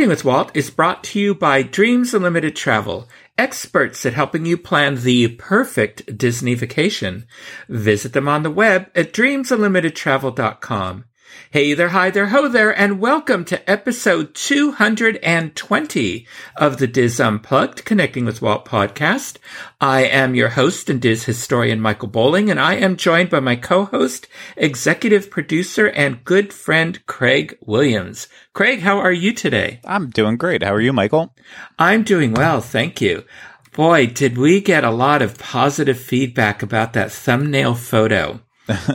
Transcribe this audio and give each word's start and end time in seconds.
Connecting 0.00 0.16
with 0.16 0.24
Walt 0.24 0.50
is 0.54 0.70
brought 0.70 1.04
to 1.04 1.20
you 1.20 1.34
by 1.34 1.62
Dreams 1.62 2.14
Unlimited 2.14 2.56
Travel, 2.56 3.06
experts 3.36 4.06
at 4.06 4.14
helping 4.14 4.46
you 4.46 4.56
plan 4.56 5.02
the 5.02 5.28
perfect 5.28 6.16
Disney 6.16 6.54
vacation. 6.54 7.26
Visit 7.68 8.14
them 8.14 8.26
on 8.26 8.42
the 8.42 8.50
web 8.50 8.90
at 8.94 9.12
dreamsunlimitedtravel.com. 9.12 11.04
Hey 11.52 11.74
there, 11.74 11.88
hi 11.88 12.10
there, 12.10 12.28
ho 12.28 12.48
there, 12.48 12.70
and 12.78 13.00
welcome 13.00 13.44
to 13.46 13.68
episode 13.68 14.34
220 14.34 16.26
of 16.56 16.78
the 16.78 16.86
Diz 16.86 17.18
Unplugged 17.18 17.84
Connecting 17.84 18.24
with 18.24 18.40
Walt 18.40 18.64
podcast. 18.64 19.38
I 19.80 20.04
am 20.04 20.36
your 20.36 20.50
host 20.50 20.88
and 20.88 21.00
Diz 21.00 21.24
historian 21.24 21.80
Michael 21.80 22.06
Bowling, 22.08 22.50
and 22.50 22.60
I 22.60 22.74
am 22.74 22.96
joined 22.96 23.30
by 23.30 23.40
my 23.40 23.56
co-host, 23.56 24.28
executive 24.56 25.28
producer, 25.28 25.88
and 25.88 26.24
good 26.24 26.52
friend 26.52 27.04
Craig 27.06 27.58
Williams. 27.60 28.28
Craig, 28.52 28.80
how 28.80 28.98
are 28.98 29.12
you 29.12 29.32
today? 29.32 29.80
I'm 29.84 30.10
doing 30.10 30.36
great. 30.36 30.62
How 30.62 30.72
are 30.72 30.80
you, 30.80 30.92
Michael? 30.92 31.34
I'm 31.78 32.04
doing 32.04 32.32
well, 32.32 32.60
thank 32.60 33.00
you. 33.00 33.24
Boy, 33.72 34.06
did 34.06 34.38
we 34.38 34.60
get 34.60 34.84
a 34.84 34.90
lot 34.90 35.22
of 35.22 35.38
positive 35.38 36.00
feedback 36.00 36.62
about 36.62 36.92
that 36.92 37.10
thumbnail 37.10 37.74
photo 37.74 38.40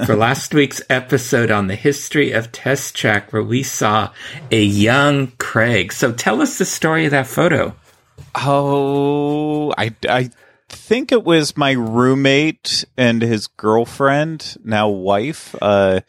for 0.05 0.15
last 0.15 0.53
week's 0.53 0.81
episode 0.89 1.51
on 1.51 1.67
the 1.67 1.75
history 1.75 2.31
of 2.31 2.51
Test 2.51 2.95
Track, 2.95 3.33
where 3.33 3.43
we 3.43 3.63
saw 3.63 4.11
a 4.51 4.63
young 4.63 5.27
Craig. 5.37 5.91
So 5.91 6.11
tell 6.11 6.41
us 6.41 6.57
the 6.57 6.65
story 6.65 7.05
of 7.05 7.11
that 7.11 7.27
photo. 7.27 7.75
Oh, 8.35 9.73
I, 9.77 9.93
I 10.07 10.29
think 10.69 11.11
it 11.11 11.23
was 11.23 11.57
my 11.57 11.71
roommate 11.71 12.85
and 12.97 13.21
his 13.21 13.47
girlfriend, 13.47 14.57
now 14.63 14.89
wife, 14.89 15.55
uh, 15.61 16.01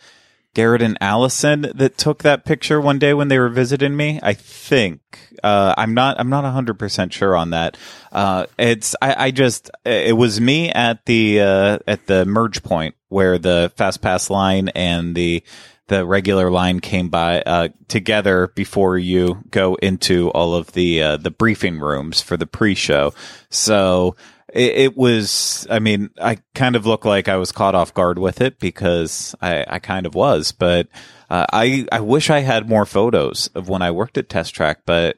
Garrett 0.57 0.81
and 0.81 0.97
Allison 1.03 1.71
that 1.75 1.99
took 1.99 2.23
that 2.23 2.47
picture 2.47 2.81
one 2.81 2.99
day 2.99 3.13
when 3.13 3.29
they 3.29 3.39
were 3.39 3.51
visiting 3.51 3.95
me. 3.95 4.19
I 4.23 4.33
think 4.33 5.03
uh, 5.45 5.75
I'm 5.77 5.93
not. 5.93 6.19
I'm 6.19 6.31
not 6.31 6.45
100 6.45 6.79
percent 6.79 7.13
sure 7.13 7.37
on 7.37 7.51
that. 7.51 7.77
Uh, 8.11 8.47
it's. 8.59 8.97
I, 9.03 9.27
I, 9.27 9.31
just. 9.33 9.71
It 9.85 10.17
was 10.17 10.41
me 10.41 10.71
at 10.71 11.05
the 11.05 11.43
uh, 11.43 11.79
at 11.87 12.07
the 12.07 12.25
merge 12.25 12.63
point 12.63 12.95
where 13.09 13.37
the 13.37 13.71
fast 13.77 14.01
pass 14.01 14.31
line 14.31 14.71
and 14.71 15.15
the 15.15 15.43
the 15.89 16.07
regular 16.07 16.51
line 16.51 16.81
came 16.81 17.11
by 17.11 17.43
uh, 17.43 17.69
together 17.89 18.49
before 18.55 18.97
you 18.97 19.45
go 19.51 19.75
into 19.75 20.31
all 20.31 20.55
of 20.55 20.73
the 20.73 21.03
uh, 21.03 21.17
the 21.19 21.31
briefing 21.31 21.81
rooms 21.81 22.23
for 22.23 22.39
the 22.39 22.47
pre-show. 22.47 23.13
So 23.51 24.17
it, 24.53 24.77
it, 24.77 24.97
was, 24.97 25.67
I 25.71 25.79
mean, 25.79 26.11
I 26.21 26.39
kind 26.55 26.77
of 26.77 26.87
look 26.87 27.05
like 27.05 27.29
I 27.29 27.37
was 27.37 27.53
caught 27.53 27.75
off 27.75 27.95
guard 27.95 28.19
with 28.19 28.41
it 28.41 28.59
because 28.59 29.35
I, 29.41 29.65
I 29.69 29.79
kind 29.79 30.07
of 30.07 30.15
was, 30.15 30.53
but 30.53 30.89
uh, 31.29 31.47
I, 31.53 31.87
I 31.91 32.01
wish 32.01 32.31
I 32.31 32.41
had 32.41 32.69
more 32.69 32.87
photos 32.87 33.49
of 33.55 33.69
when 33.69 33.83
I 33.83 33.91
worked 33.91 34.19
at 34.19 34.29
Test 34.29 34.55
Track, 34.55 34.81
but 34.87 35.17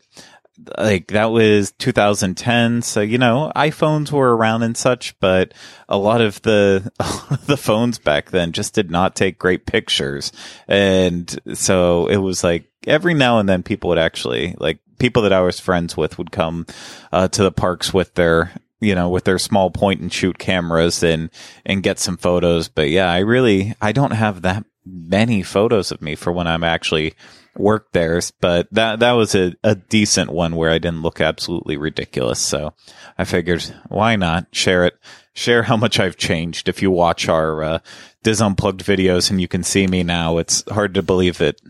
like 0.76 1.08
that 1.08 1.26
was 1.26 1.70
2010 1.72 2.82
so 2.82 3.00
you 3.00 3.16
know 3.16 3.52
iphones 3.54 4.10
were 4.10 4.36
around 4.36 4.62
and 4.62 4.76
such 4.76 5.18
but 5.20 5.54
a 5.88 5.96
lot 5.96 6.20
of 6.20 6.42
the 6.42 6.90
the 7.46 7.56
phones 7.56 7.98
back 7.98 8.30
then 8.30 8.52
just 8.52 8.74
did 8.74 8.90
not 8.90 9.14
take 9.14 9.38
great 9.38 9.66
pictures. 9.66 10.32
And 10.66 11.38
so 11.54 12.06
it 12.08 12.16
was 12.16 12.42
like 12.42 12.68
every 12.86 13.14
now 13.14 13.38
and 13.38 13.48
then 13.48 13.62
people 13.62 13.88
would 13.88 13.98
actually 13.98 14.54
like 14.58 14.80
people 14.98 15.22
that 15.22 15.32
i 15.32 15.40
was 15.40 15.60
friends 15.60 15.96
with 15.96 16.18
would 16.18 16.32
come 16.32 16.66
uh, 17.12 17.28
to 17.28 17.42
the 17.42 17.52
parks 17.52 17.94
with 17.94 18.14
their 18.14 18.52
you 18.80 18.94
know, 18.94 19.08
with 19.08 19.24
their 19.24 19.38
small 19.38 19.70
point 19.70 20.00
and 20.00 20.12
shoot 20.12 20.38
cameras 20.38 21.02
and, 21.02 21.30
and 21.66 21.82
get 21.82 21.98
some 21.98 22.16
photos. 22.16 22.68
But 22.68 22.90
yeah, 22.90 23.10
I 23.10 23.18
really, 23.18 23.74
I 23.80 23.92
don't 23.92 24.12
have 24.12 24.42
that 24.42 24.64
many 24.84 25.42
photos 25.42 25.90
of 25.90 26.00
me 26.00 26.14
for 26.14 26.32
when 26.32 26.46
I'm 26.46 26.64
actually 26.64 27.14
worked 27.56 27.92
there, 27.92 28.20
but 28.40 28.68
that, 28.72 29.00
that 29.00 29.12
was 29.12 29.34
a, 29.34 29.54
a 29.64 29.74
decent 29.74 30.30
one 30.30 30.54
where 30.54 30.70
I 30.70 30.78
didn't 30.78 31.02
look 31.02 31.20
absolutely 31.20 31.76
ridiculous. 31.76 32.38
So 32.38 32.72
I 33.18 33.24
figured 33.24 33.62
why 33.88 34.16
not 34.16 34.46
share 34.52 34.86
it, 34.86 34.94
share 35.34 35.64
how 35.64 35.76
much 35.76 35.98
I've 35.98 36.16
changed. 36.16 36.68
If 36.68 36.80
you 36.82 36.90
watch 36.90 37.28
our, 37.28 37.62
uh, 37.62 37.78
Diz 38.22 38.40
Unplugged 38.40 38.84
videos 38.84 39.30
and 39.30 39.40
you 39.40 39.48
can 39.48 39.62
see 39.62 39.86
me 39.86 40.02
now, 40.02 40.38
it's 40.38 40.62
hard 40.70 40.94
to 40.94 41.02
believe 41.02 41.38
that 41.38 41.60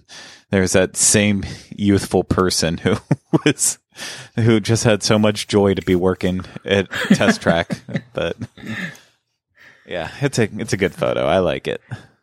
there's 0.50 0.72
that 0.72 0.96
same 0.96 1.44
youthful 1.70 2.24
person 2.24 2.78
who 2.78 2.96
was 3.44 3.78
who 4.36 4.60
just 4.60 4.84
had 4.84 5.02
so 5.02 5.18
much 5.18 5.48
joy 5.48 5.74
to 5.74 5.82
be 5.82 5.94
working 5.94 6.44
at 6.64 6.90
Test 6.90 7.42
Track. 7.42 7.80
but 8.12 8.36
yeah, 9.86 10.10
it's 10.20 10.38
a 10.38 10.48
it's 10.58 10.72
a 10.72 10.76
good 10.76 10.94
photo. 10.94 11.24
I 11.24 11.38
like 11.38 11.68
it. 11.68 11.80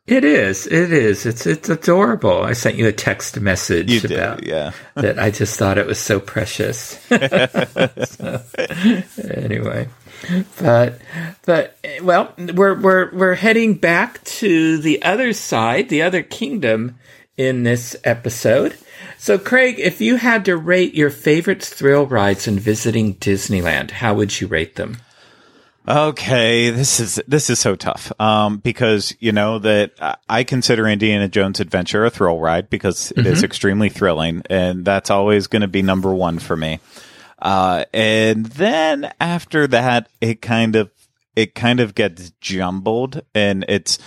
It 0.08 0.24
is. 0.24 0.68
It 0.68 0.94
is. 0.94 1.26
It's 1.26 1.48
it's 1.48 1.68
adorable. 1.68 2.44
I 2.44 2.54
sent 2.54 2.76
you 2.76 2.88
a 2.88 2.92
text 2.92 3.40
message 3.40 3.92
you 3.92 4.16
about 4.16 4.42
did, 4.42 4.48
yeah. 4.48 4.72
that. 4.96 5.18
I 5.18 5.32
just 5.32 5.58
thought 5.58 5.80
it 5.80 5.88
was 5.88 5.98
so 5.98 6.20
precious. 6.20 7.00
so, 7.10 8.42
anyway, 9.34 9.90
but 10.60 11.02
but 11.44 11.78
well, 12.04 12.32
we're 12.38 12.80
we're 12.80 13.16
we're 13.16 13.34
heading 13.34 13.76
back 13.76 14.24
to 14.26 14.78
the 14.78 15.02
other 15.02 15.34
side, 15.34 15.90
the 15.90 16.04
other 16.04 16.22
kingdom 16.22 17.00
in 17.36 17.64
this 17.64 17.96
episode. 18.04 18.78
So, 19.18 19.38
Craig, 19.38 19.80
if 19.80 20.02
you 20.02 20.18
had 20.18 20.46
to 20.46 20.58
rate 20.58 20.94
your 20.94 21.10
favorite 21.10 21.64
thrill 21.64 22.06
rides 22.06 22.48
in 22.48 22.60
visiting 22.60 23.16
Disneyland, 23.16 23.92
how 23.92 24.14
would 24.14 24.40
you 24.40 24.48
rate 24.48 24.76
them? 24.76 24.98
Okay, 25.88 26.72
this 26.72 27.00
is 27.00 27.22
this 27.28 27.50
is 27.50 27.60
so 27.60 27.76
tough. 27.76 28.12
Um, 28.20 28.58
because 28.58 29.16
you 29.20 29.32
know 29.32 29.60
that 29.60 30.18
I 30.28 30.44
consider 30.44 30.88
Indiana 30.88 31.28
Jones 31.28 31.60
Adventure 31.60 32.06
a 32.06 32.10
thrill 32.10 32.40
ride 32.40 32.70
because 32.70 33.12
it 33.12 33.18
mm-hmm. 33.18 33.28
is 33.28 33.44
extremely 33.44 33.90
thrilling, 33.90 34.42
and 34.50 34.84
that's 34.84 35.12
always 35.12 35.46
going 35.46 35.62
to 35.62 35.68
be 35.68 35.84
number 35.84 36.14
one 36.14 36.40
for 36.40 36.56
me. 36.56 36.80
Uh, 37.38 37.86
and 37.94 38.48
then 38.48 39.12
after 39.20 39.68
that, 39.68 40.10
it 40.22 40.42
kind 40.42 40.76
of 40.76 40.90
it 41.36 41.54
kind 41.54 41.80
of 41.80 41.94
gets 41.94 42.32
jumbled, 42.42 43.22
and 43.36 43.64
it's 43.68 44.00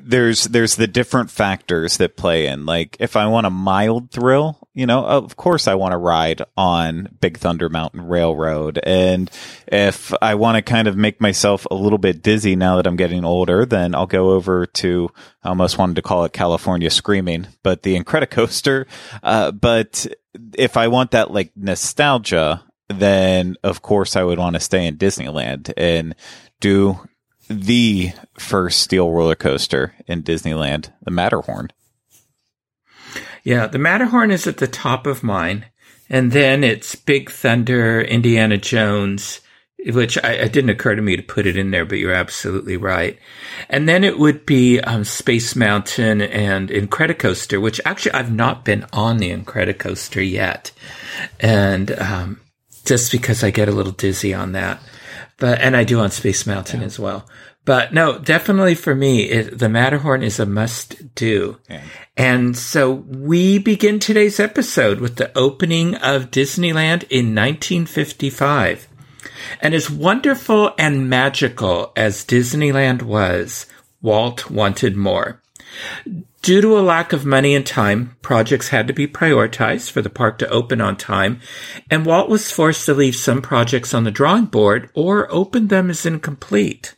there's 0.00 0.44
there's 0.44 0.76
the 0.76 0.86
different 0.86 1.30
factors 1.30 1.96
that 1.98 2.16
play 2.16 2.46
in. 2.46 2.66
Like 2.66 2.96
if 3.00 3.16
I 3.16 3.26
want 3.26 3.46
a 3.46 3.50
mild 3.50 4.10
thrill, 4.10 4.68
you 4.74 4.86
know, 4.86 5.04
of 5.04 5.36
course 5.36 5.68
I 5.68 5.74
want 5.74 5.92
to 5.92 5.98
ride 5.98 6.42
on 6.56 7.08
Big 7.20 7.38
Thunder 7.38 7.68
Mountain 7.68 8.06
Railroad. 8.06 8.80
And 8.84 9.30
if 9.66 10.12
I 10.22 10.34
want 10.34 10.56
to 10.56 10.62
kind 10.62 10.88
of 10.88 10.96
make 10.96 11.20
myself 11.20 11.66
a 11.70 11.74
little 11.74 11.98
bit 11.98 12.22
dizzy 12.22 12.56
now 12.56 12.76
that 12.76 12.86
I'm 12.86 12.96
getting 12.96 13.24
older, 13.24 13.64
then 13.64 13.94
I'll 13.94 14.06
go 14.06 14.30
over 14.30 14.66
to 14.66 15.10
I 15.42 15.48
almost 15.48 15.78
wanted 15.78 15.96
to 15.96 16.02
call 16.02 16.24
it 16.24 16.32
California 16.32 16.90
Screaming, 16.90 17.46
but 17.62 17.82
the 17.82 17.98
Incredicoaster. 17.98 18.86
Uh, 19.22 19.50
but 19.52 20.06
if 20.56 20.76
I 20.76 20.88
want 20.88 21.12
that 21.12 21.30
like 21.30 21.52
nostalgia, 21.56 22.62
then 22.88 23.56
of 23.62 23.82
course 23.82 24.16
I 24.16 24.24
would 24.24 24.38
want 24.38 24.54
to 24.54 24.60
stay 24.60 24.86
in 24.86 24.96
Disneyland 24.96 25.72
and 25.76 26.14
do 26.60 27.00
the 27.50 28.12
first 28.38 28.80
steel 28.80 29.10
roller 29.10 29.34
coaster 29.34 29.94
in 30.06 30.22
Disneyland, 30.22 30.92
the 31.02 31.10
Matterhorn. 31.10 31.68
Yeah, 33.42 33.66
the 33.66 33.78
Matterhorn 33.78 34.30
is 34.30 34.46
at 34.46 34.58
the 34.58 34.68
top 34.68 35.06
of 35.06 35.22
mine. 35.22 35.66
And 36.08 36.32
then 36.32 36.64
it's 36.64 36.94
Big 36.94 37.30
Thunder, 37.30 38.00
Indiana 38.00 38.56
Jones, 38.56 39.40
which 39.86 40.18
I, 40.22 40.32
it 40.32 40.52
didn't 40.52 40.70
occur 40.70 40.94
to 40.94 41.02
me 41.02 41.16
to 41.16 41.22
put 41.22 41.46
it 41.46 41.56
in 41.56 41.70
there, 41.70 41.84
but 41.84 41.98
you're 41.98 42.12
absolutely 42.12 42.76
right. 42.76 43.18
And 43.68 43.88
then 43.88 44.04
it 44.04 44.18
would 44.18 44.44
be 44.44 44.80
um, 44.80 45.04
Space 45.04 45.54
Mountain 45.56 46.20
and 46.20 46.68
Incredicoaster, 46.68 47.60
which 47.60 47.80
actually 47.84 48.12
I've 48.12 48.32
not 48.32 48.64
been 48.64 48.86
on 48.92 49.18
the 49.18 49.30
Incredicoaster 49.30 50.28
yet. 50.28 50.72
And 51.38 51.92
um, 51.98 52.40
just 52.84 53.12
because 53.12 53.42
I 53.42 53.50
get 53.50 53.68
a 53.68 53.72
little 53.72 53.92
dizzy 53.92 54.34
on 54.34 54.52
that 54.52 54.80
but 55.40 55.60
and 55.60 55.76
I 55.76 55.82
do 55.82 55.98
on 55.98 56.10
Space 56.12 56.46
Mountain 56.46 56.80
yeah. 56.80 56.86
as 56.86 56.98
well. 56.98 57.26
But 57.64 57.92
no, 57.92 58.18
definitely 58.18 58.74
for 58.74 58.94
me, 58.94 59.24
it, 59.24 59.58
the 59.58 59.68
Matterhorn 59.68 60.22
is 60.22 60.38
a 60.38 60.46
must 60.46 61.14
do. 61.14 61.58
Yeah. 61.68 61.82
And 62.16 62.56
so 62.56 62.92
we 62.92 63.58
begin 63.58 63.98
today's 63.98 64.40
episode 64.40 65.00
with 65.00 65.16
the 65.16 65.36
opening 65.36 65.94
of 65.96 66.30
Disneyland 66.30 67.04
in 67.10 67.34
1955. 67.34 68.88
And 69.60 69.74
as 69.74 69.90
wonderful 69.90 70.72
and 70.78 71.10
magical 71.10 71.92
as 71.96 72.24
Disneyland 72.24 73.02
was, 73.02 73.66
Walt 74.00 74.50
wanted 74.50 74.96
more. 74.96 75.42
Due 76.42 76.62
to 76.62 76.78
a 76.78 76.80
lack 76.80 77.12
of 77.12 77.26
money 77.26 77.54
and 77.54 77.66
time, 77.66 78.16
projects 78.22 78.68
had 78.68 78.86
to 78.86 78.94
be 78.94 79.06
prioritized 79.06 79.90
for 79.90 80.00
the 80.00 80.08
park 80.08 80.38
to 80.38 80.48
open 80.48 80.80
on 80.80 80.96
time, 80.96 81.38
and 81.90 82.06
Walt 82.06 82.30
was 82.30 82.50
forced 82.50 82.86
to 82.86 82.94
leave 82.94 83.14
some 83.14 83.42
projects 83.42 83.92
on 83.92 84.04
the 84.04 84.10
drawing 84.10 84.46
board 84.46 84.88
or 84.94 85.30
open 85.30 85.68
them 85.68 85.90
as 85.90 86.06
incomplete. 86.06 86.94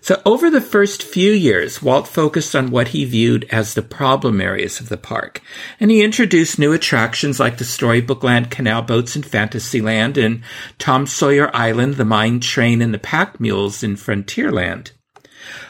So 0.00 0.20
over 0.24 0.48
the 0.48 0.62
first 0.62 1.02
few 1.02 1.32
years, 1.32 1.82
Walt 1.82 2.08
focused 2.08 2.56
on 2.56 2.70
what 2.70 2.88
he 2.88 3.04
viewed 3.04 3.46
as 3.50 3.74
the 3.74 3.82
problem 3.82 4.40
areas 4.40 4.80
of 4.80 4.88
the 4.88 4.96
park, 4.96 5.42
and 5.78 5.90
he 5.90 6.02
introduced 6.02 6.58
new 6.58 6.72
attractions 6.72 7.38
like 7.38 7.58
the 7.58 7.64
Storybook 7.64 8.24
Land 8.24 8.50
canal 8.50 8.80
boats 8.80 9.14
in 9.14 9.22
Fantasyland 9.22 10.16
and 10.16 10.42
Tom 10.78 11.06
Sawyer 11.06 11.54
Island, 11.54 11.96
the 11.96 12.04
mine 12.06 12.40
train, 12.40 12.80
and 12.80 12.94
the 12.94 12.98
pack 12.98 13.38
mules 13.38 13.82
in 13.82 13.96
Frontierland. 13.96 14.92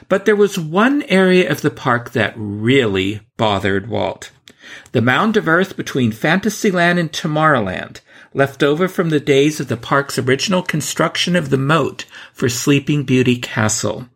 But 0.09 0.25
there 0.25 0.37
was 0.37 0.59
one 0.59 1.03
area 1.05 1.51
of 1.51 1.63
the 1.63 1.71
park 1.71 2.13
that 2.13 2.35
really 2.37 3.21
bothered 3.37 3.89
Walt. 3.89 4.31
The 4.93 5.03
mound 5.03 5.37
of 5.37 5.49
earth 5.49 5.77
between 5.77 6.13
Fantasyland 6.13 6.99
and 6.99 7.13
Tomorrowland, 7.13 8.01
left 8.35 8.63
over 8.63 8.89
from 8.89 9.11
the 9.11 9.21
days 9.21 9.61
of 9.61 9.69
the 9.69 9.77
park's 9.77 10.19
original 10.19 10.63
construction 10.63 11.37
of 11.37 11.51
the 11.51 11.57
moat 11.57 12.05
for 12.33 12.49
Sleeping 12.49 13.05
Beauty 13.05 13.37
Castle. 13.37 14.09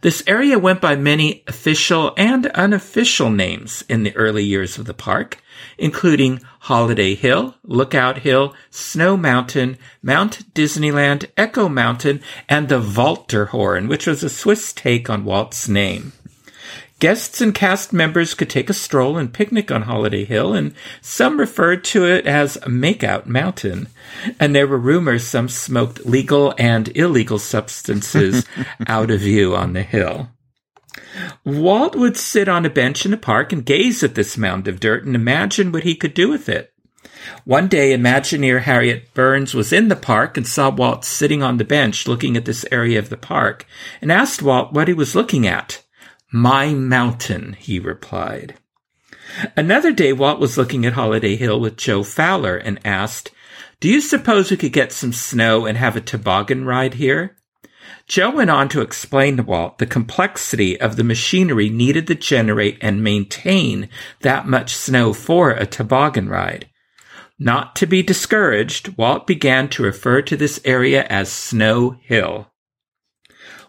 This 0.00 0.22
area 0.26 0.58
went 0.58 0.80
by 0.80 0.96
many 0.96 1.42
official 1.46 2.14
and 2.16 2.46
unofficial 2.48 3.30
names 3.30 3.84
in 3.88 4.04
the 4.04 4.14
early 4.16 4.44
years 4.44 4.78
of 4.78 4.86
the 4.86 4.94
park, 4.94 5.41
including 5.82 6.40
Holiday 6.60 7.16
Hill, 7.16 7.56
Lookout 7.64 8.18
Hill, 8.18 8.54
Snow 8.70 9.16
Mountain, 9.16 9.76
Mount 10.00 10.54
Disneyland, 10.54 11.28
Echo 11.36 11.68
Mountain, 11.68 12.22
and 12.48 12.68
the 12.68 12.80
Walterhorn, 12.80 13.88
which 13.88 14.06
was 14.06 14.22
a 14.22 14.28
Swiss 14.28 14.72
take 14.72 15.10
on 15.10 15.24
Walt's 15.24 15.68
name. 15.68 16.12
Guests 17.00 17.40
and 17.40 17.52
cast 17.52 17.92
members 17.92 18.32
could 18.34 18.48
take 18.48 18.70
a 18.70 18.74
stroll 18.74 19.18
and 19.18 19.34
picnic 19.34 19.72
on 19.72 19.82
Holiday 19.82 20.24
Hill, 20.24 20.54
and 20.54 20.72
some 21.00 21.40
referred 21.40 21.82
to 21.86 22.06
it 22.06 22.28
as 22.28 22.56
Makeout 22.58 23.26
Mountain. 23.26 23.88
And 24.38 24.54
there 24.54 24.68
were 24.68 24.78
rumors 24.78 25.26
some 25.26 25.48
smoked 25.48 26.06
legal 26.06 26.54
and 26.58 26.96
illegal 26.96 27.40
substances 27.40 28.46
out 28.86 29.10
of 29.10 29.18
view 29.18 29.56
on 29.56 29.72
the 29.72 29.82
hill. 29.82 30.28
Walt 31.44 31.96
would 31.96 32.16
sit 32.16 32.48
on 32.48 32.66
a 32.66 32.70
bench 32.70 33.04
in 33.04 33.10
the 33.10 33.16
park 33.16 33.52
and 33.52 33.64
gaze 33.64 34.02
at 34.02 34.14
this 34.14 34.36
mound 34.36 34.68
of 34.68 34.80
dirt 34.80 35.04
and 35.04 35.14
imagine 35.14 35.72
what 35.72 35.84
he 35.84 35.94
could 35.94 36.14
do 36.14 36.28
with 36.28 36.48
it. 36.48 36.72
One 37.44 37.68
day, 37.68 37.96
Imagineer 37.96 38.62
Harriet 38.62 39.14
Burns 39.14 39.54
was 39.54 39.72
in 39.72 39.88
the 39.88 39.96
park 39.96 40.36
and 40.36 40.46
saw 40.46 40.70
Walt 40.70 41.04
sitting 41.04 41.42
on 41.42 41.56
the 41.56 41.64
bench 41.64 42.08
looking 42.08 42.36
at 42.36 42.44
this 42.44 42.64
area 42.72 42.98
of 42.98 43.10
the 43.10 43.16
park 43.16 43.66
and 44.00 44.10
asked 44.10 44.42
Walt 44.42 44.72
what 44.72 44.88
he 44.88 44.94
was 44.94 45.14
looking 45.14 45.46
at. 45.46 45.82
My 46.32 46.74
mountain, 46.74 47.56
he 47.58 47.78
replied. 47.78 48.54
Another 49.56 49.92
day, 49.92 50.12
Walt 50.12 50.40
was 50.40 50.58
looking 50.58 50.84
at 50.84 50.94
Holiday 50.94 51.36
Hill 51.36 51.60
with 51.60 51.76
Joe 51.76 52.02
Fowler 52.02 52.56
and 52.56 52.80
asked, 52.84 53.30
Do 53.80 53.88
you 53.88 54.00
suppose 54.00 54.50
we 54.50 54.56
could 54.56 54.72
get 54.72 54.92
some 54.92 55.12
snow 55.12 55.66
and 55.66 55.78
have 55.78 55.96
a 55.96 56.00
toboggan 56.00 56.64
ride 56.64 56.94
here? 56.94 57.36
Joe 58.06 58.30
went 58.30 58.50
on 58.50 58.68
to 58.70 58.80
explain 58.80 59.36
to 59.36 59.42
Walt 59.42 59.78
the 59.78 59.86
complexity 59.86 60.80
of 60.80 60.96
the 60.96 61.04
machinery 61.04 61.68
needed 61.68 62.06
to 62.08 62.14
generate 62.14 62.78
and 62.80 63.02
maintain 63.02 63.88
that 64.20 64.46
much 64.46 64.74
snow 64.74 65.12
for 65.12 65.50
a 65.50 65.66
toboggan 65.66 66.28
ride. 66.28 66.68
Not 67.38 67.74
to 67.76 67.86
be 67.86 68.02
discouraged, 68.02 68.96
Walt 68.96 69.26
began 69.26 69.68
to 69.70 69.82
refer 69.82 70.22
to 70.22 70.36
this 70.36 70.60
area 70.64 71.04
as 71.08 71.32
Snow 71.32 71.96
Hill. 72.02 72.48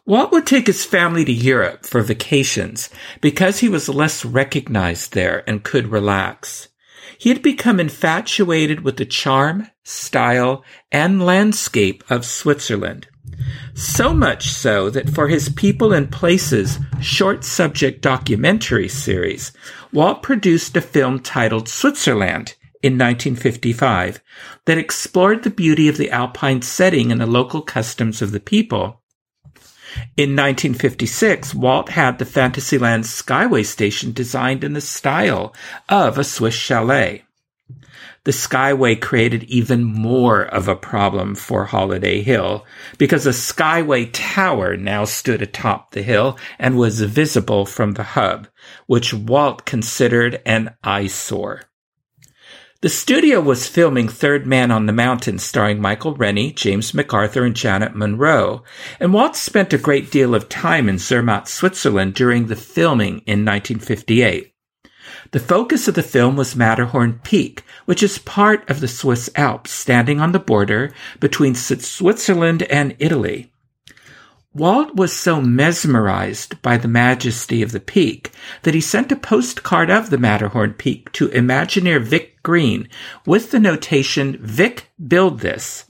Walt 0.06 0.32
would 0.32 0.46
take 0.46 0.68
his 0.68 0.84
family 0.84 1.24
to 1.24 1.32
Europe 1.32 1.86
for 1.86 2.02
vacations 2.02 2.90
because 3.22 3.60
he 3.60 3.70
was 3.70 3.88
less 3.88 4.26
recognized 4.26 5.14
there 5.14 5.44
and 5.48 5.64
could 5.64 5.88
relax. 5.88 6.68
He 7.18 7.30
had 7.30 7.42
become 7.42 7.80
infatuated 7.80 8.82
with 8.82 8.98
the 8.98 9.06
charm, 9.06 9.70
style, 9.84 10.64
and 10.92 11.26
landscape 11.26 12.04
of 12.10 12.26
Switzerland. 12.26 13.08
So 13.74 14.14
much 14.14 14.50
so 14.50 14.90
that 14.90 15.10
for 15.10 15.28
his 15.28 15.50
People 15.50 15.94
and 15.94 16.12
Places 16.12 16.80
short 17.02 17.44
subject 17.44 18.02
documentary 18.02 18.88
series, 18.88 19.52
Walt 19.92 20.22
produced 20.22 20.78
a 20.78 20.82
film 20.82 21.20
titled 21.20 21.68
Switzerland 21.68 22.56
in 22.82 22.94
1955 22.94 24.22
that 24.66 24.78
explored 24.78 25.44
the 25.44 25.50
beauty 25.50 25.88
of 25.88 25.98
the 25.98 26.12
alpine 26.12 26.62
setting 26.62 27.12
and 27.12 27.22
the 27.22 27.26
local 27.26 27.62
customs 27.62 28.22
of 28.22 28.32
the 28.32 28.40
people. 28.40 29.02
In 30.18 30.36
1956, 30.36 31.56
Walt 31.56 31.90
had 31.90 32.20
the 32.20 32.26
Fantasyland 32.26 33.06
Skyway 33.06 33.66
station 33.66 34.12
designed 34.12 34.64
in 34.64 34.74
the 34.74 34.82
style 34.82 35.54
of 35.88 36.18
a 36.18 36.24
Swiss 36.24 36.56
chalet 36.56 37.24
the 38.26 38.32
Skyway 38.32 39.00
created 39.00 39.44
even 39.46 39.84
more 39.84 40.44
of 40.44 40.68
a 40.68 40.76
problem 40.76 41.36
for 41.36 41.66
Holiday 41.66 42.22
Hill 42.22 42.66
because 42.98 43.26
a 43.26 43.32
Skyway 43.32 44.10
tower 44.14 44.78
now 44.78 45.04
stood 45.04 45.42
atop 45.42 45.92
the 45.92 46.04
hill 46.04 46.38
and 46.58 46.78
was 46.78 47.02
visible 47.02 47.66
from 47.66 47.94
the 47.94 48.04
hub, 48.04 48.48
which 48.88 49.14
Walt 49.14 49.66
considered 49.66 50.42
an 50.46 50.76
eyesore. 50.84 51.64
The 52.80 52.90
studio 52.90 53.40
was 53.40 53.68
filming 53.68 54.10
Third 54.10 54.46
Man 54.46 54.70
on 54.70 54.88
the 54.88 54.94
Mountain 54.94 55.40
starring 55.40 55.82
Michael 55.82 56.16
Rennie, 56.16 56.52
James 56.52 56.94
MacArthur, 56.94 57.46
and 57.46 57.56
Janet 57.56 57.96
Munro, 57.96 58.64
and 59.00 59.14
Walt 59.14 59.38
spent 59.38 59.72
a 59.72 59.78
great 59.78 60.12
deal 60.12 60.36
of 60.36 60.50
time 60.50 60.90
in 60.90 60.98
Zermatt, 60.98 61.48
Switzerland 61.48 62.14
during 62.14 62.48
the 62.48 62.58
filming 62.58 63.20
in 63.20 63.46
1958. 63.46 64.53
The 65.34 65.40
focus 65.40 65.88
of 65.88 65.96
the 65.96 66.04
film 66.04 66.36
was 66.36 66.56
Matterhorn 66.56 67.20
Peak, 67.24 67.64
which 67.86 68.04
is 68.04 68.20
part 68.20 68.70
of 68.70 68.82
the 68.82 68.88
Swiss 68.88 69.32
Alps, 69.36 69.72
standing 69.72 70.22
on 70.22 70.32
the 70.32 70.38
border 70.38 70.94
between 71.20 71.56
Switzerland 71.56 72.62
and 72.64 72.96
Italy. 73.00 73.52
Walt 74.54 74.94
was 74.94 75.12
so 75.12 75.42
mesmerized 75.42 76.62
by 76.62 76.78
the 76.78 76.88
majesty 76.88 77.64
of 77.64 77.72
the 77.72 77.80
peak 77.80 78.30
that 78.62 78.76
he 78.76 78.80
sent 78.80 79.12
a 79.12 79.16
postcard 79.16 79.90
of 79.90 80.12
the 80.12 80.20
Matterhorn 80.20 80.76
Peak 80.76 81.12
to 81.14 81.30
Imagineer 81.30 82.00
Vic 82.00 82.38
Green 82.44 82.88
with 83.26 83.50
the 83.50 83.60
notation, 83.60 84.38
Vic, 84.40 84.92
build 85.08 85.40
this. 85.40 85.86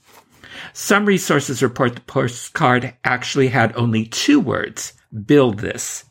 Some 0.72 1.06
resources 1.06 1.62
report 1.62 1.96
the 1.96 2.02
postcard 2.02 2.94
actually 3.04 3.50
had 3.50 3.76
only 3.76 4.06
two 4.06 4.40
words, 4.40 4.94
build 5.26 5.60
this. 5.60 6.06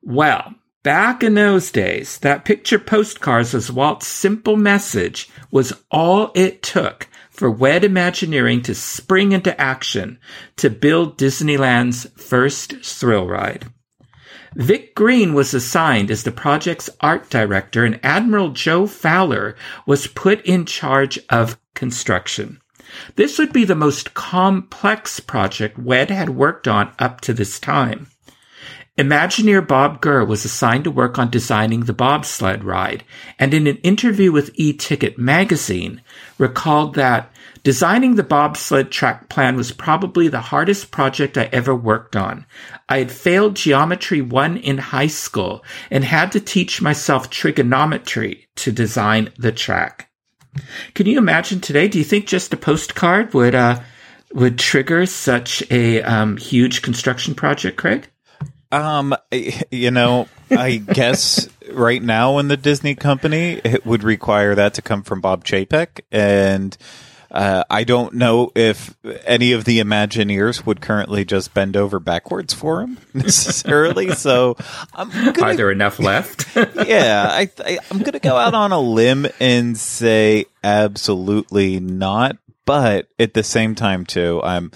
Well, 0.00 0.54
Back 0.84 1.22
in 1.22 1.32
those 1.32 1.70
days, 1.70 2.18
that 2.18 2.44
picture 2.44 2.78
postcards 2.78 3.54
as 3.54 3.72
Walt's 3.72 4.06
simple 4.06 4.54
message 4.54 5.30
was 5.50 5.72
all 5.90 6.30
it 6.34 6.62
took 6.62 7.08
for 7.30 7.50
WED 7.50 7.84
Imagineering 7.84 8.60
to 8.64 8.74
spring 8.74 9.32
into 9.32 9.58
action 9.58 10.18
to 10.56 10.68
build 10.68 11.16
Disneyland's 11.16 12.06
first 12.18 12.84
thrill 12.84 13.26
ride. 13.26 13.64
Vic 14.56 14.94
Green 14.94 15.32
was 15.32 15.54
assigned 15.54 16.10
as 16.10 16.22
the 16.22 16.30
project's 16.30 16.90
art 17.00 17.30
director 17.30 17.86
and 17.86 17.98
Admiral 18.04 18.50
Joe 18.50 18.86
Fowler 18.86 19.56
was 19.86 20.06
put 20.06 20.44
in 20.44 20.66
charge 20.66 21.18
of 21.30 21.58
construction. 21.74 22.60
This 23.16 23.38
would 23.38 23.54
be 23.54 23.64
the 23.64 23.74
most 23.74 24.12
complex 24.12 25.18
project 25.18 25.78
WED 25.78 26.10
had 26.10 26.36
worked 26.36 26.68
on 26.68 26.92
up 26.98 27.22
to 27.22 27.32
this 27.32 27.58
time. 27.58 28.08
Imagineer 28.96 29.66
Bob 29.66 30.00
Gurr 30.00 30.24
was 30.24 30.44
assigned 30.44 30.84
to 30.84 30.90
work 30.90 31.18
on 31.18 31.28
designing 31.28 31.80
the 31.80 31.92
bobsled 31.92 32.62
ride, 32.62 33.02
and 33.40 33.52
in 33.52 33.66
an 33.66 33.78
interview 33.78 34.30
with 34.30 34.52
E-Ticket 34.54 35.18
magazine, 35.18 36.00
recalled 36.38 36.94
that 36.94 37.32
designing 37.64 38.14
the 38.14 38.22
bobsled 38.22 38.92
track 38.92 39.28
plan 39.28 39.56
was 39.56 39.72
probably 39.72 40.28
the 40.28 40.40
hardest 40.40 40.92
project 40.92 41.36
I 41.36 41.48
ever 41.52 41.74
worked 41.74 42.14
on. 42.14 42.46
I 42.88 42.98
had 42.98 43.10
failed 43.10 43.56
geometry 43.56 44.20
one 44.20 44.58
in 44.58 44.78
high 44.78 45.08
school 45.08 45.64
and 45.90 46.04
had 46.04 46.30
to 46.30 46.40
teach 46.40 46.80
myself 46.80 47.30
trigonometry 47.30 48.46
to 48.56 48.70
design 48.70 49.32
the 49.36 49.50
track. 49.50 50.08
Can 50.94 51.06
you 51.06 51.18
imagine 51.18 51.60
today? 51.60 51.88
Do 51.88 51.98
you 51.98 52.04
think 52.04 52.26
just 52.26 52.54
a 52.54 52.56
postcard 52.56 53.34
would 53.34 53.56
uh, 53.56 53.80
would 54.32 54.56
trigger 54.56 55.04
such 55.06 55.64
a 55.68 56.00
um, 56.02 56.36
huge 56.36 56.82
construction 56.82 57.34
project, 57.34 57.76
Craig? 57.76 58.08
Um, 58.74 59.14
you 59.70 59.90
know, 59.90 60.28
I 60.50 60.76
guess 60.76 61.48
right 61.70 62.02
now 62.02 62.38
in 62.38 62.48
the 62.48 62.56
Disney 62.56 62.94
company, 62.94 63.60
it 63.64 63.86
would 63.86 64.02
require 64.02 64.54
that 64.54 64.74
to 64.74 64.82
come 64.82 65.02
from 65.02 65.20
Bob 65.20 65.44
Chapek, 65.44 66.00
and 66.10 66.76
uh, 67.30 67.64
I 67.70 67.84
don't 67.84 68.14
know 68.14 68.50
if 68.54 68.96
any 69.24 69.52
of 69.52 69.64
the 69.64 69.80
Imagineers 69.80 70.66
would 70.66 70.80
currently 70.80 71.24
just 71.24 71.54
bend 71.54 71.76
over 71.76 71.98
backwards 71.98 72.54
for 72.54 72.80
him 72.80 72.98
necessarily. 73.14 74.12
so, 74.12 74.56
I'm 74.92 75.10
gonna, 75.10 75.42
are 75.42 75.56
there 75.56 75.70
enough 75.70 75.98
left? 75.98 76.56
yeah, 76.56 77.28
I, 77.30 77.50
I, 77.58 77.78
I'm 77.90 77.98
going 77.98 78.12
to 78.12 78.20
go 78.20 78.36
out 78.36 78.54
on 78.54 78.72
a 78.72 78.80
limb 78.80 79.26
and 79.40 79.76
say 79.76 80.46
absolutely 80.62 81.80
not. 81.80 82.38
But 82.66 83.08
at 83.18 83.34
the 83.34 83.42
same 83.42 83.74
time, 83.74 84.06
too, 84.06 84.40
I'm 84.42 84.72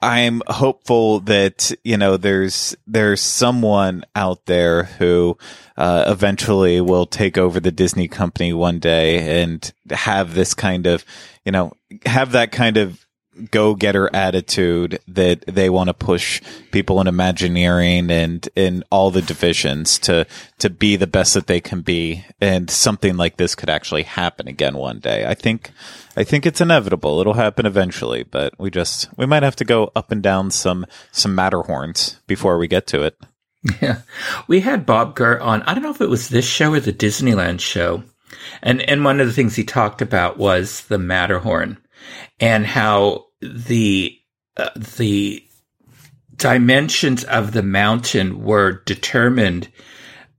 I'm 0.00 0.42
hopeful 0.46 1.20
that 1.20 1.72
you 1.84 1.96
know 1.96 2.16
there's 2.16 2.76
there's 2.86 3.20
someone 3.20 4.04
out 4.14 4.46
there 4.46 4.84
who 4.84 5.36
uh, 5.76 6.04
eventually 6.06 6.80
will 6.80 7.06
take 7.06 7.36
over 7.36 7.60
the 7.60 7.72
Disney 7.72 8.08
company 8.08 8.52
one 8.52 8.78
day 8.78 9.42
and 9.42 9.72
have 9.90 10.34
this 10.34 10.54
kind 10.54 10.86
of 10.86 11.04
you 11.44 11.52
know 11.52 11.72
have 12.06 12.32
that 12.32 12.52
kind 12.52 12.76
of 12.76 13.04
go 13.50 13.74
getter 13.74 14.10
attitude 14.14 14.98
that 15.08 15.44
they 15.46 15.70
want 15.70 15.88
to 15.88 15.94
push 15.94 16.42
people 16.70 17.00
in 17.00 17.06
Imagineering 17.06 18.10
and 18.10 18.48
in 18.54 18.84
all 18.90 19.10
the 19.10 19.22
divisions 19.22 19.98
to 20.00 20.26
to 20.58 20.70
be 20.70 20.96
the 20.96 21.06
best 21.06 21.34
that 21.34 21.46
they 21.46 21.60
can 21.60 21.80
be, 21.80 22.24
and 22.40 22.70
something 22.70 23.16
like 23.16 23.36
this 23.36 23.54
could 23.54 23.70
actually 23.70 24.02
happen 24.02 24.48
again 24.48 24.76
one 24.76 24.98
day. 24.98 25.26
I 25.26 25.34
think 25.34 25.70
I 26.16 26.24
think 26.24 26.46
it's 26.46 26.60
inevitable. 26.60 27.20
It'll 27.20 27.34
happen 27.34 27.66
eventually, 27.66 28.24
but 28.24 28.52
we 28.58 28.70
just 28.70 29.08
we 29.16 29.26
might 29.26 29.42
have 29.42 29.56
to 29.56 29.64
go 29.64 29.92
up 29.94 30.10
and 30.10 30.22
down 30.22 30.50
some 30.50 30.86
some 31.12 31.34
Matterhorns 31.34 32.20
before 32.26 32.58
we 32.58 32.68
get 32.68 32.86
to 32.88 33.02
it. 33.02 33.16
Yeah, 33.80 34.02
we 34.46 34.60
had 34.60 34.86
Bob 34.86 35.14
Gurr 35.14 35.40
on. 35.40 35.62
I 35.62 35.74
don't 35.74 35.82
know 35.82 35.90
if 35.90 36.00
it 36.00 36.08
was 36.08 36.28
this 36.28 36.46
show 36.46 36.72
or 36.72 36.80
the 36.80 36.92
Disneyland 36.92 37.60
show, 37.60 38.04
and 38.62 38.80
and 38.82 39.04
one 39.04 39.20
of 39.20 39.26
the 39.26 39.32
things 39.32 39.56
he 39.56 39.64
talked 39.64 40.00
about 40.00 40.38
was 40.38 40.82
the 40.86 40.98
Matterhorn 40.98 41.78
and 42.40 42.66
how 42.66 43.26
the 43.40 44.18
uh, 44.56 44.70
the 44.76 45.44
dimensions 46.36 47.24
of 47.24 47.52
the 47.52 47.62
mountain 47.62 48.42
were 48.42 48.82
determined 48.84 49.68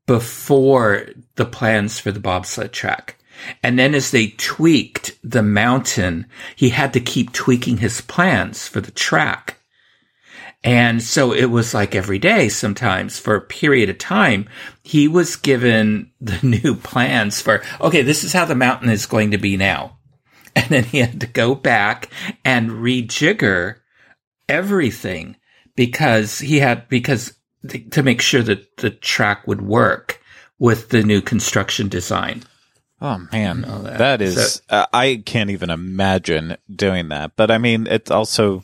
before 0.08 1.08
the 1.36 1.46
plans 1.46 2.00
for 2.00 2.12
the 2.12 2.20
bobsled 2.20 2.72
track. 2.72 3.16
And 3.64 3.78
then 3.78 3.94
as 3.94 4.12
they 4.12 4.30
tweaked 4.30 5.18
the 5.24 5.44
mountain, 5.44 6.26
he 6.56 6.70
had 6.70 6.94
to 6.94 7.00
keep 7.00 7.32
tweaking 7.32 7.78
his 7.78 8.02
plans 8.02 8.68
for 8.68 8.82
the 8.82 8.92
track. 8.92 9.58
And 10.64 11.02
so 11.02 11.32
it 11.32 11.46
was 11.46 11.74
like 11.74 11.96
every 11.96 12.20
day 12.20 12.50
sometimes 12.50 13.18
for 13.18 13.36
a 13.36 13.42
period 13.42 13.90
of 13.90 13.98
time, 13.98 14.50
he 14.84 15.08
was 15.08 15.38
given 15.38 16.12
the 16.20 16.40
new 16.44 16.76
plans 16.76 17.42
for, 17.42 17.62
okay, 17.80 18.02
this 18.02 18.24
is 18.24 18.34
how 18.34 18.46
the 18.46 18.56
mountain 18.56 18.90
is 18.90 19.06
going 19.06 19.32
to 19.32 19.38
be 19.38 19.56
now. 19.56 19.99
And 20.56 20.70
then 20.70 20.84
he 20.84 21.00
had 21.00 21.22
to 21.22 21.28
go 21.28 21.56
back 21.56 22.10
and 22.44 22.70
rejigger 22.70 23.78
everything 24.48 25.38
because 25.76 26.40
he 26.40 26.60
had, 26.60 26.90
because 26.90 27.34
to 27.92 28.04
make 28.04 28.22
sure 28.22 28.42
that 28.44 28.78
the 28.78 28.90
track 28.90 29.48
would 29.48 29.62
work 29.62 30.22
with 30.60 30.90
the 30.90 31.04
new 31.04 31.22
construction 31.22 31.88
design. 31.88 32.44
Oh 33.02 33.26
man, 33.32 33.62
that. 33.62 33.98
that 33.98 34.22
is 34.22 34.56
so, 34.56 34.62
uh, 34.70 34.86
I 34.92 35.24
can't 35.26 35.50
even 35.50 35.70
imagine 35.70 36.58
doing 36.74 37.10
that. 37.10 37.32
But 37.38 37.50
I 37.50 37.58
mean, 37.58 37.88
it's 37.88 38.12
also 38.12 38.64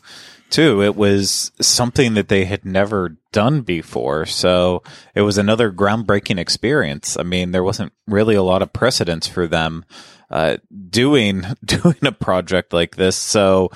too 0.50 0.84
it 0.84 0.96
was 0.96 1.52
something 1.62 2.16
that 2.16 2.28
they 2.28 2.46
had 2.46 2.66
never 2.66 3.16
done 3.32 3.62
before, 3.62 4.26
so 4.26 4.84
it 5.14 5.22
was 5.22 5.38
another 5.38 5.72
groundbreaking 5.72 6.38
experience. 6.38 7.18
I 7.18 7.24
mean, 7.24 7.52
there 7.52 7.64
wasn't 7.64 7.94
really 8.08 8.36
a 8.36 8.44
lot 8.44 8.62
of 8.62 8.74
precedence 8.74 9.26
for 9.26 9.48
them 9.48 9.86
uh, 10.36 10.58
doing 10.90 11.46
doing 11.66 11.96
a 12.04 12.12
project 12.12 12.74
like 12.74 12.98
this. 12.98 13.16
So 13.16 13.72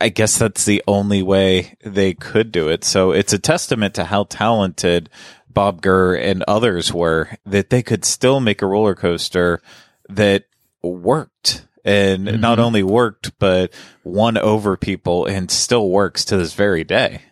I 0.00 0.10
guess 0.10 0.38
that's 0.38 0.66
the 0.66 0.82
only 0.86 1.22
way 1.22 1.76
they 1.82 2.12
could 2.12 2.52
do 2.52 2.68
it. 2.68 2.84
So 2.84 3.12
it's 3.12 3.32
a 3.32 3.38
testament 3.38 3.94
to 3.94 4.04
how 4.04 4.24
talented 4.24 5.08
Bob 5.48 5.80
Gurr 5.80 6.14
and 6.14 6.44
others 6.46 6.92
were 6.92 7.30
that 7.46 7.70
they 7.70 7.82
could 7.82 8.04
still 8.04 8.40
make 8.40 8.60
a 8.60 8.66
roller 8.66 8.94
coaster 8.94 9.62
that 10.10 10.44
worked 10.82 11.66
and 11.82 12.26
mm-hmm. 12.26 12.40
not 12.40 12.58
only 12.58 12.82
worked, 12.82 13.38
but 13.38 13.72
won 14.04 14.36
over 14.36 14.76
people 14.76 15.24
and 15.24 15.50
still 15.50 15.88
works 15.88 16.26
to 16.26 16.36
this 16.36 16.52
very 16.52 16.84
day. 16.84 17.22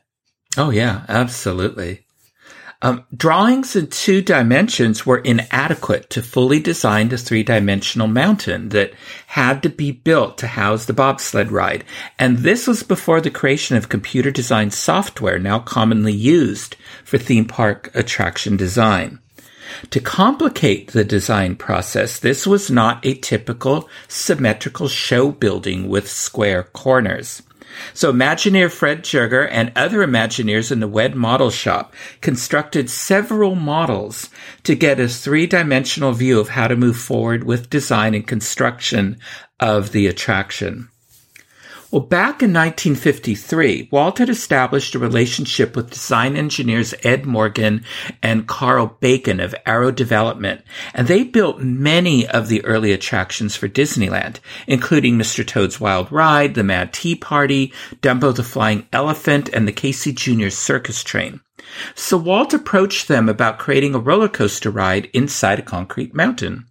Oh 0.56 0.70
yeah, 0.70 1.04
absolutely. 1.08 2.03
Um, 2.82 3.04
drawings 3.16 3.76
in 3.76 3.86
two 3.86 4.20
dimensions 4.20 5.06
were 5.06 5.18
inadequate 5.18 6.10
to 6.10 6.22
fully 6.22 6.60
design 6.60 7.08
the 7.08 7.16
three 7.16 7.42
dimensional 7.42 8.08
mountain 8.08 8.68
that 8.70 8.92
had 9.28 9.62
to 9.62 9.70
be 9.70 9.90
built 9.90 10.36
to 10.38 10.46
house 10.46 10.84
the 10.84 10.92
bobsled 10.92 11.50
ride. 11.50 11.84
And 12.18 12.38
this 12.38 12.66
was 12.66 12.82
before 12.82 13.20
the 13.20 13.30
creation 13.30 13.76
of 13.76 13.88
computer 13.88 14.30
design 14.30 14.70
software 14.70 15.38
now 15.38 15.60
commonly 15.60 16.12
used 16.12 16.76
for 17.04 17.16
theme 17.16 17.46
park 17.46 17.90
attraction 17.94 18.56
design. 18.56 19.20
To 19.90 20.00
complicate 20.00 20.92
the 20.92 21.04
design 21.04 21.56
process, 21.56 22.18
this 22.18 22.46
was 22.46 22.70
not 22.70 23.04
a 23.04 23.14
typical 23.14 23.88
symmetrical 24.08 24.88
show 24.88 25.32
building 25.32 25.88
with 25.88 26.08
square 26.08 26.64
corners. 26.64 27.42
So 27.92 28.12
Imagineer 28.12 28.70
Fred 28.70 29.02
Joerger 29.02 29.48
and 29.50 29.72
other 29.76 29.98
Imagineers 29.98 30.70
in 30.70 30.80
the 30.80 30.88
WED 30.88 31.14
model 31.14 31.50
shop 31.50 31.94
constructed 32.20 32.90
several 32.90 33.54
models 33.54 34.30
to 34.64 34.74
get 34.74 35.00
a 35.00 35.08
three-dimensional 35.08 36.12
view 36.12 36.40
of 36.40 36.48
how 36.48 36.68
to 36.68 36.76
move 36.76 36.96
forward 36.96 37.44
with 37.44 37.70
design 37.70 38.14
and 38.14 38.26
construction 38.26 39.18
of 39.60 39.92
the 39.92 40.06
attraction. 40.06 40.88
Well, 41.94 42.02
back 42.02 42.42
in 42.42 42.52
1953, 42.52 43.90
Walt 43.92 44.18
had 44.18 44.28
established 44.28 44.96
a 44.96 44.98
relationship 44.98 45.76
with 45.76 45.90
design 45.90 46.34
engineers 46.34 46.92
Ed 47.04 47.24
Morgan 47.24 47.84
and 48.20 48.48
Carl 48.48 48.96
Bacon 48.98 49.38
of 49.38 49.54
Arrow 49.64 49.92
Development, 49.92 50.62
and 50.92 51.06
they 51.06 51.22
built 51.22 51.60
many 51.60 52.26
of 52.26 52.48
the 52.48 52.64
early 52.64 52.90
attractions 52.90 53.54
for 53.54 53.68
Disneyland, 53.68 54.40
including 54.66 55.16
Mr. 55.16 55.46
Toad's 55.46 55.78
Wild 55.78 56.10
Ride, 56.10 56.54
the 56.54 56.64
Mad 56.64 56.92
Tea 56.92 57.14
Party, 57.14 57.72
Dumbo 58.02 58.34
the 58.34 58.42
Flying 58.42 58.88
Elephant, 58.92 59.48
and 59.50 59.68
the 59.68 59.72
Casey 59.72 60.12
Jr. 60.12 60.48
Circus 60.48 61.04
Train. 61.04 61.42
So 61.94 62.16
Walt 62.16 62.52
approached 62.52 63.06
them 63.06 63.28
about 63.28 63.60
creating 63.60 63.94
a 63.94 64.00
roller 64.00 64.28
coaster 64.28 64.72
ride 64.72 65.08
inside 65.12 65.60
a 65.60 65.62
concrete 65.62 66.12
mountain. 66.12 66.66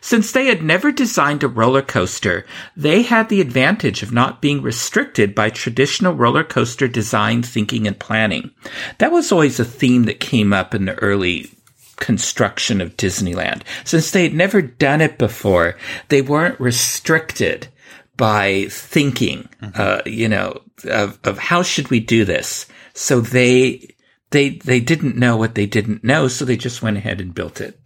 Since 0.00 0.32
they 0.32 0.46
had 0.46 0.62
never 0.62 0.92
designed 0.92 1.42
a 1.42 1.48
roller 1.48 1.82
coaster, 1.82 2.46
they 2.76 3.02
had 3.02 3.28
the 3.28 3.40
advantage 3.40 4.02
of 4.02 4.12
not 4.12 4.40
being 4.40 4.62
restricted 4.62 5.34
by 5.34 5.50
traditional 5.50 6.14
roller 6.14 6.44
coaster 6.44 6.88
design 6.88 7.42
thinking 7.42 7.86
and 7.86 7.98
planning. 7.98 8.50
That 8.98 9.12
was 9.12 9.32
always 9.32 9.58
a 9.58 9.64
theme 9.64 10.04
that 10.04 10.20
came 10.20 10.52
up 10.52 10.74
in 10.74 10.84
the 10.84 10.94
early 10.96 11.50
construction 11.96 12.80
of 12.80 12.96
Disneyland. 12.96 13.62
Since 13.84 14.10
they 14.10 14.22
had 14.22 14.34
never 14.34 14.62
done 14.62 15.00
it 15.00 15.18
before, 15.18 15.76
they 16.08 16.22
weren't 16.22 16.60
restricted 16.60 17.68
by 18.16 18.66
thinking, 18.68 19.48
mm-hmm. 19.62 19.80
uh, 19.80 20.02
you 20.06 20.28
know, 20.28 20.62
of, 20.84 21.18
of 21.24 21.38
how 21.38 21.62
should 21.62 21.88
we 21.90 22.00
do 22.00 22.24
this? 22.24 22.66
So 22.94 23.20
they, 23.20 23.94
they, 24.30 24.50
they 24.50 24.80
didn't 24.80 25.16
know 25.16 25.36
what 25.36 25.54
they 25.54 25.66
didn't 25.66 26.04
know, 26.04 26.28
so 26.28 26.44
they 26.44 26.56
just 26.56 26.82
went 26.82 26.96
ahead 26.96 27.20
and 27.20 27.34
built 27.34 27.60
it. 27.60 27.80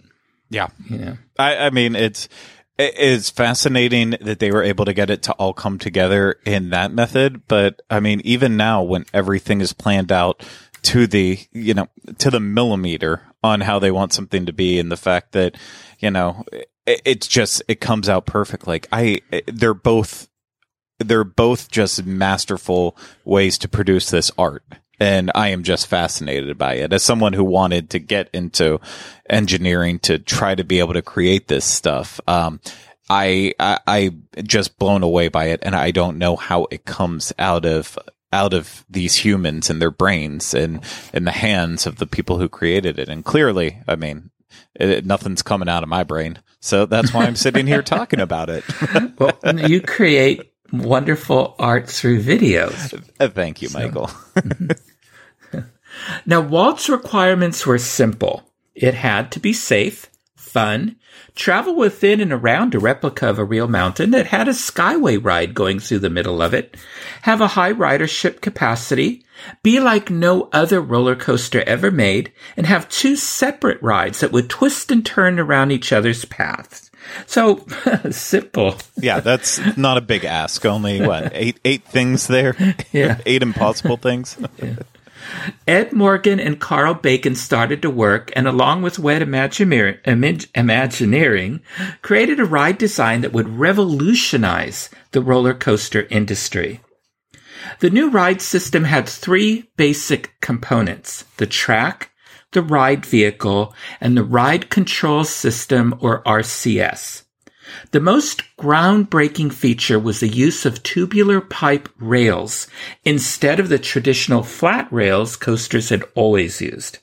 Yeah. 0.53 0.69
Yeah. 0.89 1.17
I, 1.39 1.57
I 1.57 1.71
mean, 1.71 1.97
it's, 1.97 2.29
it 2.79 2.99
is 2.99 3.31
fascinating 3.31 4.17
that 4.21 4.39
they 4.39 4.53
were 4.53 4.63
able 4.63 4.85
to 4.85 4.93
get 4.93 5.09
it 5.09 5.23
to 5.23 5.33
all 5.33 5.55
come 5.55 5.79
together 5.79 6.37
in 6.45 6.71
that 6.71 6.93
method. 6.93 7.49
But 7.49 7.81
I 7.89 8.01
mean, 8.01 8.21
even 8.25 8.57
now 8.57 8.83
when 8.83 9.07
everything 9.15 9.61
is 9.61 9.73
planned 9.73 10.13
out 10.13 10.45
to 10.83 11.07
the, 11.07 11.39
you 11.53 11.75
know, 11.75 11.89
to 12.19 12.31
the 12.31 12.41
millimeter 12.41 13.23
on 13.43 13.63
how 13.63 13.79
they 13.79 13.91
want 13.91 14.13
something 14.13 14.47
to 14.47 14.53
be 14.53 14.79
and 14.79 14.93
the 14.93 14.97
fact 14.97 15.33
that, 15.33 15.57
you 15.99 16.11
know, 16.11 16.45
it, 16.53 17.03
it's 17.05 17.29
just, 17.29 17.63
it 17.67 17.81
comes 17.81 18.09
out 18.09 18.27
perfect. 18.27 18.67
Like 18.67 18.89
I, 18.93 19.21
they're 19.47 19.75
both, 19.75 20.29
they're 20.99 21.25
both 21.25 21.71
just 21.71 22.05
masterful 22.05 22.97
ways 23.25 23.57
to 23.59 23.69
produce 23.69 24.11
this 24.11 24.31
art 24.37 24.65
and 25.03 25.33
I 25.35 25.49
am 25.49 25.65
just 25.65 25.89
fascinated 25.89 26.57
by 26.57 26.75
it. 26.75 26.93
As 26.93 27.03
someone 27.03 27.33
who 27.33 27.43
wanted 27.43 27.91
to 27.91 27.99
get 27.99 28.31
into 28.33 28.81
engineering 29.29 29.99
to 30.01 30.21
try 30.21 30.55
to 30.55 30.63
be 30.63 30.79
able 30.79 30.93
to 30.95 31.03
create 31.03 31.49
this 31.49 31.65
stuff, 31.65 32.21
um, 32.29 32.61
I, 33.11 33.53
I 33.59 33.81
I 33.85 34.11
just 34.45 34.79
blown 34.79 35.03
away 35.03 35.27
by 35.27 35.47
it, 35.47 35.59
and 35.65 35.75
I 35.75 35.91
don't 35.91 36.19
know 36.19 36.37
how 36.37 36.69
it 36.71 36.85
comes 36.85 37.33
out 37.37 37.65
of 37.65 37.99
out 38.33 38.55
of 38.55 38.87
these 38.89 39.17
humans 39.17 39.69
and 39.69 39.83
their 39.83 39.91
brains 39.91 40.55
and 40.55 40.81
in 41.13 41.25
the 41.25 41.33
hands 41.33 41.85
of 41.85 41.97
the 41.97 42.07
people 42.07 42.39
who 42.39 42.49
created 42.49 43.01
it. 43.01 43.09
And 43.09 43.25
clearly, 43.25 43.83
I 43.89 43.97
mean, 43.97 44.31
it, 44.77 45.05
nothing's 45.05 45.43
coming 45.43 45.69
out 45.69 45.83
of 45.83 45.89
my 45.89 46.05
brain. 46.05 46.39
So 46.61 46.87
that's 46.87 47.13
why 47.13 47.25
I'm 47.25 47.37
sitting 47.37 47.67
here 47.67 47.83
talking 47.83 48.21
about 48.21 48.51
it. 48.51 48.65
well, 49.19 49.37
you 49.69 49.81
create 49.81 50.53
wonderful 50.73 51.57
art 51.59 51.91
through 51.91 52.23
videos. 52.23 53.05
Uh, 53.19 53.29
thank 53.29 53.63
you, 53.63 53.69
Michael. 53.75 54.09
Now, 56.27 56.41
Walt's 56.41 56.89
requirements 56.89 57.67
were 57.67 57.79
simple. 57.79 58.43
It 58.75 58.95
had 58.95 59.31
to 59.33 59.41
be 59.41 59.53
safe, 59.53 60.11
fun, 60.35 60.97
travel 61.35 61.75
within 61.75 62.21
and 62.21 62.33
around 62.33 62.75
a 62.75 62.79
replica 62.79 63.29
of 63.29 63.39
a 63.39 63.45
real 63.45 63.69
mountain 63.69 64.11
that 64.11 64.27
had 64.27 64.49
a 64.49 64.53
skyway 64.53 65.23
ride 65.23 65.55
going 65.55 65.79
through 65.79 66.01
the 66.01 66.11
middle 66.11 66.43
of 66.43 66.55
it, 66.55 66.77
have 67.23 67.41
a 67.41 67.49
high 67.49 67.73
ridership 67.73 68.41
capacity, 68.41 69.25
be 69.63 69.81
like 69.81 70.11
no 70.11 70.49
other 70.53 70.81
roller 70.81 71.17
coaster 71.17 71.63
ever 71.67 71.91
made, 71.91 72.33
and 72.57 72.67
have 72.67 72.89
two 72.89 73.17
separate 73.17 73.83
rides 73.83 74.21
that 74.21 74.33
would 74.33 74.51
twist 74.51 74.91
and 74.91 75.05
turn 75.05 75.39
around 75.39 75.71
each 75.71 75.93
other's 75.93 76.25
paths. 76.27 76.91
So 77.27 77.65
simple. 78.11 78.77
Yeah, 78.97 79.21
that's 79.21 79.77
not 79.77 79.97
a 79.97 80.03
big 80.03 80.25
ask. 80.25 80.65
Only 80.65 81.05
what 81.05 81.33
eight 81.35 81.59
eight 81.65 81.85
things 81.85 82.27
there. 82.27 82.55
Yeah. 82.93 83.21
eight 83.27 83.43
impossible 83.43 83.97
things. 83.97 84.37
Yeah. 84.63 84.77
Ed 85.67 85.93
Morgan 85.93 86.39
and 86.41 86.61
Carl 86.61 86.95
Bacon 86.95 87.35
started 87.35 87.83
to 87.83 87.91
work 87.91 88.33
and 88.35 88.47
along 88.47 88.83
with 88.83 88.99
WED 88.99 89.23
Imagineering 89.23 90.01
created 92.03 92.41
a 92.41 92.45
ride 92.45 92.79
design 92.79 93.21
that 93.21 93.33
would 93.33 93.59
revolutionize 93.59 94.91
the 95.13 95.23
roller 95.23 95.55
coaster 95.55 96.07
industry. 96.11 96.81
The 97.81 97.91
new 97.91 98.11
ride 98.11 98.43
system 98.43 98.85
had 98.85 99.09
three 99.09 99.71
basic 99.77 100.41
components, 100.41 101.25
the 101.37 101.47
track, 101.47 102.11
the 102.53 102.63
ride 102.63 103.07
vehicle, 103.07 103.75
and 104.01 104.17
the 104.17 104.25
ride 104.25 104.69
control 104.71 105.25
system 105.25 105.95
or 106.01 106.23
RCS. 106.25 107.25
The 107.91 108.01
most 108.01 108.43
groundbreaking 108.59 109.53
feature 109.53 109.99
was 109.99 110.21
the 110.21 110.29
use 110.29 110.65
of 110.67 110.83
tubular 110.83 111.41
pipe 111.41 111.89
rails 111.99 112.67
instead 113.05 113.61
of 113.61 113.69
the 113.69 113.79
traditional 113.79 114.43
flat 114.43 114.93
rails 114.93 115.37
coasters 115.37 115.89
had 115.89 116.05
always 116.15 116.61
used. 116.61 116.99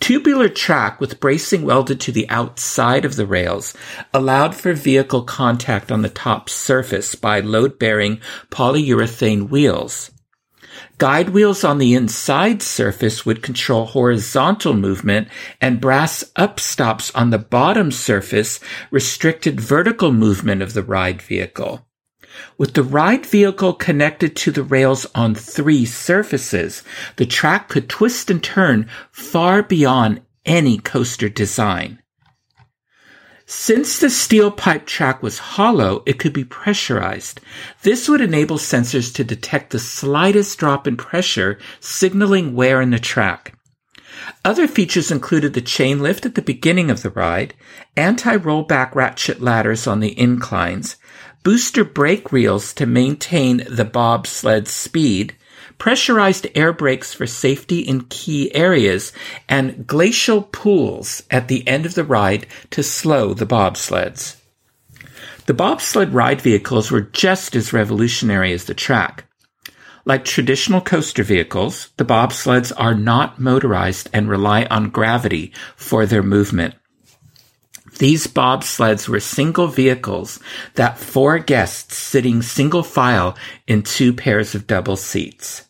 Tubular 0.00 0.48
track 0.48 1.00
with 1.00 1.20
bracing 1.20 1.62
welded 1.62 2.00
to 2.00 2.12
the 2.12 2.28
outside 2.30 3.04
of 3.04 3.16
the 3.16 3.26
rails 3.26 3.74
allowed 4.14 4.54
for 4.54 4.72
vehicle 4.72 5.22
contact 5.22 5.90
on 5.90 6.02
the 6.02 6.08
top 6.08 6.48
surface 6.48 7.14
by 7.14 7.40
load-bearing 7.40 8.20
polyurethane 8.50 9.48
wheels. 9.48 10.10
Guide 10.98 11.28
wheels 11.28 11.62
on 11.62 11.78
the 11.78 11.94
inside 11.94 12.60
surface 12.60 13.24
would 13.24 13.40
control 13.40 13.86
horizontal 13.86 14.74
movement 14.74 15.28
and 15.60 15.80
brass 15.80 16.24
upstops 16.36 17.12
on 17.14 17.30
the 17.30 17.38
bottom 17.38 17.92
surface 17.92 18.58
restricted 18.90 19.60
vertical 19.60 20.10
movement 20.10 20.60
of 20.60 20.72
the 20.72 20.82
ride 20.82 21.22
vehicle. 21.22 21.86
With 22.56 22.74
the 22.74 22.82
ride 22.82 23.24
vehicle 23.24 23.74
connected 23.74 24.34
to 24.36 24.50
the 24.50 24.64
rails 24.64 25.06
on 25.14 25.36
three 25.36 25.84
surfaces, 25.84 26.82
the 27.14 27.26
track 27.26 27.68
could 27.68 27.88
twist 27.88 28.28
and 28.28 28.42
turn 28.42 28.88
far 29.12 29.62
beyond 29.62 30.20
any 30.44 30.78
coaster 30.78 31.28
design. 31.28 32.02
Since 33.50 33.98
the 33.98 34.10
steel 34.10 34.50
pipe 34.50 34.84
track 34.84 35.22
was 35.22 35.38
hollow, 35.38 36.02
it 36.04 36.18
could 36.18 36.34
be 36.34 36.44
pressurized. 36.44 37.40
This 37.80 38.06
would 38.06 38.20
enable 38.20 38.58
sensors 38.58 39.10
to 39.14 39.24
detect 39.24 39.70
the 39.70 39.78
slightest 39.78 40.58
drop 40.58 40.86
in 40.86 40.98
pressure, 40.98 41.58
signaling 41.80 42.54
wear 42.54 42.82
in 42.82 42.90
the 42.90 42.98
track. 42.98 43.54
Other 44.44 44.68
features 44.68 45.10
included 45.10 45.54
the 45.54 45.62
chain 45.62 46.00
lift 46.00 46.26
at 46.26 46.34
the 46.34 46.42
beginning 46.42 46.90
of 46.90 47.00
the 47.00 47.08
ride, 47.08 47.54
anti-rollback 47.96 48.94
ratchet 48.94 49.40
ladders 49.40 49.86
on 49.86 50.00
the 50.00 50.18
inclines, 50.20 50.96
booster 51.42 51.84
brake 51.84 52.30
wheels 52.30 52.74
to 52.74 52.84
maintain 52.84 53.64
the 53.66 53.86
bobsled 53.86 54.68
speed, 54.68 55.34
pressurized 55.78 56.46
air 56.54 56.72
brakes 56.72 57.14
for 57.14 57.26
safety 57.26 57.80
in 57.80 58.02
key 58.02 58.54
areas, 58.54 59.12
and 59.48 59.86
glacial 59.86 60.42
pools 60.42 61.22
at 61.30 61.48
the 61.48 61.66
end 61.66 61.86
of 61.86 61.94
the 61.94 62.04
ride 62.04 62.46
to 62.70 62.82
slow 62.82 63.32
the 63.32 63.46
bobsleds. 63.46 64.36
The 65.46 65.54
bobsled 65.54 66.12
ride 66.12 66.42
vehicles 66.42 66.90
were 66.90 67.00
just 67.00 67.56
as 67.56 67.72
revolutionary 67.72 68.52
as 68.52 68.64
the 68.64 68.74
track. 68.74 69.24
Like 70.04 70.24
traditional 70.24 70.80
coaster 70.80 71.22
vehicles, 71.22 71.90
the 71.96 72.04
bobsleds 72.04 72.72
are 72.76 72.94
not 72.94 73.38
motorized 73.38 74.10
and 74.12 74.28
rely 74.28 74.64
on 74.64 74.90
gravity 74.90 75.52
for 75.76 76.06
their 76.06 76.22
movement. 76.22 76.74
These 77.98 78.26
bobsleds 78.26 79.08
were 79.08 79.20
single 79.20 79.66
vehicles 79.66 80.38
that 80.74 80.98
four 80.98 81.38
guests 81.38 81.96
sitting 81.96 82.42
single 82.42 82.82
file 82.82 83.36
in 83.66 83.82
two 83.82 84.12
pairs 84.12 84.54
of 84.54 84.66
double 84.66 84.96
seats. 84.96 85.67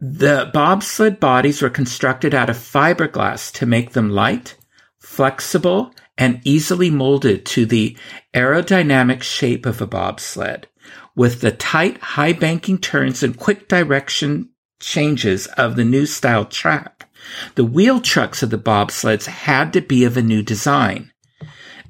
The 0.00 0.50
bobsled 0.54 1.20
bodies 1.20 1.60
were 1.60 1.68
constructed 1.68 2.34
out 2.34 2.48
of 2.48 2.56
fiberglass 2.56 3.52
to 3.52 3.66
make 3.66 3.92
them 3.92 4.08
light, 4.08 4.56
flexible, 4.98 5.94
and 6.16 6.40
easily 6.42 6.90
molded 6.90 7.44
to 7.46 7.66
the 7.66 7.96
aerodynamic 8.32 9.22
shape 9.22 9.66
of 9.66 9.82
a 9.82 9.86
bobsled. 9.86 10.68
With 11.14 11.42
the 11.42 11.50
tight, 11.50 11.98
high 11.98 12.32
banking 12.32 12.78
turns 12.78 13.22
and 13.22 13.36
quick 13.36 13.68
direction 13.68 14.48
changes 14.80 15.46
of 15.48 15.76
the 15.76 15.84
new 15.84 16.06
style 16.06 16.46
track, 16.46 17.06
the 17.54 17.64
wheel 17.64 18.00
trucks 18.00 18.42
of 18.42 18.48
the 18.48 18.58
bobsleds 18.58 19.26
had 19.26 19.72
to 19.74 19.82
be 19.82 20.04
of 20.04 20.16
a 20.16 20.22
new 20.22 20.42
design. 20.42 21.12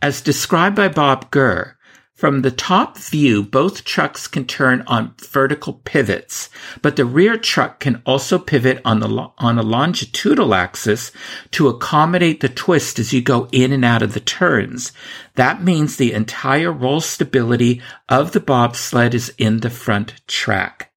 As 0.03 0.21
described 0.21 0.75
by 0.75 0.89
Bob 0.89 1.31
Gurr, 1.31 1.77
from 2.21 2.43
the 2.43 2.51
top 2.51 2.99
view, 2.99 3.43
both 3.43 3.83
trucks 3.83 4.27
can 4.27 4.45
turn 4.45 4.85
on 4.87 5.15
vertical 5.19 5.81
pivots, 5.87 6.51
but 6.83 6.97
the 6.97 7.05
rear 7.07 7.39
truck 7.39 7.81
can 7.81 8.03
also 8.05 8.39
pivot 8.39 8.79
on 8.85 9.01
the 9.01 9.09
on 9.39 9.59
a 9.59 9.63
longitudinal 9.63 10.53
axis 10.53 11.13
to 11.51 11.69
accommodate 11.69 12.41
the 12.41 12.51
twist 12.51 12.99
as 12.99 13.15
you 13.15 13.23
go 13.23 13.49
in 13.53 13.73
and 13.73 13.87
out 13.87 14.03
of 14.03 14.13
the 14.13 14.21
turns. 14.21 14.93
That 15.37 15.65
means 15.65 15.97
the 15.97 16.13
entire 16.13 16.71
roll 16.71 17.01
stability 17.01 17.81
of 18.07 18.33
the 18.33 18.41
bobsled 18.41 19.15
is 19.15 19.33
in 19.39 19.61
the 19.61 19.71
front 19.71 20.21
track. 20.27 20.93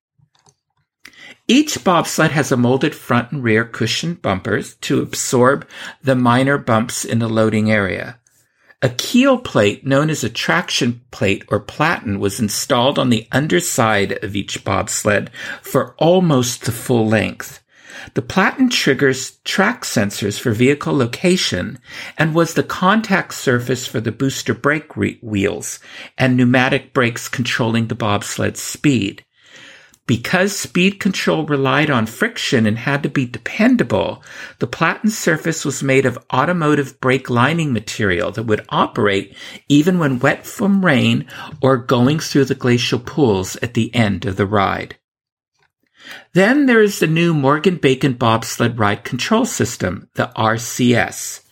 Each 1.47 1.81
bobsled 1.81 2.31
has 2.31 2.51
a 2.51 2.57
molded 2.57 2.93
front 2.93 3.31
and 3.31 3.41
rear 3.41 3.63
cushion 3.63 4.15
bumpers 4.15 4.75
to 4.81 5.01
absorb 5.01 5.65
the 6.01 6.15
minor 6.15 6.57
bumps 6.57 7.05
in 7.05 7.19
the 7.19 7.29
loading 7.29 7.71
area. 7.71 8.19
A 8.83 8.89
keel 8.89 9.37
plate 9.37 9.85
known 9.85 10.09
as 10.09 10.25
a 10.25 10.29
traction 10.29 10.99
plate 11.09 11.45
or 11.47 11.61
platen 11.61 12.19
was 12.19 12.41
installed 12.41 12.99
on 12.99 13.09
the 13.09 13.25
underside 13.31 14.21
of 14.21 14.35
each 14.35 14.65
bobsled 14.65 15.31
for 15.61 15.95
almost 15.97 16.65
the 16.65 16.73
full 16.73 17.07
length. 17.07 17.63
The 18.13 18.21
platen 18.21 18.69
triggers 18.69 19.37
track 19.45 19.83
sensors 19.85 20.37
for 20.37 20.51
vehicle 20.51 20.97
location 20.97 21.79
and 22.17 22.35
was 22.35 22.55
the 22.55 22.63
contact 22.63 23.35
surface 23.35 23.87
for 23.87 24.01
the 24.01 24.11
booster 24.11 24.53
brake 24.53 24.97
re- 24.97 25.17
wheels 25.21 25.79
and 26.17 26.35
pneumatic 26.35 26.91
brakes 26.91 27.29
controlling 27.29 27.87
the 27.87 27.95
bobsled's 27.95 28.61
speed. 28.61 29.23
Because 30.05 30.53
speed 30.53 30.99
control 30.99 31.45
relied 31.45 31.89
on 31.89 32.07
friction 32.07 32.65
and 32.65 32.77
had 32.77 33.03
to 33.03 33.09
be 33.09 33.25
dependable, 33.25 34.21
the 34.59 34.67
platen 34.67 35.09
surface 35.09 35.63
was 35.63 35.81
made 35.81 36.05
of 36.05 36.19
automotive 36.33 36.99
brake 36.99 37.29
lining 37.29 37.71
material 37.71 38.29
that 38.31 38.43
would 38.43 38.65
operate 38.67 39.35
even 39.69 39.99
when 39.99 40.19
wet 40.19 40.45
from 40.45 40.83
rain 40.83 41.25
or 41.61 41.77
going 41.77 42.19
through 42.19 42.45
the 42.45 42.55
glacial 42.55 42.99
pools 42.99 43.55
at 43.57 43.75
the 43.75 43.95
end 43.95 44.25
of 44.25 44.35
the 44.35 44.45
ride. 44.45 44.97
Then 46.33 46.65
there 46.65 46.81
is 46.81 46.99
the 46.99 47.07
new 47.07 47.33
Morgan 47.33 47.77
Bacon 47.77 48.13
bobsled 48.13 48.77
ride 48.77 49.05
control 49.05 49.45
system, 49.45 50.09
the 50.15 50.31
RCS. 50.35 51.42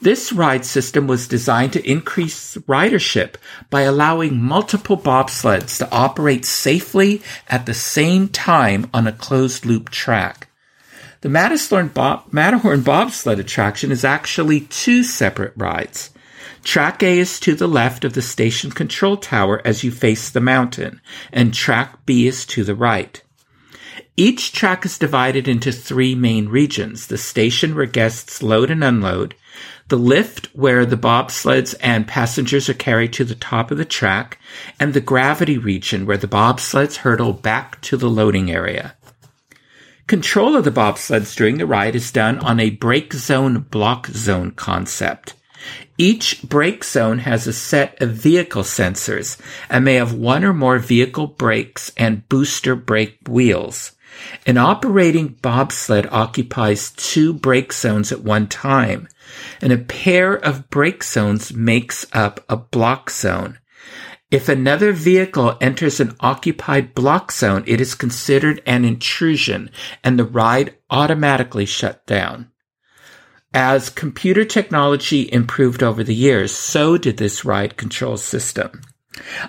This 0.00 0.30
ride 0.30 0.66
system 0.66 1.06
was 1.06 1.26
designed 1.26 1.72
to 1.72 1.90
increase 1.90 2.56
ridership 2.68 3.36
by 3.70 3.82
allowing 3.82 4.42
multiple 4.42 4.98
bobsleds 4.98 5.78
to 5.78 5.90
operate 5.90 6.44
safely 6.44 7.22
at 7.48 7.64
the 7.64 7.74
same 7.74 8.28
time 8.28 8.90
on 8.92 9.06
a 9.06 9.12
closed 9.12 9.64
loop 9.64 9.88
track. 9.88 10.48
The 11.22 11.30
Matterhorn, 11.30 11.88
Bob- 11.88 12.24
Matterhorn 12.30 12.82
bobsled 12.82 13.40
attraction 13.40 13.90
is 13.90 14.04
actually 14.04 14.60
two 14.60 15.02
separate 15.02 15.54
rides. 15.56 16.10
Track 16.62 17.02
A 17.02 17.18
is 17.18 17.40
to 17.40 17.54
the 17.54 17.66
left 17.66 18.04
of 18.04 18.12
the 18.12 18.22
station 18.22 18.70
control 18.70 19.16
tower 19.16 19.62
as 19.64 19.82
you 19.82 19.90
face 19.90 20.28
the 20.28 20.40
mountain, 20.40 21.00
and 21.32 21.54
track 21.54 22.04
B 22.04 22.26
is 22.26 22.44
to 22.46 22.64
the 22.64 22.74
right. 22.74 23.22
Each 24.16 24.52
track 24.52 24.84
is 24.84 24.98
divided 24.98 25.48
into 25.48 25.72
three 25.72 26.14
main 26.14 26.48
regions 26.48 27.06
the 27.06 27.18
station 27.18 27.74
where 27.74 27.86
guests 27.86 28.42
load 28.42 28.70
and 28.70 28.84
unload, 28.84 29.34
the 29.88 29.96
lift 29.96 30.46
where 30.54 30.84
the 30.84 30.96
bobsleds 30.96 31.74
and 31.80 32.08
passengers 32.08 32.68
are 32.68 32.74
carried 32.74 33.12
to 33.12 33.24
the 33.24 33.34
top 33.34 33.70
of 33.70 33.78
the 33.78 33.84
track, 33.84 34.38
and 34.80 34.92
the 34.92 35.00
gravity 35.00 35.58
region 35.58 36.06
where 36.06 36.16
the 36.16 36.26
bobsleds 36.26 36.96
hurtle 36.96 37.32
back 37.32 37.80
to 37.82 37.96
the 37.96 38.10
loading 38.10 38.50
area. 38.50 38.94
Control 40.06 40.54
of 40.56 40.64
the 40.64 40.70
bobsleds 40.70 41.34
during 41.34 41.58
the 41.58 41.66
ride 41.66 41.96
is 41.96 42.12
done 42.12 42.38
on 42.38 42.60
a 42.60 42.70
brake 42.70 43.12
zone 43.12 43.60
block 43.70 44.06
zone 44.08 44.52
concept. 44.52 45.34
Each 45.98 46.42
brake 46.42 46.84
zone 46.84 47.18
has 47.20 47.46
a 47.46 47.52
set 47.52 48.00
of 48.00 48.10
vehicle 48.10 48.62
sensors 48.62 49.40
and 49.70 49.84
may 49.84 49.94
have 49.94 50.12
one 50.12 50.44
or 50.44 50.52
more 50.52 50.78
vehicle 50.78 51.26
brakes 51.26 51.90
and 51.96 52.28
booster 52.28 52.76
brake 52.76 53.18
wheels. 53.26 53.92
An 54.46 54.58
operating 54.58 55.38
bobsled 55.42 56.06
occupies 56.10 56.90
two 56.92 57.32
brake 57.32 57.72
zones 57.72 58.12
at 58.12 58.22
one 58.22 58.46
time, 58.46 59.08
and 59.60 59.72
a 59.72 59.78
pair 59.78 60.34
of 60.34 60.68
brake 60.70 61.02
zones 61.02 61.52
makes 61.52 62.06
up 62.12 62.44
a 62.48 62.56
block 62.56 63.10
zone. 63.10 63.58
If 64.30 64.48
another 64.48 64.92
vehicle 64.92 65.56
enters 65.60 66.00
an 66.00 66.16
occupied 66.18 66.94
block 66.94 67.30
zone, 67.30 67.62
it 67.66 67.80
is 67.80 67.94
considered 67.94 68.60
an 68.66 68.84
intrusion 68.84 69.70
and 70.02 70.18
the 70.18 70.24
ride 70.24 70.74
automatically 70.90 71.64
shut 71.64 72.04
down. 72.06 72.50
As 73.54 73.88
computer 73.88 74.44
technology 74.44 75.32
improved 75.32 75.82
over 75.82 76.02
the 76.02 76.14
years, 76.14 76.52
so 76.52 76.98
did 76.98 77.16
this 77.16 77.44
ride 77.44 77.76
control 77.76 78.16
system. 78.16 78.82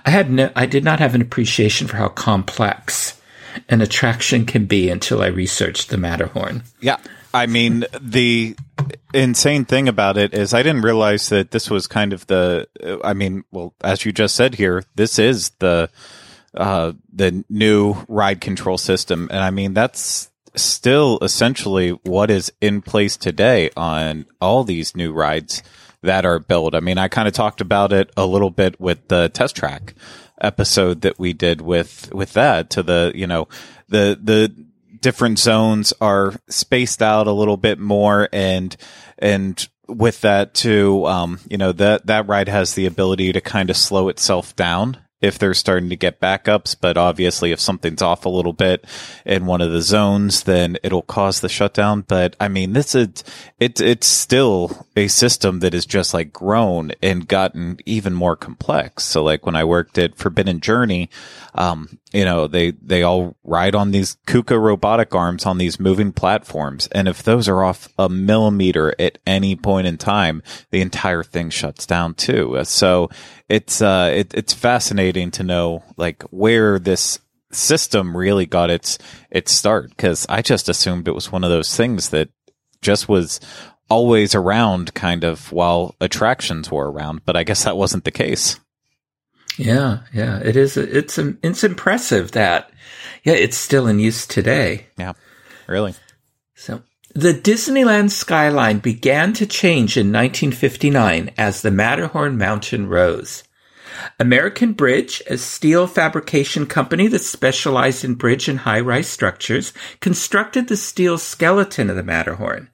I 0.06 0.12
had 0.12 0.32
no, 0.32 0.52
I 0.56 0.66
did 0.66 0.84
not 0.84 1.00
have 1.00 1.16
an 1.16 1.22
appreciation 1.22 1.88
for 1.88 1.98
how 1.98 2.10
complex 2.10 3.20
an 3.68 3.82
attraction 3.82 4.46
can 4.46 4.66
be 4.66 4.90
until 4.90 5.22
I 5.22 5.28
researched 5.28 5.90
the 5.90 5.98
Matterhorn. 5.98 6.64
Yeah. 6.80 6.98
I 7.38 7.46
mean, 7.46 7.86
the 8.02 8.56
insane 9.14 9.66
thing 9.66 9.88
about 9.88 10.18
it 10.18 10.34
is 10.34 10.54
I 10.54 10.64
didn't 10.64 10.82
realize 10.82 11.30
that 11.30 11.52
this 11.52 11.70
was 11.70 11.86
kind 11.88 12.12
of 12.12 12.26
the, 12.28 12.68
I 13.04 13.14
mean, 13.14 13.44
well, 13.52 13.74
as 13.84 14.06
you 14.06 14.12
just 14.12 14.36
said 14.36 14.56
here, 14.56 14.84
this 14.96 15.20
is 15.20 15.52
the, 15.60 15.90
uh, 16.56 16.94
the 17.14 17.46
new 17.50 17.96
ride 18.08 18.42
control 18.42 18.78
system. 18.78 19.28
And 19.32 19.40
I 19.40 19.52
mean, 19.52 19.74
that's 19.74 20.32
still 20.56 21.20
essentially 21.22 21.92
what 22.04 22.32
is 22.32 22.52
in 22.60 22.82
place 22.82 23.16
today 23.18 23.70
on 23.78 24.26
all 24.42 24.64
these 24.64 24.96
new 24.96 25.14
rides 25.14 25.62
that 26.02 26.26
are 26.26 26.40
built. 26.40 26.74
I 26.74 26.80
mean, 26.80 26.98
I 26.98 27.08
kind 27.08 27.28
of 27.28 27.34
talked 27.36 27.62
about 27.62 27.94
it 27.94 28.12
a 28.18 28.26
little 28.26 28.50
bit 28.50 28.80
with 28.80 29.08
the 29.10 29.30
test 29.30 29.56
track 29.56 29.94
episode 30.42 31.02
that 31.02 31.20
we 31.20 31.34
did 31.34 31.62
with, 31.62 32.12
with 32.14 32.34
that 32.34 32.72
to 32.72 32.84
the, 32.84 33.12
you 33.14 33.28
know, 33.28 33.48
the, 33.90 34.20
the 34.22 34.67
different 35.02 35.40
zones 35.40 35.94
are 36.02 36.34
spaced 36.50 37.02
out 37.02 37.28
a 37.28 37.32
little 37.32 37.58
bit 37.58 37.80
more 37.80 38.30
and, 38.32 38.76
and 39.18 39.68
with 39.88 40.22
that 40.22 40.54
too, 40.54 41.06
um, 41.08 41.40
you 41.50 41.58
know, 41.58 41.72
that, 41.72 42.08
that 42.08 42.28
ride 42.28 42.50
has 42.50 42.74
the 42.74 42.86
ability 42.86 43.32
to 43.34 43.42
kind 43.42 43.70
of 43.70 43.78
slow 43.78 44.10
itself 44.10 44.56
down 44.56 44.98
if 45.20 45.40
they're 45.40 45.54
starting 45.54 45.90
to 45.90 45.96
get 45.96 46.22
backups. 46.22 46.76
But 46.80 46.98
obviously, 46.98 47.52
if 47.52 47.60
something's 47.60 48.02
off 48.02 48.26
a 48.26 48.30
little 48.30 48.54
bit 48.54 48.86
in 49.26 49.46
one 49.46 49.62
of 49.62 49.72
the 49.72 49.82
zones, 49.82 50.44
then 50.44 50.78
it'll 50.84 51.02
cause 51.02 51.42
the 51.42 51.50
shutdown. 51.50 52.02
But 52.02 52.36
I 52.40 52.48
mean, 52.48 52.74
this 52.74 52.94
is 52.94 53.24
it, 53.60 53.82
it's 53.82 54.08
still 54.08 54.86
a 54.96 55.08
system 55.08 55.60
that 55.60 55.74
has 55.74 55.86
just 55.86 56.14
like 56.14 56.32
grown 56.32 56.92
and 57.02 57.28
gotten 57.28 57.80
even 57.86 58.14
more 58.14 58.36
complex. 58.36 59.04
So 59.04 59.24
like 59.24 59.46
when 59.46 59.56
I 59.56 59.64
worked 59.64 59.98
at 59.98 60.18
Forbidden 60.18 60.60
Journey, 60.60 61.10
um, 61.56 61.98
you 62.14 62.24
know, 62.24 62.48
they, 62.48 62.72
they 62.72 63.04
all 63.04 63.36
ride 63.44 63.76
on 63.76 63.92
these 63.92 64.18
KUKA 64.28 64.60
robotic 64.62 65.14
arms 65.14 65.46
on 65.46 65.58
these 65.58 65.80
moving 65.80 66.14
platforms. 66.14 66.88
And 66.94 67.08
if 67.08 67.22
those 67.22 67.50
are 67.50 67.64
off 67.64 67.90
a 68.00 68.08
millimeter 68.08 68.96
at 68.98 69.18
any 69.28 69.56
point 69.56 69.88
in 69.88 69.98
time, 69.98 70.42
the 70.72 70.82
entire 70.82 71.24
thing 71.24 71.50
shuts 71.50 71.86
down 71.86 72.14
too. 72.14 72.60
So 72.64 73.10
it's, 73.50 73.82
uh, 73.82 74.12
it, 74.16 74.34
it's 74.34 74.54
fascinating 74.54 75.32
to 75.32 75.44
know 75.44 75.84
like 75.98 76.24
where 76.24 76.80
this 76.80 77.20
system 77.52 78.16
really 78.16 78.46
got 78.46 78.70
its, 78.70 78.98
its 79.30 79.52
start. 79.52 79.96
Cause 79.98 80.26
I 80.30 80.42
just 80.42 80.70
assumed 80.70 81.08
it 81.08 81.16
was 81.16 81.32
one 81.32 81.44
of 81.44 81.50
those 81.50 81.76
things 81.76 82.10
that 82.10 82.30
just 82.82 83.10
was 83.10 83.42
always 83.90 84.34
around 84.34 84.94
kind 84.94 85.24
of 85.24 85.52
while 85.52 85.96
attractions 86.00 86.72
were 86.72 86.90
around, 86.90 87.26
but 87.26 87.36
I 87.36 87.44
guess 87.44 87.64
that 87.64 87.78
wasn't 87.78 88.06
the 88.06 88.12
case. 88.12 88.60
Yeah, 89.58 90.00
yeah, 90.14 90.40
it 90.40 90.56
is. 90.56 90.78
It's 90.78 91.18
um, 91.18 91.40
it's 91.42 91.64
impressive 91.64 92.32
that 92.32 92.72
yeah, 93.24 93.34
it's 93.34 93.58
still 93.58 93.88
in 93.88 94.00
use 94.00 94.28
today. 94.28 94.88
Yeah, 94.98 95.14
really. 95.68 95.96
So 96.56 96.84
the 97.14 97.34
Disneyland 97.34 98.12
skyline 98.12 98.80
began 98.80 99.34
to 99.34 99.48
change 99.48 99.98
in 99.98 100.08
1959 100.08 101.32
as 101.38 101.62
the 101.62 101.72
Matterhorn 101.72 102.38
mountain 102.38 102.88
rose. 102.88 103.44
American 104.20 104.74
Bridge, 104.74 105.24
a 105.28 105.38
steel 105.38 105.88
fabrication 105.88 106.68
company 106.68 107.08
that 107.08 107.20
specialized 107.20 108.06
in 108.06 108.14
bridge 108.14 108.48
and 108.48 108.60
high-rise 108.60 109.08
structures, 109.08 109.74
constructed 110.00 110.68
the 110.68 110.78
steel 110.78 111.18
skeleton 111.18 111.90
of 111.90 111.96
the 111.96 112.04
Matterhorn. 112.04 112.70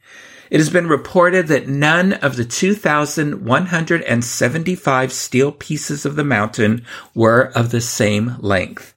It 0.53 0.59
has 0.59 0.69
been 0.69 0.87
reported 0.87 1.47
that 1.47 1.67
none 1.67 2.13
of 2.13 2.35
the 2.35 2.45
2,175 2.45 5.11
steel 5.11 5.51
pieces 5.51 6.05
of 6.05 6.15
the 6.15 6.23
mountain 6.23 6.85
were 7.15 7.51
of 7.55 7.71
the 7.71 7.81
same 7.81 8.35
length. 8.37 8.93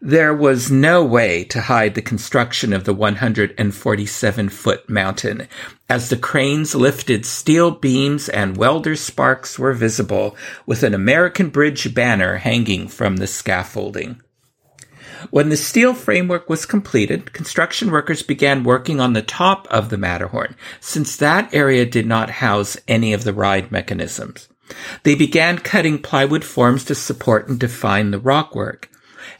There 0.00 0.32
was 0.32 0.70
no 0.70 1.04
way 1.04 1.42
to 1.46 1.62
hide 1.62 1.96
the 1.96 2.00
construction 2.00 2.72
of 2.72 2.84
the 2.84 2.94
147 2.94 4.48
foot 4.50 4.88
mountain, 4.88 5.48
as 5.90 6.10
the 6.10 6.16
cranes 6.16 6.76
lifted 6.76 7.26
steel 7.26 7.72
beams 7.72 8.28
and 8.28 8.56
welder 8.56 8.94
sparks 8.94 9.58
were 9.58 9.72
visible 9.72 10.36
with 10.64 10.84
an 10.84 10.94
American 10.94 11.50
Bridge 11.50 11.92
banner 11.92 12.36
hanging 12.36 12.86
from 12.86 13.16
the 13.16 13.26
scaffolding. 13.26 14.22
When 15.30 15.48
the 15.48 15.56
steel 15.56 15.94
framework 15.94 16.48
was 16.48 16.66
completed, 16.66 17.32
construction 17.32 17.90
workers 17.90 18.22
began 18.22 18.64
working 18.64 19.00
on 19.00 19.12
the 19.12 19.22
top 19.22 19.66
of 19.68 19.88
the 19.88 19.98
Matterhorn, 19.98 20.54
since 20.80 21.16
that 21.16 21.52
area 21.52 21.84
did 21.84 22.06
not 22.06 22.30
house 22.30 22.76
any 22.86 23.12
of 23.12 23.24
the 23.24 23.32
ride 23.32 23.72
mechanisms. 23.72 24.48
They 25.02 25.14
began 25.14 25.58
cutting 25.58 25.98
plywood 25.98 26.44
forms 26.44 26.84
to 26.84 26.94
support 26.94 27.48
and 27.48 27.58
define 27.58 28.10
the 28.10 28.20
rockwork. 28.20 28.84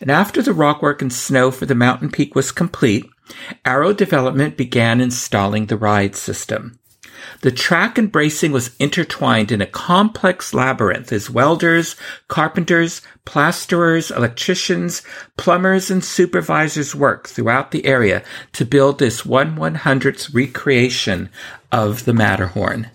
And 0.00 0.10
after 0.10 0.42
the 0.42 0.52
rockwork 0.52 1.02
and 1.02 1.12
snow 1.12 1.50
for 1.50 1.66
the 1.66 1.74
mountain 1.74 2.10
peak 2.10 2.34
was 2.34 2.52
complete, 2.52 3.08
Arrow 3.64 3.92
Development 3.92 4.56
began 4.56 5.00
installing 5.00 5.66
the 5.66 5.76
ride 5.76 6.16
system. 6.16 6.77
The 7.40 7.50
track 7.50 7.98
and 7.98 8.10
bracing 8.10 8.52
was 8.52 8.74
intertwined 8.78 9.52
in 9.52 9.60
a 9.60 9.66
complex 9.66 10.52
labyrinth 10.52 11.12
as 11.12 11.30
welders, 11.30 11.96
carpenters, 12.28 13.02
plasterers, 13.24 14.10
electricians, 14.10 15.02
plumbers, 15.36 15.90
and 15.90 16.04
supervisors 16.04 16.94
worked 16.94 17.28
throughout 17.28 17.70
the 17.70 17.86
area 17.86 18.22
to 18.52 18.64
build 18.64 18.98
this 18.98 19.24
one 19.24 19.56
one 19.56 19.76
hundredth 19.76 20.34
recreation 20.34 21.28
of 21.70 22.04
the 22.04 22.14
Matterhorn. 22.14 22.88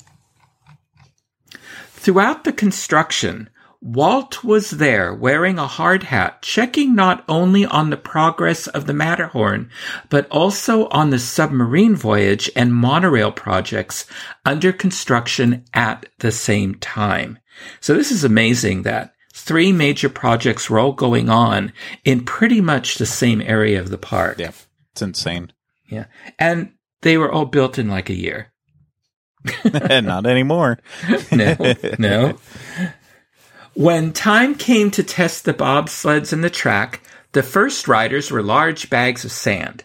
Throughout 1.91 2.43
the 2.43 2.53
construction, 2.53 3.49
Walt 3.85 4.45
was 4.45 4.71
there 4.71 5.13
wearing 5.13 5.59
a 5.59 5.67
hard 5.67 6.03
hat, 6.03 6.41
checking 6.41 6.95
not 6.95 7.25
only 7.27 7.65
on 7.65 7.89
the 7.89 7.97
progress 7.97 8.65
of 8.67 8.87
the 8.87 8.93
Matterhorn, 8.93 9.69
but 10.07 10.25
also 10.29 10.87
on 10.87 11.09
the 11.09 11.19
submarine 11.19 11.93
voyage 11.93 12.49
and 12.55 12.73
monorail 12.73 13.29
projects 13.29 14.05
under 14.45 14.71
construction 14.71 15.65
at 15.73 16.05
the 16.19 16.31
same 16.31 16.75
time. 16.75 17.37
So 17.81 17.93
this 17.93 18.09
is 18.09 18.23
amazing 18.23 18.83
that 18.83 19.13
three 19.33 19.73
major 19.73 20.07
projects 20.07 20.69
were 20.69 20.79
all 20.79 20.93
going 20.93 21.29
on 21.29 21.73
in 22.05 22.23
pretty 22.23 22.61
much 22.61 22.95
the 22.95 23.05
same 23.05 23.41
area 23.41 23.81
of 23.81 23.89
the 23.89 23.97
park. 23.97 24.39
Yeah. 24.39 24.51
It's 24.93 25.01
insane. 25.01 25.51
Yeah. 25.89 26.05
And 26.39 26.71
they 27.01 27.17
were 27.17 27.31
all 27.31 27.45
built 27.45 27.77
in 27.77 27.89
like 27.89 28.09
a 28.09 28.15
year. 28.15 28.53
And 29.65 30.05
not 30.05 30.25
anymore. 30.25 30.79
no, 31.33 31.75
no. 31.99 32.37
When 33.73 34.13
time 34.13 34.53
came 34.53 34.91
to 34.91 35.03
test 35.03 35.45
the 35.45 35.53
bobsleds 35.53 36.31
and 36.31 36.43
the 36.43 36.49
track, 36.49 37.01
the 37.31 37.41
first 37.41 37.87
riders 37.87 38.29
were 38.29 38.43
large 38.43 38.89
bags 38.89 39.25
of 39.25 39.31
sand. 39.31 39.83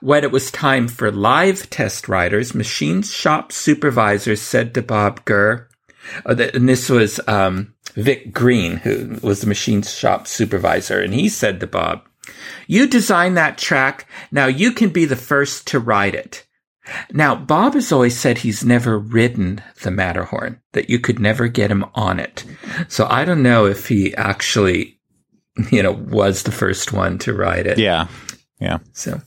When 0.00 0.24
it 0.24 0.32
was 0.32 0.50
time 0.50 0.88
for 0.88 1.10
live 1.10 1.70
test 1.70 2.08
riders, 2.08 2.54
machine 2.54 3.02
shop 3.02 3.52
supervisors 3.52 4.42
said 4.42 4.74
to 4.74 4.82
Bob 4.82 5.24
Gurr, 5.24 5.68
uh, 6.26 6.36
and 6.54 6.68
this 6.68 6.88
was 6.90 7.20
um, 7.26 7.74
Vic 7.94 8.32
Green, 8.32 8.76
who 8.78 9.18
was 9.22 9.40
the 9.40 9.46
machine 9.46 9.82
shop 9.82 10.26
supervisor, 10.26 11.00
and 11.00 11.14
he 11.14 11.28
said 11.28 11.60
to 11.60 11.66
Bob, 11.66 12.02
You 12.66 12.86
designed 12.86 13.36
that 13.36 13.58
track, 13.58 14.06
now 14.30 14.46
you 14.46 14.72
can 14.72 14.90
be 14.90 15.04
the 15.04 15.16
first 15.16 15.66
to 15.68 15.78
ride 15.78 16.14
it. 16.14 16.46
Now, 17.12 17.34
Bob 17.34 17.74
has 17.74 17.92
always 17.92 18.18
said 18.18 18.38
he's 18.38 18.64
never 18.64 18.98
ridden 18.98 19.62
the 19.82 19.90
Matterhorn, 19.90 20.60
that 20.72 20.88
you 20.90 20.98
could 20.98 21.18
never 21.18 21.48
get 21.48 21.70
him 21.70 21.84
on 21.94 22.20
it. 22.20 22.44
So 22.88 23.06
I 23.08 23.24
don't 23.24 23.42
know 23.42 23.66
if 23.66 23.88
he 23.88 24.14
actually, 24.14 25.00
you 25.70 25.82
know, 25.82 25.92
was 25.92 26.42
the 26.42 26.52
first 26.52 26.92
one 26.92 27.18
to 27.18 27.34
ride 27.34 27.66
it. 27.66 27.78
Yeah. 27.78 28.08
Yeah. 28.60 28.78
So 28.92 29.20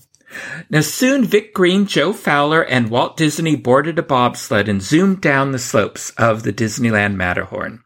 now 0.70 0.82
soon 0.82 1.26
Vic 1.26 1.54
Green, 1.54 1.86
Joe 1.86 2.14
Fowler, 2.14 2.64
and 2.64 2.90
Walt 2.90 3.18
Disney 3.18 3.56
boarded 3.56 4.00
a 4.00 4.04
bobsled 4.04 4.70
and 4.70 4.82
zoomed 4.82 5.22
down 5.22 5.52
the 5.52 5.60
slopes 5.60 6.12
of 6.12 6.44
the 6.44 6.54
Disneyland 6.54 7.16
Matterhorn. 7.16 7.84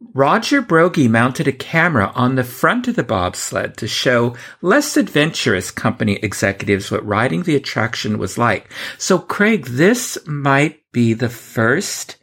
Roger 0.00 0.62
Broggie 0.62 1.08
mounted 1.08 1.48
a 1.48 1.52
camera 1.52 2.12
on 2.14 2.36
the 2.36 2.44
front 2.44 2.86
of 2.86 2.94
the 2.94 3.02
bobsled 3.02 3.76
to 3.78 3.88
show 3.88 4.36
less 4.62 4.96
adventurous 4.96 5.72
company 5.72 6.16
executives 6.22 6.90
what 6.90 7.04
riding 7.04 7.42
the 7.42 7.56
attraction 7.56 8.18
was 8.18 8.38
like. 8.38 8.72
So, 8.96 9.18
Craig, 9.18 9.66
this 9.66 10.16
might 10.24 10.80
be 10.92 11.14
the 11.14 11.28
first 11.28 12.16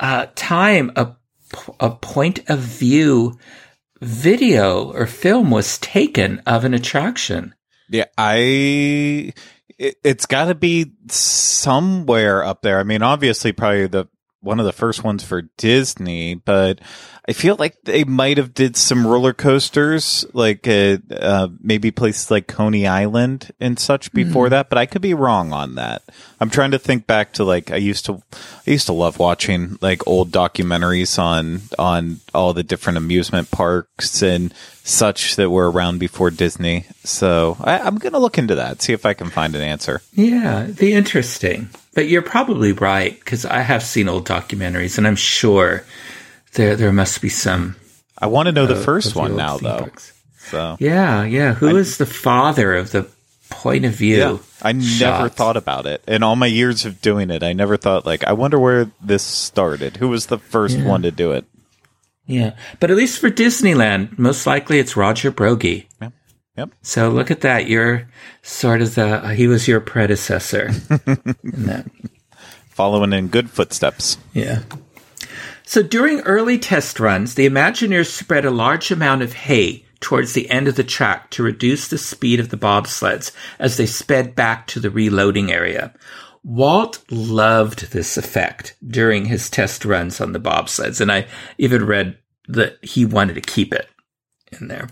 uh, 0.00 0.26
time 0.34 0.90
a, 0.96 1.14
a 1.78 1.90
point 1.90 2.50
of 2.50 2.58
view 2.58 3.38
video 4.00 4.90
or 4.92 5.06
film 5.06 5.50
was 5.52 5.78
taken 5.78 6.40
of 6.40 6.64
an 6.64 6.74
attraction. 6.74 7.54
Yeah, 7.88 8.06
I. 8.18 9.32
It, 9.78 9.96
has 10.04 10.26
got 10.26 10.46
to 10.46 10.54
be 10.54 10.92
somewhere 11.08 12.44
up 12.44 12.62
there. 12.62 12.78
I 12.78 12.82
mean, 12.82 13.02
obviously, 13.02 13.52
probably 13.52 13.86
the 13.86 14.08
one 14.42 14.60
of 14.60 14.66
the 14.66 14.72
first 14.72 15.04
ones 15.04 15.24
for 15.24 15.42
Disney, 15.56 16.34
but 16.34 16.80
I 17.28 17.32
feel 17.32 17.54
like 17.56 17.80
they 17.82 18.02
might 18.02 18.36
have 18.36 18.52
did 18.52 18.76
some 18.76 19.06
roller 19.06 19.32
coasters, 19.32 20.24
like 20.32 20.66
uh, 20.66 20.98
uh, 21.12 21.48
maybe 21.60 21.92
places 21.92 22.32
like 22.32 22.48
Coney 22.48 22.88
Island 22.88 23.52
and 23.60 23.78
such 23.78 24.12
before 24.12 24.48
mm. 24.48 24.50
that. 24.50 24.68
But 24.68 24.78
I 24.78 24.86
could 24.86 25.02
be 25.02 25.14
wrong 25.14 25.52
on 25.52 25.76
that. 25.76 26.02
I'm 26.40 26.50
trying 26.50 26.72
to 26.72 26.80
think 26.80 27.06
back 27.06 27.34
to 27.34 27.44
like 27.44 27.70
I 27.70 27.76
used 27.76 28.06
to, 28.06 28.20
I 28.66 28.72
used 28.72 28.86
to 28.86 28.92
love 28.92 29.20
watching 29.20 29.78
like 29.80 30.06
old 30.08 30.32
documentaries 30.32 31.16
on 31.16 31.62
on 31.78 32.18
all 32.34 32.52
the 32.52 32.64
different 32.64 32.98
amusement 32.98 33.52
parks 33.52 34.20
and 34.20 34.52
such 34.82 35.36
that 35.36 35.50
were 35.50 35.70
around 35.70 36.00
before 36.00 36.32
Disney. 36.32 36.86
So 37.04 37.56
I, 37.60 37.78
I'm 37.78 37.98
gonna 37.98 38.18
look 38.18 38.38
into 38.38 38.56
that, 38.56 38.82
see 38.82 38.92
if 38.92 39.06
I 39.06 39.14
can 39.14 39.30
find 39.30 39.54
an 39.54 39.62
answer. 39.62 40.02
Yeah, 40.12 40.66
be 40.76 40.92
interesting. 40.92 41.70
But 41.94 42.08
you're 42.08 42.22
probably 42.22 42.72
right 42.72 43.18
because 43.18 43.44
I 43.44 43.60
have 43.60 43.82
seen 43.82 44.08
old 44.08 44.26
documentaries, 44.26 44.98
and 44.98 45.06
I'm 45.06 45.16
sure 45.16 45.84
there 46.54 46.76
there 46.76 46.92
must 46.92 47.20
be 47.20 47.28
some. 47.28 47.76
I 48.18 48.26
want 48.26 48.46
to 48.46 48.52
know 48.52 48.66
the 48.66 48.76
uh, 48.76 48.82
first 48.82 49.14
one 49.14 49.36
now, 49.36 49.58
though. 49.58 49.78
Parks. 49.80 50.12
So 50.36 50.76
yeah, 50.80 51.24
yeah. 51.24 51.54
Who 51.54 51.76
I, 51.76 51.80
is 51.80 51.98
the 51.98 52.06
father 52.06 52.74
of 52.74 52.92
the 52.92 53.08
point 53.50 53.84
of 53.84 53.92
view? 53.92 54.16
Yeah, 54.16 54.38
I 54.62 54.78
shot? 54.78 55.18
never 55.18 55.28
thought 55.28 55.56
about 55.56 55.86
it. 55.86 56.02
In 56.08 56.22
all 56.22 56.36
my 56.36 56.46
years 56.46 56.86
of 56.86 57.00
doing 57.02 57.30
it, 57.30 57.42
I 57.42 57.52
never 57.52 57.76
thought 57.76 58.06
like 58.06 58.24
I 58.24 58.32
wonder 58.32 58.58
where 58.58 58.90
this 59.00 59.22
started. 59.22 59.98
Who 59.98 60.08
was 60.08 60.26
the 60.26 60.38
first 60.38 60.78
yeah. 60.78 60.88
one 60.88 61.02
to 61.02 61.10
do 61.10 61.32
it? 61.32 61.44
Yeah, 62.26 62.54
but 62.80 62.90
at 62.90 62.96
least 62.96 63.18
for 63.18 63.30
Disneyland, 63.30 64.18
most 64.18 64.46
likely 64.46 64.78
it's 64.78 64.96
Roger 64.96 65.30
Broggie. 65.30 65.86
Yeah. 66.00 66.10
Yep. 66.56 66.70
So 66.82 67.08
look 67.08 67.30
at 67.30 67.40
that. 67.42 67.68
You're 67.68 68.08
sort 68.42 68.82
of 68.82 68.94
the, 68.94 69.06
uh, 69.06 69.28
he 69.30 69.46
was 69.46 69.66
your 69.66 69.80
predecessor. 69.80 70.70
Following 72.68 73.12
in 73.12 73.28
good 73.28 73.50
footsteps. 73.50 74.18
Yeah. 74.34 74.62
So 75.64 75.82
during 75.82 76.20
early 76.20 76.58
test 76.58 77.00
runs, 77.00 77.34
the 77.34 77.48
Imagineers 77.48 78.10
spread 78.10 78.44
a 78.44 78.50
large 78.50 78.90
amount 78.90 79.22
of 79.22 79.32
hay 79.32 79.84
towards 80.00 80.34
the 80.34 80.50
end 80.50 80.68
of 80.68 80.76
the 80.76 80.84
track 80.84 81.30
to 81.30 81.42
reduce 81.42 81.88
the 81.88 81.96
speed 81.96 82.40
of 82.40 82.50
the 82.50 82.58
bobsleds 82.58 83.32
as 83.58 83.76
they 83.76 83.86
sped 83.86 84.34
back 84.34 84.66
to 84.66 84.80
the 84.80 84.90
reloading 84.90 85.50
area. 85.50 85.94
Walt 86.44 87.02
loved 87.10 87.92
this 87.92 88.16
effect 88.16 88.74
during 88.86 89.26
his 89.26 89.48
test 89.48 89.84
runs 89.84 90.20
on 90.20 90.32
the 90.32 90.40
bobsleds, 90.40 91.00
and 91.00 91.10
I 91.10 91.26
even 91.56 91.86
read 91.86 92.18
that 92.48 92.84
he 92.84 93.06
wanted 93.06 93.34
to 93.34 93.40
keep 93.40 93.72
it 93.72 93.88
in 94.60 94.68
there. 94.68 94.88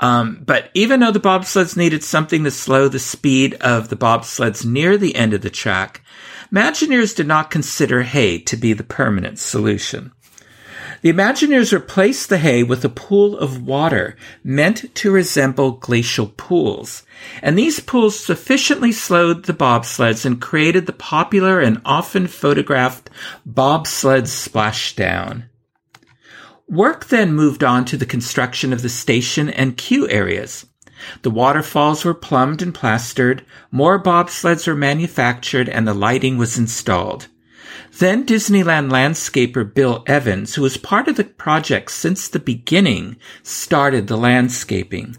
Um, 0.00 0.42
but 0.44 0.70
even 0.74 1.00
though 1.00 1.12
the 1.12 1.20
bobsleds 1.20 1.76
needed 1.76 2.02
something 2.02 2.44
to 2.44 2.50
slow 2.50 2.88
the 2.88 2.98
speed 2.98 3.54
of 3.54 3.88
the 3.88 3.96
bobsleds 3.96 4.64
near 4.64 4.96
the 4.96 5.16
end 5.16 5.34
of 5.34 5.42
the 5.42 5.50
track, 5.50 6.02
Imagineers 6.52 7.16
did 7.16 7.26
not 7.26 7.50
consider 7.50 8.02
hay 8.02 8.38
to 8.38 8.56
be 8.56 8.72
the 8.72 8.84
permanent 8.84 9.38
solution. 9.38 10.12
The 11.04 11.12
Imagineers 11.12 11.72
replaced 11.72 12.30
the 12.30 12.38
hay 12.38 12.62
with 12.62 12.82
a 12.82 12.88
pool 12.88 13.36
of 13.36 13.66
water 13.66 14.16
meant 14.42 14.94
to 14.94 15.10
resemble 15.10 15.72
glacial 15.72 16.28
pools. 16.28 17.02
And 17.42 17.58
these 17.58 17.78
pools 17.78 18.18
sufficiently 18.18 18.90
slowed 18.90 19.44
the 19.44 19.52
bobsleds 19.52 20.24
and 20.24 20.40
created 20.40 20.86
the 20.86 20.94
popular 20.94 21.60
and 21.60 21.82
often 21.84 22.26
photographed 22.26 23.10
bobsled 23.44 24.24
splashdown. 24.24 25.44
Work 26.74 27.06
then 27.06 27.32
moved 27.32 27.62
on 27.62 27.84
to 27.84 27.96
the 27.96 28.04
construction 28.04 28.72
of 28.72 28.82
the 28.82 28.88
station 28.88 29.48
and 29.48 29.76
queue 29.76 30.08
areas. 30.08 30.66
The 31.22 31.30
waterfalls 31.30 32.04
were 32.04 32.14
plumbed 32.14 32.62
and 32.62 32.74
plastered, 32.74 33.44
more 33.70 34.02
bobsleds 34.02 34.66
were 34.66 34.74
manufactured, 34.74 35.68
and 35.68 35.86
the 35.86 35.94
lighting 35.94 36.36
was 36.36 36.58
installed. 36.58 37.28
Then 38.00 38.26
Disneyland 38.26 38.90
landscaper 38.90 39.72
Bill 39.72 40.02
Evans, 40.08 40.56
who 40.56 40.62
was 40.62 40.76
part 40.76 41.06
of 41.06 41.14
the 41.14 41.22
project 41.22 41.92
since 41.92 42.26
the 42.26 42.40
beginning, 42.40 43.18
started 43.44 44.08
the 44.08 44.18
landscaping. 44.18 45.16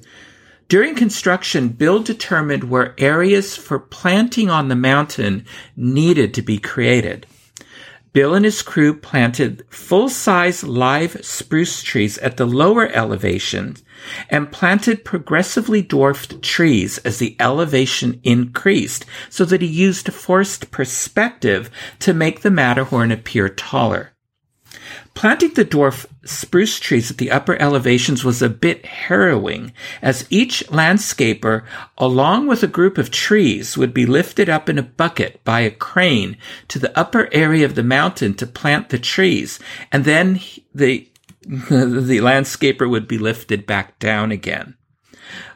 During 0.68 0.94
construction, 0.94 1.70
Bill 1.70 2.04
determined 2.04 2.66
where 2.66 2.96
areas 2.98 3.56
for 3.56 3.80
planting 3.80 4.50
on 4.50 4.68
the 4.68 4.76
mountain 4.76 5.46
needed 5.78 6.34
to 6.34 6.42
be 6.42 6.58
created. 6.58 7.26
Bill 8.16 8.34
and 8.34 8.46
his 8.46 8.62
crew 8.62 8.96
planted 8.96 9.66
full-size 9.70 10.64
live 10.64 11.18
spruce 11.22 11.84
trees 11.84 12.18
at 12.20 12.38
the 12.38 12.46
lower 12.46 12.88
elevations 12.88 13.84
and 14.30 14.54
planted 14.54 15.04
progressively 15.04 15.82
dwarfed 15.82 16.42
trees 16.42 16.98
as 17.00 17.20
the 17.20 17.36
elevation 17.42 18.22
increased 18.24 19.06
so 19.30 19.44
that 19.44 19.62
he 19.62 19.68
used 19.68 20.14
forced 20.14 20.72
perspective 20.72 21.70
to 22.00 22.14
make 22.14 22.40
the 22.40 22.50
Matterhorn 22.50 23.12
appear 23.12 23.50
taller. 23.50 24.15
Planting 25.16 25.54
the 25.54 25.64
dwarf 25.64 26.06
spruce 26.26 26.78
trees 26.78 27.10
at 27.10 27.18
the 27.18 27.32
upper 27.32 27.60
elevations 27.60 28.26
was 28.26 28.42
a 28.42 28.50
bit 28.50 28.86
harrowing, 28.86 29.72
as 30.02 30.28
each 30.30 30.62
landscaper, 30.68 31.64
along 31.98 32.48
with 32.48 32.64
a 32.64 32.68
group 32.68 32.98
of 32.98 33.12
trees, 33.12 33.78
would 33.78 33.94
be 33.94 34.06
lifted 34.06 34.50
up 34.50 34.68
in 34.68 34.78
a 34.78 34.84
bucket 34.84 35.42
by 35.46 35.62
a 35.62 35.72
crane 35.72 36.36
to 36.68 36.80
the 36.80 36.96
upper 37.00 37.30
area 37.32 37.66
of 37.66 37.76
the 37.76 37.84
mountain 37.84 38.34
to 38.36 38.46
plant 38.46 38.90
the 38.90 39.00
trees, 39.00 39.58
and 39.90 40.04
then 40.04 40.42
the, 40.76 41.10
the 41.48 42.20
landscaper 42.20 42.88
would 42.88 43.08
be 43.08 43.18
lifted 43.18 43.66
back 43.66 43.98
down 44.00 44.32
again. 44.32 44.76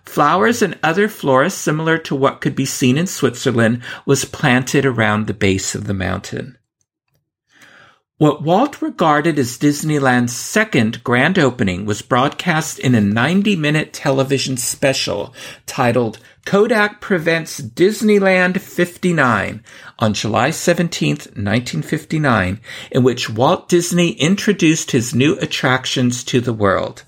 Flowers 0.05 0.61
and 0.61 0.79
other 0.81 1.09
flora 1.09 1.49
similar 1.49 1.97
to 1.97 2.15
what 2.15 2.39
could 2.39 2.55
be 2.55 2.65
seen 2.65 2.97
in 2.97 3.07
Switzerland 3.07 3.83
was 4.05 4.23
planted 4.23 4.85
around 4.85 5.27
the 5.27 5.33
base 5.33 5.75
of 5.75 5.85
the 5.85 5.93
mountain. 5.93 6.57
What 8.19 8.41
Walt 8.41 8.81
regarded 8.81 9.39
as 9.39 9.57
Disneyland's 9.57 10.35
second 10.35 11.05
grand 11.05 11.39
opening 11.39 11.85
was 11.85 12.01
broadcast 12.01 12.77
in 12.77 12.93
a 12.93 12.99
90 12.99 13.55
minute 13.55 13.93
television 13.93 14.57
special 14.57 15.33
titled 15.65 16.19
Kodak 16.45 16.99
Presents 16.99 17.61
Disneyland 17.61 18.59
59 18.59 19.63
on 19.99 20.13
July 20.13 20.49
17, 20.49 21.11
1959, 21.11 22.59
in 22.91 23.03
which 23.03 23.29
Walt 23.29 23.69
Disney 23.69 24.11
introduced 24.11 24.91
his 24.91 25.15
new 25.15 25.39
attractions 25.39 26.21
to 26.25 26.41
the 26.41 26.51
world. 26.51 27.03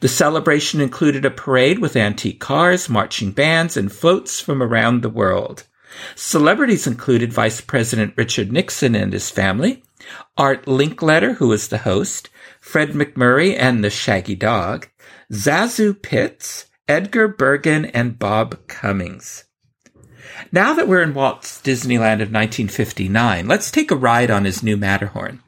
The 0.00 0.08
celebration 0.08 0.80
included 0.80 1.26
a 1.26 1.30
parade 1.30 1.78
with 1.78 1.94
antique 1.94 2.40
cars, 2.40 2.88
marching 2.88 3.32
bands, 3.32 3.76
and 3.76 3.92
floats 3.92 4.40
from 4.40 4.62
around 4.62 5.02
the 5.02 5.10
world. 5.10 5.64
Celebrities 6.16 6.86
included 6.86 7.34
Vice 7.34 7.60
President 7.60 8.14
Richard 8.16 8.50
Nixon 8.50 8.94
and 8.94 9.12
his 9.12 9.28
family, 9.28 9.82
Art 10.36 10.66
Linkletter, 10.66 11.36
who 11.36 11.52
is 11.52 11.68
the 11.68 11.78
host, 11.78 12.28
Fred 12.60 12.90
MacMurray 12.90 13.56
and 13.56 13.82
the 13.82 13.90
Shaggy 13.90 14.34
Dog, 14.34 14.88
ZaSu 15.32 16.00
Pitts, 16.00 16.66
Edgar 16.88 17.28
Bergen, 17.28 17.84
and 17.86 18.18
Bob 18.18 18.66
Cummings. 18.66 19.44
Now 20.50 20.72
that 20.74 20.88
we're 20.88 21.02
in 21.02 21.14
Walt's 21.14 21.62
Disneyland 21.62 22.22
of 22.22 22.32
1959, 22.32 23.46
let's 23.46 23.70
take 23.70 23.90
a 23.90 23.96
ride 23.96 24.30
on 24.30 24.44
his 24.44 24.62
new 24.62 24.76
Matterhorn. 24.76 25.40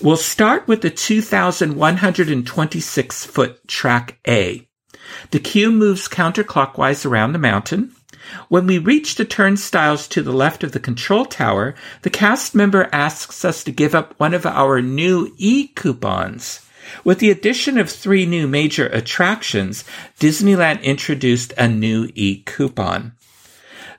We'll 0.00 0.16
start 0.16 0.68
with 0.68 0.82
the 0.82 0.90
2,126 0.90 3.24
foot 3.24 3.66
track 3.66 4.20
A. 4.26 4.68
The 5.30 5.40
queue 5.40 5.72
moves 5.72 6.08
counterclockwise 6.08 7.06
around 7.06 7.32
the 7.32 7.38
mountain. 7.38 7.95
When 8.48 8.66
we 8.66 8.78
reach 8.78 9.14
the 9.14 9.24
turnstiles 9.24 10.08
to 10.08 10.22
the 10.22 10.32
left 10.32 10.64
of 10.64 10.72
the 10.72 10.80
control 10.80 11.24
tower, 11.24 11.74
the 12.02 12.10
cast 12.10 12.54
member 12.54 12.88
asks 12.92 13.44
us 13.44 13.64
to 13.64 13.72
give 13.72 13.94
up 13.94 14.14
one 14.18 14.34
of 14.34 14.46
our 14.46 14.80
new 14.80 15.32
e-coupons. 15.36 16.60
With 17.04 17.18
the 17.18 17.30
addition 17.30 17.78
of 17.78 17.90
three 17.90 18.26
new 18.26 18.46
major 18.46 18.86
attractions, 18.86 19.84
Disneyland 20.20 20.82
introduced 20.82 21.52
a 21.58 21.68
new 21.68 22.10
e-coupon. 22.14 23.12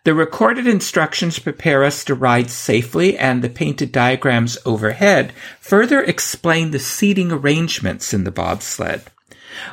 The 0.04 0.14
recorded 0.14 0.68
instructions 0.68 1.38
prepare 1.38 1.84
us 1.84 2.06
to 2.06 2.16
ride 2.16 2.50
safely 2.50 3.18
and 3.18 3.44
the 3.44 3.50
painted 3.50 3.92
diagrams 3.92 4.58
overhead 4.66 5.34
further 5.60 6.02
explain 6.02 6.72
the 6.72 6.80
seating 6.80 7.30
arrangements 7.30 8.14
in 8.14 8.24
the 8.24 8.32
bobsled. 8.32 9.02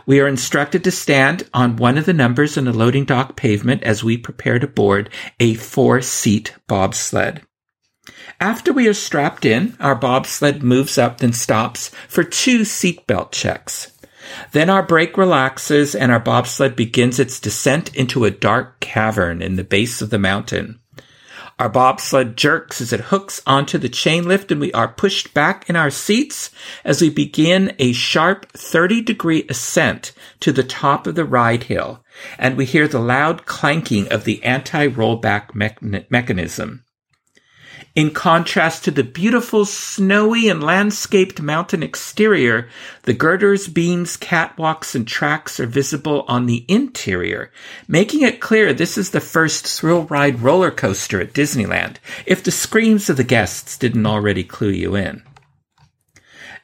We 0.06 0.20
are 0.20 0.28
instructed 0.28 0.84
to 0.84 0.90
stand 0.90 1.48
on 1.52 1.76
one 1.76 1.98
of 1.98 2.06
the 2.06 2.12
numbers 2.12 2.56
in 2.56 2.64
the 2.64 2.72
loading 2.72 3.04
dock 3.04 3.36
pavement 3.36 3.82
as 3.82 4.04
we 4.04 4.16
prepare 4.16 4.58
to 4.58 4.66
board 4.66 5.10
a 5.40 5.54
four 5.54 6.02
seat 6.02 6.54
bobsled. 6.66 7.42
After 8.40 8.72
we 8.72 8.86
are 8.88 8.94
strapped 8.94 9.44
in, 9.44 9.76
our 9.80 9.94
bobsled 9.94 10.62
moves 10.62 10.98
up 10.98 11.22
and 11.22 11.34
stops 11.34 11.90
for 12.08 12.24
two 12.24 12.60
seatbelt 12.60 13.32
checks. 13.32 13.92
Then 14.52 14.70
our 14.70 14.82
brake 14.82 15.16
relaxes 15.16 15.94
and 15.94 16.10
our 16.10 16.20
bobsled 16.20 16.76
begins 16.76 17.18
its 17.18 17.40
descent 17.40 17.94
into 17.94 18.24
a 18.24 18.30
dark 18.30 18.80
cavern 18.80 19.42
in 19.42 19.56
the 19.56 19.64
base 19.64 20.02
of 20.02 20.10
the 20.10 20.18
mountain. 20.18 20.80
Our 21.58 21.68
bobsled 21.68 22.36
jerks 22.36 22.80
as 22.80 22.92
it 22.92 23.00
hooks 23.00 23.40
onto 23.46 23.78
the 23.78 23.88
chain 23.88 24.26
lift 24.26 24.50
and 24.50 24.60
we 24.60 24.72
are 24.72 24.88
pushed 24.88 25.34
back 25.34 25.70
in 25.70 25.76
our 25.76 25.90
seats 25.90 26.50
as 26.84 27.00
we 27.00 27.10
begin 27.10 27.76
a 27.78 27.92
sharp 27.92 28.50
30 28.52 29.02
degree 29.02 29.46
ascent 29.48 30.12
to 30.40 30.50
the 30.50 30.64
top 30.64 31.06
of 31.06 31.14
the 31.14 31.24
ride 31.24 31.64
hill. 31.64 32.04
And 32.38 32.56
we 32.56 32.64
hear 32.64 32.88
the 32.88 32.98
loud 32.98 33.46
clanking 33.46 34.10
of 34.12 34.24
the 34.24 34.42
anti-rollback 34.42 35.54
me- 35.54 36.06
mechanism. 36.10 36.84
In 37.94 38.10
contrast 38.10 38.82
to 38.84 38.90
the 38.90 39.04
beautiful 39.04 39.64
snowy 39.64 40.48
and 40.48 40.60
landscaped 40.60 41.40
mountain 41.40 41.84
exterior, 41.84 42.68
the 43.02 43.12
girders, 43.12 43.68
beams, 43.68 44.16
catwalks, 44.16 44.96
and 44.96 45.06
tracks 45.06 45.60
are 45.60 45.66
visible 45.66 46.24
on 46.26 46.46
the 46.46 46.64
interior, 46.66 47.52
making 47.86 48.22
it 48.22 48.40
clear 48.40 48.72
this 48.72 48.98
is 48.98 49.10
the 49.10 49.20
first 49.20 49.68
thrill 49.68 50.06
ride 50.06 50.40
roller 50.40 50.72
coaster 50.72 51.20
at 51.20 51.34
Disneyland, 51.34 51.98
if 52.26 52.42
the 52.42 52.50
screams 52.50 53.08
of 53.08 53.16
the 53.16 53.22
guests 53.22 53.78
didn't 53.78 54.06
already 54.06 54.42
clue 54.42 54.70
you 54.70 54.96
in. 54.96 55.22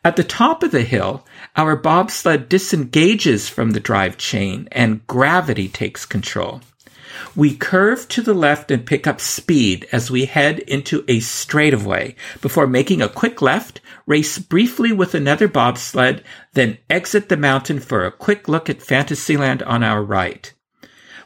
At 0.04 0.16
the 0.16 0.24
top 0.24 0.64
of 0.64 0.72
the 0.72 0.82
hill, 0.82 1.24
our 1.54 1.76
bobsled 1.76 2.48
disengages 2.48 3.48
from 3.48 3.70
the 3.70 3.78
drive 3.78 4.16
chain 4.16 4.66
and 4.72 5.06
gravity 5.06 5.68
takes 5.68 6.04
control. 6.04 6.62
We 7.34 7.56
curve 7.56 8.08
to 8.08 8.22
the 8.22 8.34
left 8.34 8.70
and 8.70 8.86
pick 8.86 9.06
up 9.06 9.20
speed 9.20 9.86
as 9.92 10.10
we 10.10 10.26
head 10.26 10.60
into 10.60 11.04
a 11.08 11.20
straightaway 11.20 12.14
before 12.40 12.66
making 12.66 13.02
a 13.02 13.08
quick 13.08 13.40
left, 13.42 13.80
race 14.06 14.38
briefly 14.38 14.92
with 14.92 15.14
another 15.14 15.48
bobsled, 15.48 16.22
then 16.54 16.78
exit 16.88 17.28
the 17.28 17.36
mountain 17.36 17.80
for 17.80 18.04
a 18.04 18.12
quick 18.12 18.48
look 18.48 18.68
at 18.70 18.82
Fantasyland 18.82 19.62
on 19.62 19.82
our 19.82 20.02
right. 20.02 20.52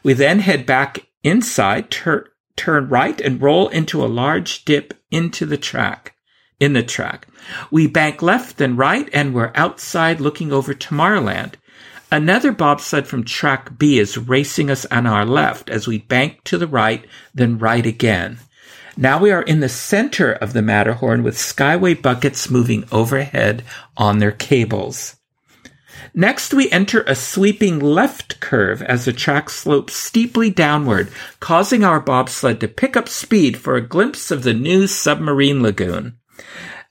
We 0.03 0.13
then 0.13 0.39
head 0.39 0.65
back 0.65 1.07
inside, 1.23 1.89
tur- 1.89 2.29
turn 2.55 2.89
right 2.89 3.19
and 3.19 3.41
roll 3.41 3.67
into 3.69 4.03
a 4.03 4.07
large 4.07 4.65
dip 4.65 4.93
into 5.11 5.45
the 5.45 5.57
track, 5.57 6.15
in 6.59 6.73
the 6.73 6.83
track. 6.83 7.27
We 7.71 7.87
bank 7.87 8.21
left 8.21 8.57
then 8.57 8.75
right 8.75 9.09
and 9.13 9.33
we're 9.33 9.51
outside 9.55 10.21
looking 10.21 10.51
over 10.51 10.73
Tomorrowland. 10.73 11.55
Another 12.11 12.51
bobsled 12.51 13.07
from 13.07 13.23
track 13.23 13.77
B 13.77 13.97
is 13.97 14.17
racing 14.17 14.69
us 14.69 14.85
on 14.85 15.07
our 15.07 15.25
left 15.25 15.69
as 15.69 15.87
we 15.87 15.97
bank 15.97 16.43
to 16.45 16.57
the 16.57 16.67
right, 16.67 17.05
then 17.33 17.57
right 17.57 17.85
again. 17.85 18.39
Now 18.95 19.19
we 19.19 19.31
are 19.31 19.41
in 19.41 19.59
the 19.59 19.69
center 19.69 20.31
of 20.31 20.53
the 20.53 20.61
Matterhorn 20.61 21.23
with 21.23 21.35
Skyway 21.35 22.01
buckets 22.01 22.49
moving 22.49 22.85
overhead 22.91 23.63
on 23.97 24.19
their 24.19 24.31
cables. 24.31 25.17
Next, 26.13 26.53
we 26.53 26.71
enter 26.71 27.01
a 27.01 27.15
sweeping 27.15 27.79
left 27.79 28.39
curve 28.39 28.81
as 28.81 29.03
the 29.03 29.11
track 29.11 29.49
slopes 29.49 29.95
steeply 29.95 30.49
downward, 30.49 31.11
causing 31.41 31.83
our 31.83 31.99
bobsled 31.99 32.61
to 32.61 32.69
pick 32.69 32.95
up 32.95 33.09
speed 33.09 33.57
for 33.57 33.75
a 33.75 33.81
glimpse 33.81 34.31
of 34.31 34.43
the 34.43 34.53
new 34.53 34.87
submarine 34.87 35.61
lagoon. 35.61 36.17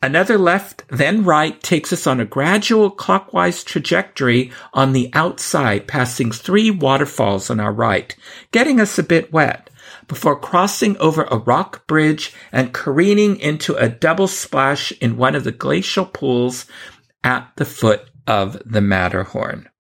Another 0.05 0.37
left, 0.37 0.85
then 0.89 1.25
right 1.25 1.63
takes 1.63 1.91
us 1.91 2.07
on 2.07 2.21
a 2.21 2.27
gradual 2.27 2.91
clockwise 2.91 3.65
trajectory 3.65 4.53
on 4.75 4.93
the 4.93 5.09
outside, 5.15 5.89
passing 5.89 6.31
three 6.31 6.71
waterfalls 6.71 7.49
on 7.49 7.59
our 7.59 7.73
right, 7.73 8.15
getting 8.53 8.83
us 8.83 8.99
a 8.99 9.03
bit 9.03 9.33
wet, 9.33 9.71
before 10.07 10.39
crossing 10.39 10.95
over 10.99 11.23
a 11.23 11.39
rock 11.39 11.87
bridge 11.87 12.35
and 12.53 12.75
careening 12.75 13.41
into 13.41 13.75
a 13.77 13.89
double 13.89 14.29
splash 14.29 14.93
in 15.01 15.17
one 15.17 15.35
of 15.35 15.45
the 15.45 15.53
glacial 15.53 16.05
pools 16.05 16.67
at 17.25 17.51
the 17.57 17.65
foot 17.65 18.11
of 18.27 18.61
the 18.67 18.83
Matterhorn. 18.83 19.71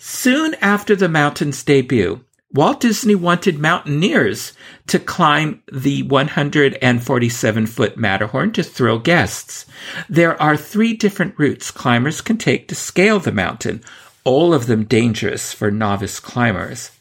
Soon 0.00 0.54
after 0.54 0.96
the 0.96 1.08
mountain's 1.08 1.62
debut, 1.62 2.24
Walt 2.52 2.80
Disney 2.80 3.16
wanted 3.16 3.58
mountaineers 3.58 4.52
to 4.86 4.98
climb 4.98 5.62
the 5.70 6.04
147 6.04 7.66
foot 7.66 7.96
Matterhorn 7.96 8.52
to 8.52 8.62
thrill 8.62 8.98
guests. 8.98 9.66
There 10.08 10.40
are 10.40 10.56
three 10.56 10.94
different 10.94 11.34
routes 11.38 11.70
climbers 11.70 12.20
can 12.20 12.38
take 12.38 12.68
to 12.68 12.74
scale 12.74 13.18
the 13.18 13.32
mountain, 13.32 13.82
all 14.24 14.54
of 14.54 14.66
them 14.66 14.84
dangerous 14.84 15.52
for 15.52 15.70
novice 15.70 16.20
climbers. 16.20 16.92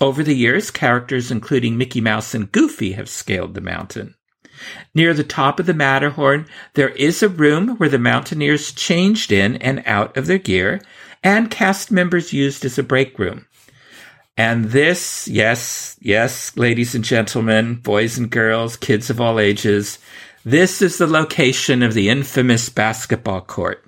Over 0.00 0.22
the 0.22 0.36
years, 0.36 0.70
characters 0.70 1.30
including 1.30 1.78
Mickey 1.78 2.00
Mouse 2.00 2.34
and 2.34 2.52
Goofy 2.52 2.92
have 2.92 3.08
scaled 3.08 3.54
the 3.54 3.60
mountain. 3.60 4.14
Near 4.94 5.14
the 5.14 5.24
top 5.24 5.58
of 5.58 5.66
the 5.66 5.74
Matterhorn, 5.74 6.46
there 6.74 6.90
is 6.90 7.22
a 7.22 7.28
room 7.28 7.76
where 7.78 7.88
the 7.88 7.98
mountaineers 7.98 8.72
changed 8.72 9.32
in 9.32 9.56
and 9.56 9.82
out 9.86 10.16
of 10.16 10.26
their 10.26 10.38
gear, 10.38 10.80
and 11.22 11.50
cast 11.50 11.90
members 11.90 12.32
used 12.32 12.64
as 12.64 12.78
a 12.78 12.82
break 12.82 13.18
room. 13.18 13.46
And 14.36 14.66
this, 14.66 15.28
yes, 15.28 15.96
yes, 16.00 16.56
ladies 16.56 16.94
and 16.94 17.04
gentlemen, 17.04 17.76
boys 17.76 18.18
and 18.18 18.28
girls, 18.28 18.76
kids 18.76 19.08
of 19.08 19.20
all 19.20 19.38
ages, 19.38 20.00
this 20.44 20.82
is 20.82 20.98
the 20.98 21.06
location 21.06 21.82
of 21.82 21.94
the 21.94 22.08
infamous 22.08 22.68
basketball 22.68 23.42
court, 23.42 23.84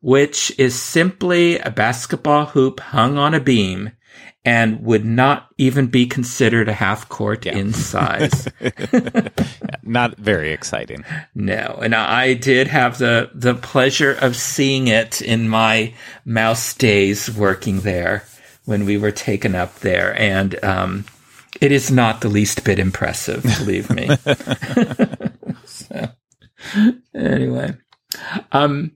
which 0.00 0.50
is 0.58 0.80
simply 0.80 1.58
a 1.58 1.70
basketball 1.70 2.46
hoop 2.46 2.80
hung 2.80 3.18
on 3.18 3.34
a 3.34 3.40
beam 3.40 3.92
and 4.46 4.82
would 4.82 5.04
not 5.04 5.48
even 5.58 5.88
be 5.88 6.06
considered 6.06 6.68
a 6.68 6.72
half 6.72 7.08
court 7.10 7.44
yeah. 7.44 7.56
in 7.56 7.74
size. 7.74 8.48
not 9.82 10.16
very 10.16 10.52
exciting. 10.52 11.04
No, 11.34 11.80
and 11.82 11.94
I 11.94 12.34
did 12.34 12.68
have 12.68 12.96
the 12.98 13.30
the 13.34 13.54
pleasure 13.54 14.12
of 14.12 14.36
seeing 14.36 14.86
it 14.86 15.20
in 15.20 15.48
my 15.48 15.92
mouse 16.24 16.72
days 16.74 17.28
working 17.36 17.80
there 17.80 18.24
when 18.66 18.84
we 18.84 18.98
were 18.98 19.10
taken 19.10 19.54
up 19.54 19.76
there, 19.76 20.18
and 20.20 20.62
um, 20.62 21.04
it 21.60 21.72
is 21.72 21.90
not 21.90 22.20
the 22.20 22.28
least 22.28 22.64
bit 22.64 22.78
impressive, 22.78 23.42
believe 23.42 23.90
me. 23.90 24.08
so, 25.64 26.08
anyway. 27.14 27.74
Um, 28.52 28.92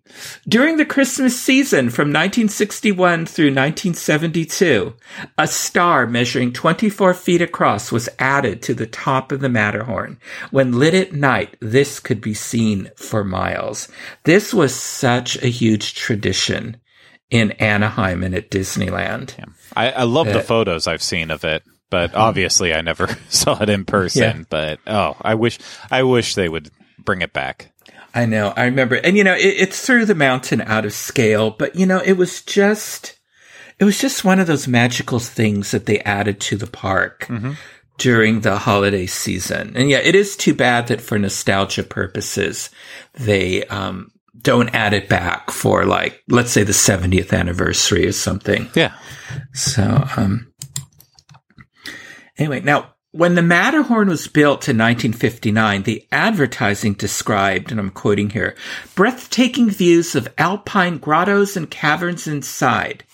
during 0.49 0.77
the 0.77 0.85
Christmas 0.85 1.39
season 1.39 1.91
from 1.91 2.09
1961 2.09 3.27
through 3.27 3.47
1972, 3.47 4.95
a 5.37 5.47
star 5.47 6.07
measuring 6.07 6.53
24 6.53 7.15
feet 7.15 7.43
across 7.43 7.93
was 7.93 8.09
added 8.19 8.63
to 8.63 8.75
the 8.75 8.87
top 8.87 9.33
of 9.33 9.41
the 9.41 9.49
Matterhorn. 9.49 10.19
When 10.51 10.79
lit 10.79 10.95
at 10.95 11.13
night, 11.13 11.57
this 11.61 12.01
could 12.01 12.21
be 12.21 12.35
seen 12.35 12.91
for 12.97 13.25
miles. 13.25 13.89
This 14.25 14.55
was 14.55 14.75
such 14.75 15.43
a 15.43 15.49
huge 15.49 15.95
tradition 15.95 16.77
in 17.31 17.53
Anaheim 17.53 18.23
and 18.23 18.35
at 18.35 18.51
Disneyland. 18.51 19.39
Yeah. 19.39 19.45
I, 19.77 19.91
I 19.93 20.03
love 20.03 20.29
uh, 20.29 20.33
the 20.33 20.43
photos 20.43 20.87
I've 20.87 21.03
seen 21.03 21.31
of 21.31 21.45
it, 21.45 21.63
but 21.89 22.15
obviously 22.15 22.75
I 22.75 22.81
never 22.81 23.09
saw 23.29 23.61
it 23.63 23.71
in 23.71 23.85
person. 23.85 24.23
Yeah. 24.23 24.45
But 24.49 24.81
oh, 24.87 25.17
I 25.21 25.35
wish 25.35 25.59
I 25.91 26.03
wish 26.03 26.35
they 26.35 26.49
would 26.49 26.71
bring 26.99 27.23
it 27.23 27.33
back. 27.33 27.73
I 28.13 28.27
know. 28.27 28.53
I 28.57 28.65
remember, 28.65 28.97
and 28.97 29.17
you 29.17 29.23
know, 29.23 29.35
it, 29.35 29.39
it 29.61 29.75
threw 29.75 30.05
the 30.05 30.17
mountain 30.17 30.61
out 30.61 30.85
of 30.85 30.93
scale, 30.93 31.51
but 31.51 31.77
you 31.77 31.87
know, 31.87 32.03
it 32.05 32.15
was 32.15 32.43
just 32.43 33.19
it 33.79 33.85
was 33.85 34.01
just 34.01 34.25
one 34.25 34.41
of 34.41 34.49
those 34.49 34.67
magical 34.67 35.21
things 35.21 35.71
that 35.71 35.87
they 35.87 36.01
added 36.01 36.41
to 36.41 36.57
the 36.57 36.67
park. 36.67 37.27
Mm-hmm 37.29 37.53
during 38.01 38.41
the 38.41 38.57
holiday 38.57 39.05
season. 39.05 39.77
And 39.77 39.91
yeah, 39.91 39.99
it 39.99 40.15
is 40.15 40.35
too 40.35 40.55
bad 40.55 40.87
that 40.87 41.03
for 41.03 41.19
nostalgia 41.19 41.83
purposes, 41.83 42.71
they, 43.13 43.65
um, 43.67 44.11
don't 44.43 44.75
add 44.75 44.93
it 44.93 45.09
back 45.09 45.51
for 45.51 45.85
like, 45.85 46.23
let's 46.29 46.51
say 46.51 46.63
the 46.63 46.73
70th 46.73 47.33
anniversary 47.33 48.07
or 48.07 48.13
something. 48.13 48.69
Yeah. 48.75 48.95
So, 49.53 50.05
um, 50.17 50.53
anyway, 52.39 52.61
now 52.61 52.95
when 53.13 53.35
the 53.35 53.43
Matterhorn 53.43 54.09
was 54.09 54.29
built 54.29 54.69
in 54.69 54.79
1959, 54.79 55.83
the 55.83 56.07
advertising 56.13 56.95
described, 56.95 57.71
and 57.71 57.81
I'm 57.81 57.91
quoting 57.91 58.31
here, 58.31 58.55
breathtaking 58.95 59.71
views 59.71 60.15
of 60.15 60.33
alpine 60.39 60.99
grottos 60.99 61.57
and 61.57 61.69
caverns 61.69 62.29
inside. 62.29 63.05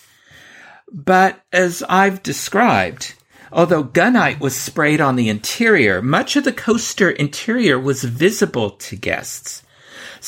But 0.92 1.40
as 1.50 1.82
I've 1.88 2.22
described, 2.22 3.14
although 3.50 3.84
gunite 3.84 4.38
was 4.38 4.54
sprayed 4.54 5.00
on 5.00 5.16
the 5.16 5.30
interior, 5.30 6.02
much 6.02 6.36
of 6.36 6.44
the 6.44 6.52
coaster 6.52 7.10
interior 7.10 7.78
was 7.78 8.04
visible 8.04 8.70
to 8.70 8.96
guests. 8.96 9.62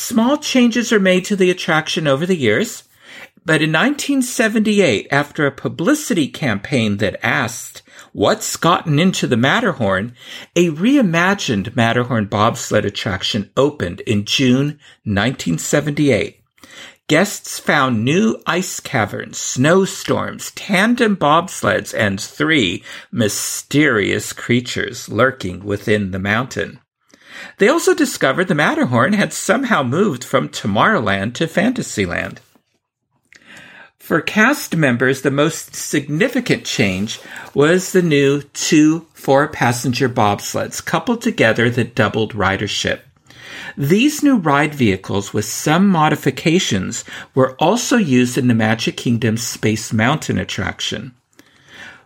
Small 0.01 0.39
changes 0.39 0.93
are 0.93 1.01
made 1.01 1.25
to 1.25 1.35
the 1.35 1.51
attraction 1.51 2.07
over 2.07 2.25
the 2.25 2.37
years, 2.37 2.85
but 3.45 3.61
in 3.61 3.73
1978, 3.73 5.09
after 5.11 5.45
a 5.45 5.51
publicity 5.51 6.29
campaign 6.29 6.99
that 6.99 7.19
asked, 7.21 7.83
What's 8.13 8.57
gotten 8.57 9.01
into 9.01 9.27
the 9.27 9.37
Matterhorn? 9.37 10.15
A 10.55 10.71
reimagined 10.71 11.75
Matterhorn 11.75 12.27
bobsled 12.27 12.85
attraction 12.85 13.51
opened 13.57 14.01
in 14.03 14.25
June 14.25 14.79
1978. 15.03 16.45
Guests 17.09 17.59
found 17.59 18.05
new 18.05 18.41
ice 18.47 18.79
caverns, 18.79 19.37
snowstorms, 19.37 20.53
tandem 20.53 21.17
bobsleds, 21.17 21.93
and 21.93 22.21
three 22.21 22.85
mysterious 23.11 24.33
creatures 24.33 25.09
lurking 25.09 25.65
within 25.65 26.13
the 26.13 26.21
mountain. 26.21 26.79
They 27.59 27.69
also 27.69 27.95
discovered 27.95 28.49
the 28.49 28.55
Matterhorn 28.55 29.13
had 29.13 29.33
somehow 29.33 29.83
moved 29.83 30.25
from 30.25 30.49
Tomorrowland 30.49 31.35
to 31.35 31.47
Fantasyland. 31.47 32.41
For 33.99 34.23
cast 34.23 34.75
members, 34.75 35.21
the 35.21 35.31
most 35.31 35.75
significant 35.75 36.65
change 36.65 37.21
was 37.53 37.93
the 37.93 38.01
new 38.01 38.41
two 38.55 39.07
four 39.13 39.49
passenger 39.49 40.09
bobsleds 40.09 40.83
coupled 40.83 41.21
together 41.21 41.69
that 41.69 41.95
doubled 41.95 42.33
ridership. 42.33 43.01
These 43.77 44.23
new 44.23 44.37
ride 44.37 44.75
vehicles 44.75 45.35
with 45.35 45.45
some 45.45 45.89
modifications 45.89 47.05
were 47.35 47.55
also 47.57 47.97
used 47.97 48.39
in 48.39 48.49
the 48.49 48.55
Magic 48.55 48.97
Kingdom's 48.97 49.43
Space 49.43 49.93
Mountain 49.93 50.39
attraction. 50.39 51.15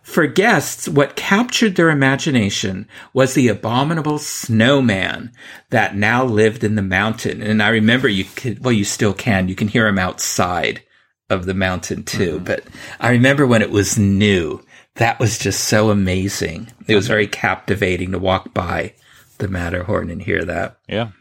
For 0.03 0.27
guests, 0.27 0.87
what 0.87 1.15
captured 1.15 1.75
their 1.75 1.89
imagination 1.89 2.87
was 3.13 3.33
the 3.33 3.47
abominable 3.47 4.19
snowman 4.19 5.31
that 5.69 5.95
now 5.95 6.25
lived 6.25 6.65
in 6.65 6.75
the 6.75 6.81
mountain. 6.81 7.41
And 7.41 7.63
I 7.63 7.69
remember 7.69 8.09
you 8.09 8.25
could, 8.25 8.63
well, 8.63 8.73
you 8.73 8.83
still 8.83 9.13
can. 9.13 9.47
You 9.47 9.55
can 9.55 9.69
hear 9.69 9.87
him 9.87 9.97
outside 9.97 10.83
of 11.29 11.45
the 11.45 11.53
mountain 11.53 12.03
too. 12.03 12.35
Mm-hmm. 12.35 12.43
But 12.43 12.65
I 12.99 13.11
remember 13.11 13.47
when 13.47 13.61
it 13.61 13.71
was 13.71 13.97
new, 13.97 14.61
that 14.95 15.19
was 15.19 15.37
just 15.37 15.63
so 15.63 15.89
amazing. 15.89 16.67
It 16.85 16.95
was 16.95 17.07
very 17.07 17.25
captivating 17.25 18.11
to 18.11 18.19
walk 18.19 18.53
by 18.53 18.93
the 19.37 19.47
Matterhorn 19.47 20.09
and 20.09 20.21
hear 20.21 20.43
that. 20.43 20.77
Yeah. 20.87 21.11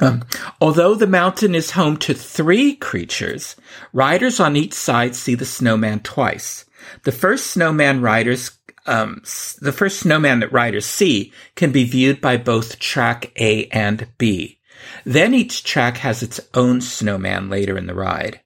Um, 0.00 0.24
although 0.60 0.94
the 0.94 1.06
mountain 1.06 1.54
is 1.54 1.70
home 1.70 1.96
to 1.98 2.12
three 2.12 2.74
creatures, 2.74 3.56
riders 3.92 4.40
on 4.40 4.56
each 4.56 4.74
side 4.74 5.14
see 5.14 5.34
the 5.34 5.46
snowman 5.46 6.00
twice. 6.00 6.65
The 7.04 7.12
first 7.12 7.48
snowman 7.48 8.00
riders, 8.00 8.58
um, 8.86 9.22
the 9.60 9.72
first 9.72 10.00
snowman 10.00 10.40
that 10.40 10.52
riders 10.52 10.86
see 10.86 11.32
can 11.54 11.72
be 11.72 11.84
viewed 11.84 12.20
by 12.20 12.36
both 12.36 12.78
track 12.78 13.32
A 13.36 13.66
and 13.66 14.08
B. 14.18 14.58
Then 15.04 15.34
each 15.34 15.64
track 15.64 15.98
has 15.98 16.22
its 16.22 16.40
own 16.54 16.80
snowman 16.80 17.48
later 17.48 17.76
in 17.76 17.86
the 17.86 17.94
ride. 17.94 18.40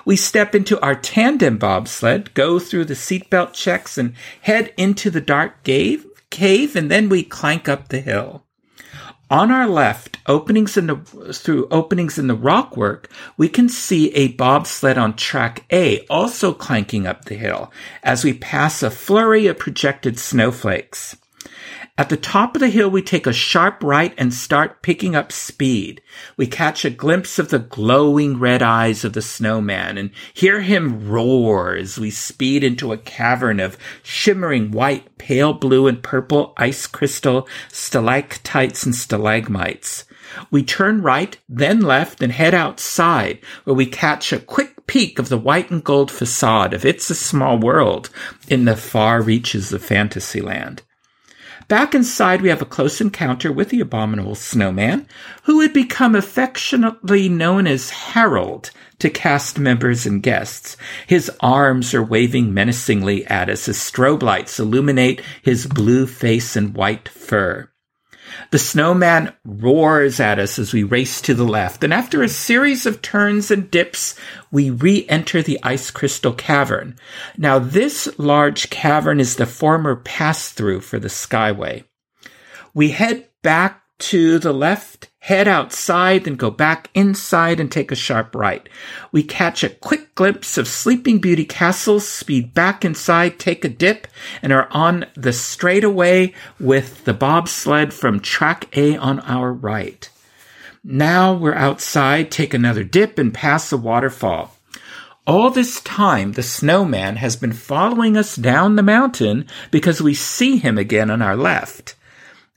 We 0.06 0.16
step 0.16 0.56
into 0.56 0.80
our 0.82 0.96
tandem 0.96 1.58
bobsled, 1.58 2.34
go 2.34 2.60
through 2.60 2.86
the 2.86 2.94
seatbelt 2.94 3.54
checks, 3.54 3.98
and 3.98 4.14
head 4.42 4.74
into 4.78 5.10
the 5.10 5.22
dark 5.22 5.64
cave, 5.64 6.06
cave, 6.30 6.76
and 6.76 6.90
then 6.90 7.10
we 7.10 7.24
clank 7.24 7.70
up 7.70 7.90
the 7.90 8.02
hill. 8.02 8.46
On 9.32 9.50
our 9.50 9.68
left, 9.68 10.20
openings 10.28 10.78
in 10.78 10.86
the, 10.86 10.98
through 11.34 11.68
openings 11.70 12.20
in 12.20 12.28
the 12.28 12.38
rockwork, 12.38 13.06
we 13.38 13.50
can 13.50 13.68
see 13.68 14.14
a 14.14 14.28
bobsled 14.30 15.00
on 15.00 15.16
track 15.16 15.66
A 15.72 16.06
also 16.08 16.54
clanking 16.54 17.08
up 17.08 17.26
the 17.26 17.36
hill 17.36 17.72
as 18.04 18.24
we 18.24 18.34
pass 18.34 18.84
a 18.84 18.92
flurry 18.92 19.48
of 19.48 19.58
projected 19.58 20.20
snowflakes. 20.20 21.18
At 21.98 22.10
the 22.10 22.18
top 22.18 22.58
of 22.58 22.60
the 22.60 22.68
hill, 22.68 22.90
we 22.90 23.02
take 23.02 23.26
a 23.26 23.32
sharp 23.32 23.82
right 23.82 24.14
and 24.18 24.34
start 24.34 24.82
picking 24.82 25.16
up 25.16 25.32
speed. 25.32 26.02
We 26.36 26.46
catch 26.46 26.84
a 26.84 26.90
glimpse 26.90 27.40
of 27.40 27.48
the 27.48 27.60
glowing 27.60 28.38
red 28.38 28.62
eyes 28.62 29.06
of 29.06 29.14
the 29.14 29.22
snowman 29.22 29.98
and 29.98 30.10
hear 30.34 30.60
him 30.60 31.08
roar 31.08 31.74
as 31.74 31.98
we 31.98 32.12
speed 32.12 32.66
into 32.66 32.92
a 32.92 32.98
cavern 32.98 33.62
of 33.62 33.78
shimmering 34.04 34.72
white, 34.72 35.18
pale 35.18 35.54
blue, 35.54 35.88
and 35.88 36.04
purple 36.04 36.54
ice 36.58 36.86
crystal 36.86 37.48
stalactites 37.72 38.86
and 38.86 38.94
stalagmites. 38.94 40.04
We 40.52 40.64
turn 40.64 41.02
right, 41.02 41.38
then 41.48 41.80
left, 41.80 42.22
and 42.22 42.34
head 42.34 42.54
outside, 42.54 43.40
where 43.64 43.74
we 43.74 43.86
catch 43.86 44.34
a 44.34 44.40
quick 44.40 44.86
peek 44.86 45.18
of 45.18 45.30
the 45.30 45.38
white 45.38 45.72
and 45.72 45.82
gold 45.82 46.12
facade 46.12 46.74
of 46.74 46.84
It's 46.84 47.10
a 47.10 47.16
Small 47.16 47.58
World 47.58 48.10
in 48.50 48.66
the 48.66 48.76
far 48.76 49.22
reaches 49.22 49.72
of 49.72 49.82
Fantasyland. 49.82 50.82
Back 51.68 51.96
inside, 51.96 52.44
we 52.44 52.50
have 52.50 52.62
a 52.62 52.66
close 52.66 53.02
encounter 53.02 53.52
with 53.52 53.70
the 53.70 53.80
abominable 53.80 54.36
snowman, 54.36 55.08
who 55.44 55.62
had 55.62 55.74
become 55.74 56.14
affectionately 56.14 57.28
known 57.28 57.66
as 57.66 57.90
Harold 57.90 58.70
to 59.00 59.10
cast 59.10 59.58
members 59.58 60.06
and 60.06 60.22
guests. 60.22 60.78
His 61.08 61.32
arms 61.40 61.94
are 61.96 62.04
waving 62.04 62.54
menacingly 62.54 63.26
at 63.26 63.50
us 63.50 63.68
as 63.68 63.78
strobe 63.78 64.22
lights 64.22 64.60
illuminate 64.60 65.22
his 65.42 65.66
blue 65.66 66.06
face 66.06 66.56
and 66.56 66.76
white 66.76 67.10
fur. 67.10 67.70
The 68.52 68.60
snowman 68.60 69.34
roars 69.44 70.20
at 70.20 70.40
us 70.40 70.60
as 70.60 70.74
we 70.74 70.84
race 70.84 71.22
to 71.22 71.34
the 71.34 71.44
left, 71.44 71.84
and 71.84 71.94
after 71.94 72.22
a 72.22 72.30
series 72.30 72.86
of 72.86 73.02
turns 73.02 73.52
and 73.52 73.72
dips, 73.72 74.16
we 74.52 74.70
re-enter 74.70 75.42
the 75.42 75.60
ice 75.64 75.92
crystal 75.92 76.34
cavern. 76.34 76.98
Now, 77.38 77.60
this 77.60 78.08
large 78.18 78.70
cavern 78.70 79.20
is 79.20 79.36
the 79.36 79.46
former 79.46 79.96
pass-through 79.96 80.82
for 80.82 81.00
the 81.00 81.08
Skyway. 81.08 81.86
We 82.74 82.90
head 82.92 83.30
back 83.42 83.84
to 83.98 84.40
the 84.40 84.54
left, 84.54 85.10
head 85.20 85.48
outside, 85.48 86.26
then 86.26 86.36
go 86.36 86.52
back 86.52 86.90
inside 86.94 87.60
and 87.60 87.72
take 87.72 87.92
a 87.92 87.96
sharp 87.96 88.36
right. 88.36 88.68
We 89.12 89.24
catch 89.24 89.64
a 89.64 89.70
quick 89.70 90.14
glimpse 90.16 90.58
of 90.58 90.68
Sleeping 90.68 91.20
Beauty 91.20 91.46
Castle, 91.46 92.00
speed 92.00 92.54
back 92.54 92.84
inside, 92.84 93.40
take 93.40 93.64
a 93.64 93.70
dip, 93.70 94.08
and 94.42 94.52
are 94.52 94.68
on 94.72 95.06
the 95.16 95.34
straightaway 95.34 96.34
with 96.60 97.06
the 97.06 97.14
bobsled 97.14 97.94
from 97.94 98.20
track 98.20 98.76
A 98.78 98.98
on 98.98 99.20
our 99.22 99.52
right. 99.52 100.10
Now 100.84 101.34
we're 101.34 101.56
outside, 101.56 102.30
take 102.30 102.54
another 102.54 102.84
dip, 102.84 103.18
and 103.18 103.34
pass 103.34 103.70
the 103.70 103.78
waterfall. 103.78 104.56
All 105.26 105.50
this 105.50 105.82
time, 105.82 106.34
the 106.34 106.44
snowman 106.44 107.16
has 107.16 107.36
been 107.36 107.54
following 107.54 108.16
us 108.16 108.36
down 108.36 108.76
the 108.76 108.84
mountain 108.84 109.48
because 109.72 110.00
we 110.00 110.14
see 110.14 110.58
him 110.58 110.78
again 110.78 111.10
on 111.10 111.24
our 111.24 111.36
left. 111.36 111.95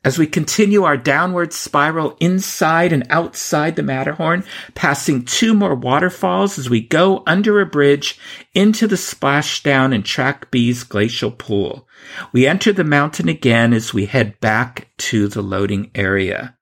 As 0.04 0.16
we 0.16 0.26
continue 0.26 0.84
our 0.84 0.96
downward 0.96 1.52
spiral 1.52 2.16
inside 2.20 2.92
and 2.92 3.04
outside 3.10 3.74
the 3.74 3.82
Matterhorn, 3.82 4.44
passing 4.74 5.24
two 5.24 5.54
more 5.54 5.74
waterfalls 5.74 6.58
as 6.58 6.70
we 6.70 6.80
go 6.80 7.24
under 7.26 7.60
a 7.60 7.66
bridge 7.66 8.18
into 8.54 8.86
the 8.86 8.96
splashdown 8.96 9.92
in 9.92 10.04
Track 10.04 10.50
B's 10.50 10.84
glacial 10.84 11.32
pool. 11.32 11.88
We 12.32 12.46
enter 12.46 12.72
the 12.72 12.84
mountain 12.84 13.28
again 13.28 13.72
as 13.72 13.92
we 13.92 14.06
head 14.06 14.38
back 14.40 14.88
to 14.98 15.26
the 15.26 15.42
loading 15.42 15.90
area. 15.94 16.56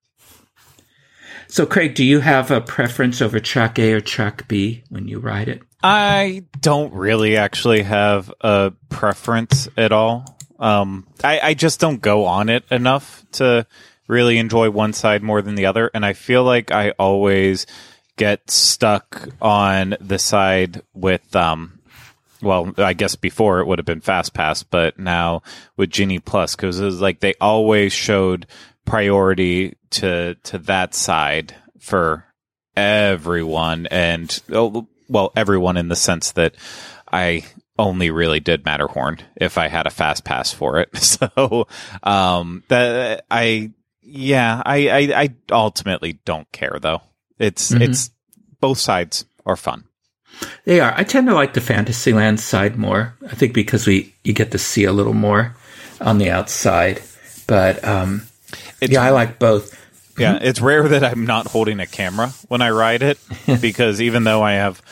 So, 1.48 1.66
Craig, 1.66 1.94
do 1.94 2.04
you 2.04 2.20
have 2.20 2.50
a 2.50 2.60
preference 2.60 3.22
over 3.22 3.38
Track 3.38 3.78
A 3.78 3.92
or 3.92 4.00
Track 4.00 4.48
B 4.48 4.82
when 4.88 5.08
you 5.08 5.20
ride 5.20 5.48
it? 5.48 5.62
I 5.82 6.44
don't 6.60 6.92
really 6.92 7.36
actually 7.36 7.82
have 7.82 8.32
a 8.40 8.72
preference 8.88 9.68
at 9.76 9.92
all. 9.92 10.35
Um, 10.58 11.06
I, 11.22 11.40
I 11.40 11.54
just 11.54 11.80
don't 11.80 12.00
go 12.00 12.24
on 12.24 12.48
it 12.48 12.64
enough 12.70 13.24
to 13.32 13.66
really 14.08 14.38
enjoy 14.38 14.70
one 14.70 14.92
side 14.92 15.22
more 15.22 15.42
than 15.42 15.54
the 15.54 15.66
other. 15.66 15.90
And 15.92 16.04
I 16.04 16.12
feel 16.12 16.44
like 16.44 16.70
I 16.70 16.90
always 16.98 17.66
get 18.16 18.50
stuck 18.50 19.28
on 19.40 19.96
the 20.00 20.18
side 20.18 20.82
with, 20.94 21.34
um, 21.36 21.80
well, 22.40 22.72
I 22.78 22.92
guess 22.92 23.16
before 23.16 23.60
it 23.60 23.66
would 23.66 23.78
have 23.78 23.86
been 23.86 24.00
Fast 24.00 24.34
Pass, 24.34 24.62
but 24.62 24.98
now 24.98 25.42
with 25.76 25.90
Genie 25.90 26.18
Plus, 26.18 26.54
because 26.54 26.80
it 26.80 26.84
was 26.84 27.00
like 27.00 27.20
they 27.20 27.34
always 27.40 27.92
showed 27.92 28.46
priority 28.84 29.76
to 29.90 30.34
to 30.44 30.58
that 30.58 30.94
side 30.94 31.54
for 31.80 32.24
everyone, 32.76 33.86
and 33.86 34.42
oh, 34.52 34.86
well, 35.08 35.32
everyone 35.34 35.76
in 35.76 35.88
the 35.88 35.96
sense 35.96 36.32
that 36.32 36.54
I 37.12 37.44
only 37.78 38.10
really 38.10 38.40
did 38.40 38.64
Matterhorn 38.64 39.18
if 39.36 39.58
I 39.58 39.68
had 39.68 39.86
a 39.86 39.90
fast 39.90 40.24
pass 40.24 40.52
for 40.52 40.78
it. 40.80 40.90
So, 41.06 41.66
um, 42.02 42.62
that 42.68 43.24
I, 43.30 43.70
yeah, 44.02 44.62
I, 44.64 44.88
I, 44.88 45.22
I 45.22 45.34
ultimately 45.50 46.14
don't 46.24 46.50
care 46.52 46.78
though. 46.80 47.02
It's, 47.38 47.70
mm-hmm. 47.70 47.82
it's 47.82 48.10
both 48.60 48.78
sides 48.78 49.24
are 49.44 49.56
fun. 49.56 49.84
They 50.64 50.80
are. 50.80 50.92
I 50.94 51.04
tend 51.04 51.28
to 51.28 51.34
like 51.34 51.54
the 51.54 51.60
Fantasyland 51.62 52.40
side 52.40 52.76
more. 52.76 53.14
I 53.30 53.34
think 53.34 53.54
because 53.54 53.86
we, 53.86 54.14
you 54.24 54.32
get 54.32 54.50
to 54.52 54.58
see 54.58 54.84
a 54.84 54.92
little 54.92 55.14
more 55.14 55.56
on 56.00 56.18
the 56.18 56.30
outside, 56.30 57.02
but, 57.46 57.82
um, 57.84 58.26
It's, 58.80 58.92
yeah, 58.92 59.02
I 59.02 59.10
like 59.10 59.38
both. 59.38 59.74
yeah, 60.18 60.38
it's 60.40 60.60
rare 60.60 60.88
that 60.88 61.04
I'm 61.04 61.24
not 61.24 61.46
holding 61.46 61.80
a 61.80 61.86
camera 61.86 62.28
when 62.48 62.60
I 62.60 62.70
ride 62.70 63.02
it 63.02 63.18
because 63.60 64.00
even 64.02 64.24
though 64.24 64.42
I 64.42 64.52
have 64.52 64.82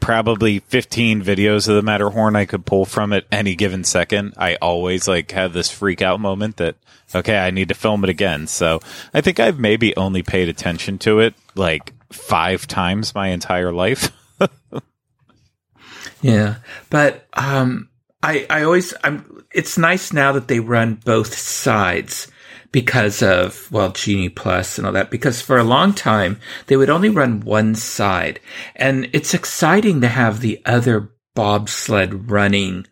probably 0.00 0.60
15 0.60 1.22
videos 1.22 1.68
of 1.68 1.76
the 1.76 1.82
Matterhorn 1.82 2.36
I 2.36 2.44
could 2.44 2.66
pull 2.66 2.84
from 2.84 3.12
it 3.12 3.26
any 3.30 3.54
given 3.54 3.84
second, 3.84 4.34
I 4.36 4.56
always 4.56 5.06
like 5.08 5.30
have 5.32 5.52
this 5.52 5.70
freak 5.70 6.02
out 6.02 6.20
moment 6.20 6.56
that 6.58 6.76
okay, 7.14 7.38
I 7.38 7.50
need 7.50 7.68
to 7.68 7.74
film 7.74 8.02
it 8.04 8.10
again. 8.10 8.46
So 8.46 8.80
I 9.12 9.20
think 9.20 9.38
I've 9.38 9.58
maybe 9.58 9.96
only 9.96 10.22
paid 10.22 10.48
attention 10.48 10.98
to 11.00 11.20
it 11.20 11.34
like 11.54 11.92
five 12.10 12.66
times 12.66 13.14
my 13.14 13.28
entire 13.28 13.72
life. 13.72 14.10
Yeah, 16.24 16.56
but 16.88 17.26
um, 17.34 17.90
I 18.22 18.46
I 18.48 18.62
always 18.62 18.94
I'm. 19.04 19.44
It's 19.52 19.76
nice 19.76 20.10
now 20.10 20.32
that 20.32 20.48
they 20.48 20.58
run 20.58 20.94
both 20.94 21.34
sides 21.34 22.28
because 22.74 23.22
of 23.22 23.70
well 23.70 23.92
Genie 23.92 24.28
Plus 24.28 24.76
and 24.76 24.86
all 24.86 24.92
that. 24.92 25.08
Because 25.10 25.40
for 25.40 25.56
a 25.56 25.64
long 25.64 25.94
time 25.94 26.38
they 26.66 26.76
would 26.76 26.90
only 26.90 27.08
run 27.08 27.40
one 27.40 27.74
side, 27.76 28.40
and 28.74 29.08
it's 29.14 29.32
exciting 29.32 30.00
to 30.00 30.08
have 30.08 30.40
the 30.40 30.60
other 30.66 31.10
bobsled 31.36 32.30
running 32.30 32.86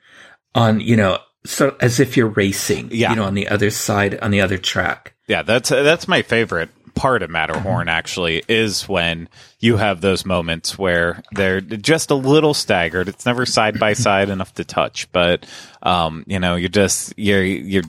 on 0.55 0.81
you 0.81 0.97
know 0.97 1.19
so 1.45 1.77
as 1.81 1.99
if 1.99 2.17
you're 2.17 2.29
racing, 2.29 2.89
Yeah. 2.93 3.11
you 3.11 3.17
know, 3.17 3.25
on 3.25 3.35
the 3.35 3.49
other 3.49 3.71
side 3.71 4.19
on 4.21 4.31
the 4.31 4.41
other 4.41 4.59
track. 4.59 5.15
Yeah, 5.27 5.43
that's 5.43 5.69
that's 5.71 6.07
my 6.07 6.23
favorite 6.23 6.71
part 6.95 7.23
of 7.25 7.31
Matterhorn. 7.31 7.89
Actually, 7.89 8.45
is 8.49 8.89
when 8.89 9.29
you 9.59 9.77
have 9.79 10.01
those 10.01 10.25
moments 10.25 10.79
where 10.79 11.23
they're 11.33 11.61
just 11.61 12.11
a 12.13 12.15
little 12.15 12.55
staggered. 12.55 13.09
It's 13.09 13.27
never 13.27 13.45
side 13.47 13.81
by 13.81 13.95
side 13.95 14.29
enough 14.29 14.55
to 14.55 14.65
touch, 14.65 15.11
but 15.11 15.45
um, 15.83 16.23
you 16.29 16.39
know, 16.39 16.55
you're 16.55 16.69
just 16.69 17.15
you're 17.17 17.43
you're 17.43 17.83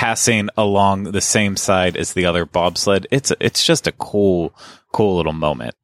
passing 0.00 0.48
along 0.56 1.04
the 1.04 1.20
same 1.20 1.58
side 1.58 1.94
as 1.94 2.14
the 2.14 2.24
other 2.24 2.46
bobsled. 2.46 3.06
It's 3.10 3.34
it's 3.38 3.62
just 3.62 3.86
a 3.86 3.92
cool 3.92 4.54
cool 4.92 5.18
little 5.18 5.34
moment. 5.34 5.74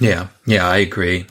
Yeah, 0.00 0.26
yeah, 0.44 0.68
I 0.68 0.78
agree. 0.78 1.26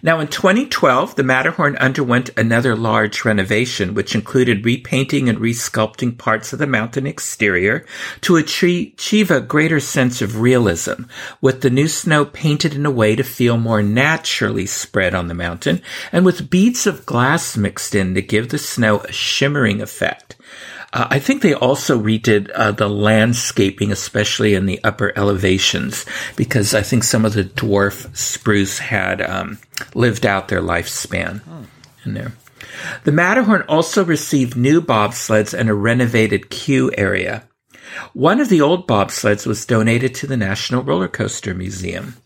Now, 0.00 0.20
in 0.20 0.28
2012, 0.28 1.16
the 1.16 1.24
Matterhorn 1.24 1.76
underwent 1.78 2.30
another 2.36 2.76
large 2.76 3.24
renovation, 3.24 3.94
which 3.94 4.14
included 4.14 4.64
repainting 4.64 5.28
and 5.28 5.38
resculpting 5.38 6.16
parts 6.16 6.52
of 6.52 6.60
the 6.60 6.66
mountain 6.66 7.06
exterior 7.06 7.84
to 8.20 8.36
achieve 8.36 9.30
a 9.30 9.40
greater 9.40 9.80
sense 9.80 10.22
of 10.22 10.40
realism, 10.40 11.04
with 11.40 11.62
the 11.62 11.70
new 11.70 11.88
snow 11.88 12.24
painted 12.24 12.74
in 12.74 12.86
a 12.86 12.90
way 12.90 13.16
to 13.16 13.24
feel 13.24 13.56
more 13.56 13.82
naturally 13.82 14.66
spread 14.66 15.14
on 15.14 15.26
the 15.26 15.34
mountain, 15.34 15.82
and 16.12 16.24
with 16.24 16.48
beads 16.48 16.86
of 16.86 17.06
glass 17.06 17.56
mixed 17.56 17.94
in 17.94 18.14
to 18.14 18.22
give 18.22 18.50
the 18.50 18.58
snow 18.58 19.00
a 19.00 19.12
shimmering 19.12 19.82
effect. 19.82 20.29
Uh, 20.92 21.06
I 21.10 21.18
think 21.18 21.42
they 21.42 21.54
also 21.54 22.00
redid 22.00 22.50
uh, 22.54 22.72
the 22.72 22.88
landscaping, 22.88 23.92
especially 23.92 24.54
in 24.54 24.66
the 24.66 24.82
upper 24.82 25.12
elevations, 25.16 26.04
because 26.36 26.74
I 26.74 26.82
think 26.82 27.04
some 27.04 27.24
of 27.24 27.34
the 27.34 27.44
dwarf 27.44 28.14
spruce 28.16 28.78
had 28.78 29.22
um, 29.22 29.58
lived 29.94 30.26
out 30.26 30.48
their 30.48 30.62
lifespan 30.62 31.40
in 32.04 32.14
there. 32.14 32.32
The 33.04 33.12
Matterhorn 33.12 33.62
also 33.68 34.04
received 34.04 34.56
new 34.56 34.80
bobsleds 34.80 35.56
and 35.56 35.68
a 35.68 35.74
renovated 35.74 36.50
queue 36.50 36.90
area. 36.96 37.44
One 38.12 38.40
of 38.40 38.48
the 38.48 38.60
old 38.60 38.86
bobsleds 38.86 39.46
was 39.46 39.66
donated 39.66 40.14
to 40.16 40.26
the 40.26 40.36
National 40.36 40.82
Roller 40.82 41.08
Coaster 41.08 41.54
Museum. 41.54 42.16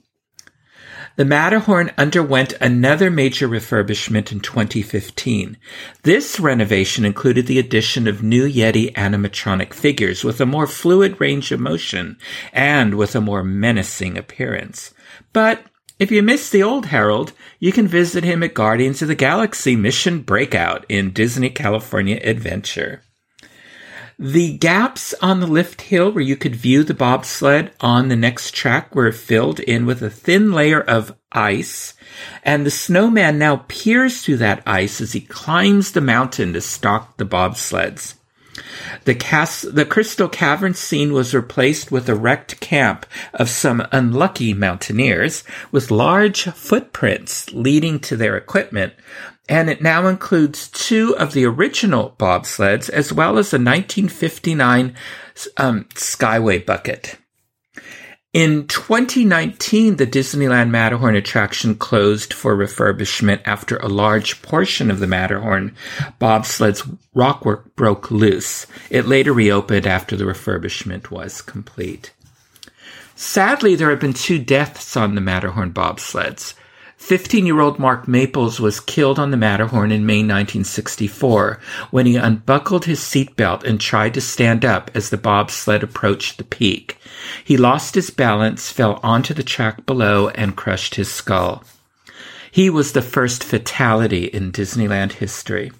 The 1.16 1.24
Matterhorn 1.24 1.92
underwent 1.96 2.54
another 2.60 3.08
major 3.08 3.46
refurbishment 3.46 4.32
in 4.32 4.40
2015. 4.40 5.56
This 6.02 6.40
renovation 6.40 7.04
included 7.04 7.46
the 7.46 7.60
addition 7.60 8.08
of 8.08 8.24
new 8.24 8.48
Yeti 8.48 8.92
animatronic 8.94 9.72
figures 9.72 10.24
with 10.24 10.40
a 10.40 10.46
more 10.46 10.66
fluid 10.66 11.20
range 11.20 11.52
of 11.52 11.60
motion 11.60 12.18
and 12.52 12.96
with 12.96 13.14
a 13.14 13.20
more 13.20 13.44
menacing 13.44 14.18
appearance. 14.18 14.92
But 15.32 15.62
if 16.00 16.10
you 16.10 16.20
miss 16.20 16.50
the 16.50 16.64
old 16.64 16.86
Harold, 16.86 17.32
you 17.60 17.70
can 17.70 17.86
visit 17.86 18.24
him 18.24 18.42
at 18.42 18.54
Guardians 18.54 19.00
of 19.00 19.06
the 19.06 19.14
Galaxy 19.14 19.76
Mission 19.76 20.22
Breakout 20.22 20.84
in 20.88 21.12
Disney 21.12 21.50
California 21.50 22.18
Adventure. 22.24 23.03
The 24.18 24.56
gaps 24.58 25.12
on 25.20 25.40
the 25.40 25.46
lift 25.46 25.82
hill 25.82 26.12
where 26.12 26.22
you 26.22 26.36
could 26.36 26.54
view 26.54 26.84
the 26.84 26.94
bobsled 26.94 27.72
on 27.80 28.08
the 28.08 28.16
next 28.16 28.54
track 28.54 28.94
were 28.94 29.10
filled 29.10 29.58
in 29.60 29.86
with 29.86 30.02
a 30.02 30.10
thin 30.10 30.52
layer 30.52 30.80
of 30.80 31.16
ice, 31.32 31.94
and 32.44 32.64
the 32.64 32.70
snowman 32.70 33.38
now 33.38 33.64
peers 33.66 34.22
through 34.22 34.36
that 34.36 34.62
ice 34.66 35.00
as 35.00 35.12
he 35.12 35.20
climbs 35.20 35.92
the 35.92 36.00
mountain 36.00 36.52
to 36.52 36.60
stalk 36.60 37.16
the 37.16 37.24
bobsleds. 37.24 38.14
The, 39.04 39.16
cas- 39.16 39.62
the 39.62 39.84
crystal 39.84 40.28
cavern 40.28 40.74
scene 40.74 41.12
was 41.12 41.34
replaced 41.34 41.90
with 41.90 42.08
a 42.08 42.14
wrecked 42.14 42.60
camp 42.60 43.06
of 43.32 43.48
some 43.48 43.84
unlucky 43.90 44.54
mountaineers 44.54 45.42
with 45.72 45.90
large 45.90 46.44
footprints 46.44 47.52
leading 47.52 47.98
to 48.00 48.16
their 48.16 48.36
equipment, 48.36 48.92
and 49.48 49.68
it 49.68 49.82
now 49.82 50.06
includes 50.06 50.68
two 50.68 51.16
of 51.16 51.32
the 51.32 51.44
original 51.44 52.14
bobsleds 52.18 52.88
as 52.88 53.12
well 53.12 53.38
as 53.38 53.52
a 53.52 53.58
1959 53.58 54.94
um, 55.56 55.84
Skyway 55.94 56.64
bucket. 56.64 57.18
In 58.32 58.66
2019, 58.66 59.94
the 59.94 60.08
Disneyland 60.08 60.70
Matterhorn 60.70 61.14
attraction 61.14 61.76
closed 61.76 62.34
for 62.34 62.56
refurbishment 62.56 63.40
after 63.44 63.76
a 63.76 63.86
large 63.86 64.42
portion 64.42 64.90
of 64.90 64.98
the 64.98 65.06
Matterhorn 65.06 65.76
bobsled's 66.20 66.82
rockwork 67.14 67.76
broke 67.76 68.10
loose. 68.10 68.66
It 68.90 69.06
later 69.06 69.32
reopened 69.32 69.86
after 69.86 70.16
the 70.16 70.24
refurbishment 70.24 71.12
was 71.12 71.42
complete. 71.42 72.12
Sadly, 73.14 73.76
there 73.76 73.90
have 73.90 74.00
been 74.00 74.12
two 74.12 74.40
deaths 74.40 74.96
on 74.96 75.14
the 75.14 75.20
Matterhorn 75.20 75.72
bobsleds. 75.72 76.54
15 77.04 77.44
year 77.44 77.60
old 77.60 77.78
Mark 77.78 78.08
Maples 78.08 78.58
was 78.58 78.80
killed 78.80 79.18
on 79.18 79.30
the 79.30 79.36
Matterhorn 79.36 79.92
in 79.92 80.06
May 80.06 80.20
1964 80.20 81.60
when 81.90 82.06
he 82.06 82.16
unbuckled 82.16 82.86
his 82.86 82.98
seatbelt 82.98 83.62
and 83.62 83.78
tried 83.78 84.14
to 84.14 84.22
stand 84.22 84.64
up 84.64 84.90
as 84.94 85.10
the 85.10 85.18
bobsled 85.18 85.82
approached 85.82 86.38
the 86.38 86.44
peak. 86.44 86.96
He 87.44 87.58
lost 87.58 87.94
his 87.94 88.08
balance, 88.08 88.72
fell 88.72 89.00
onto 89.02 89.34
the 89.34 89.42
track 89.42 89.84
below, 89.84 90.30
and 90.30 90.56
crushed 90.56 90.94
his 90.94 91.12
skull. 91.12 91.62
He 92.50 92.70
was 92.70 92.92
the 92.92 93.02
first 93.02 93.44
fatality 93.44 94.24
in 94.24 94.50
Disneyland 94.50 95.12
history. 95.12 95.72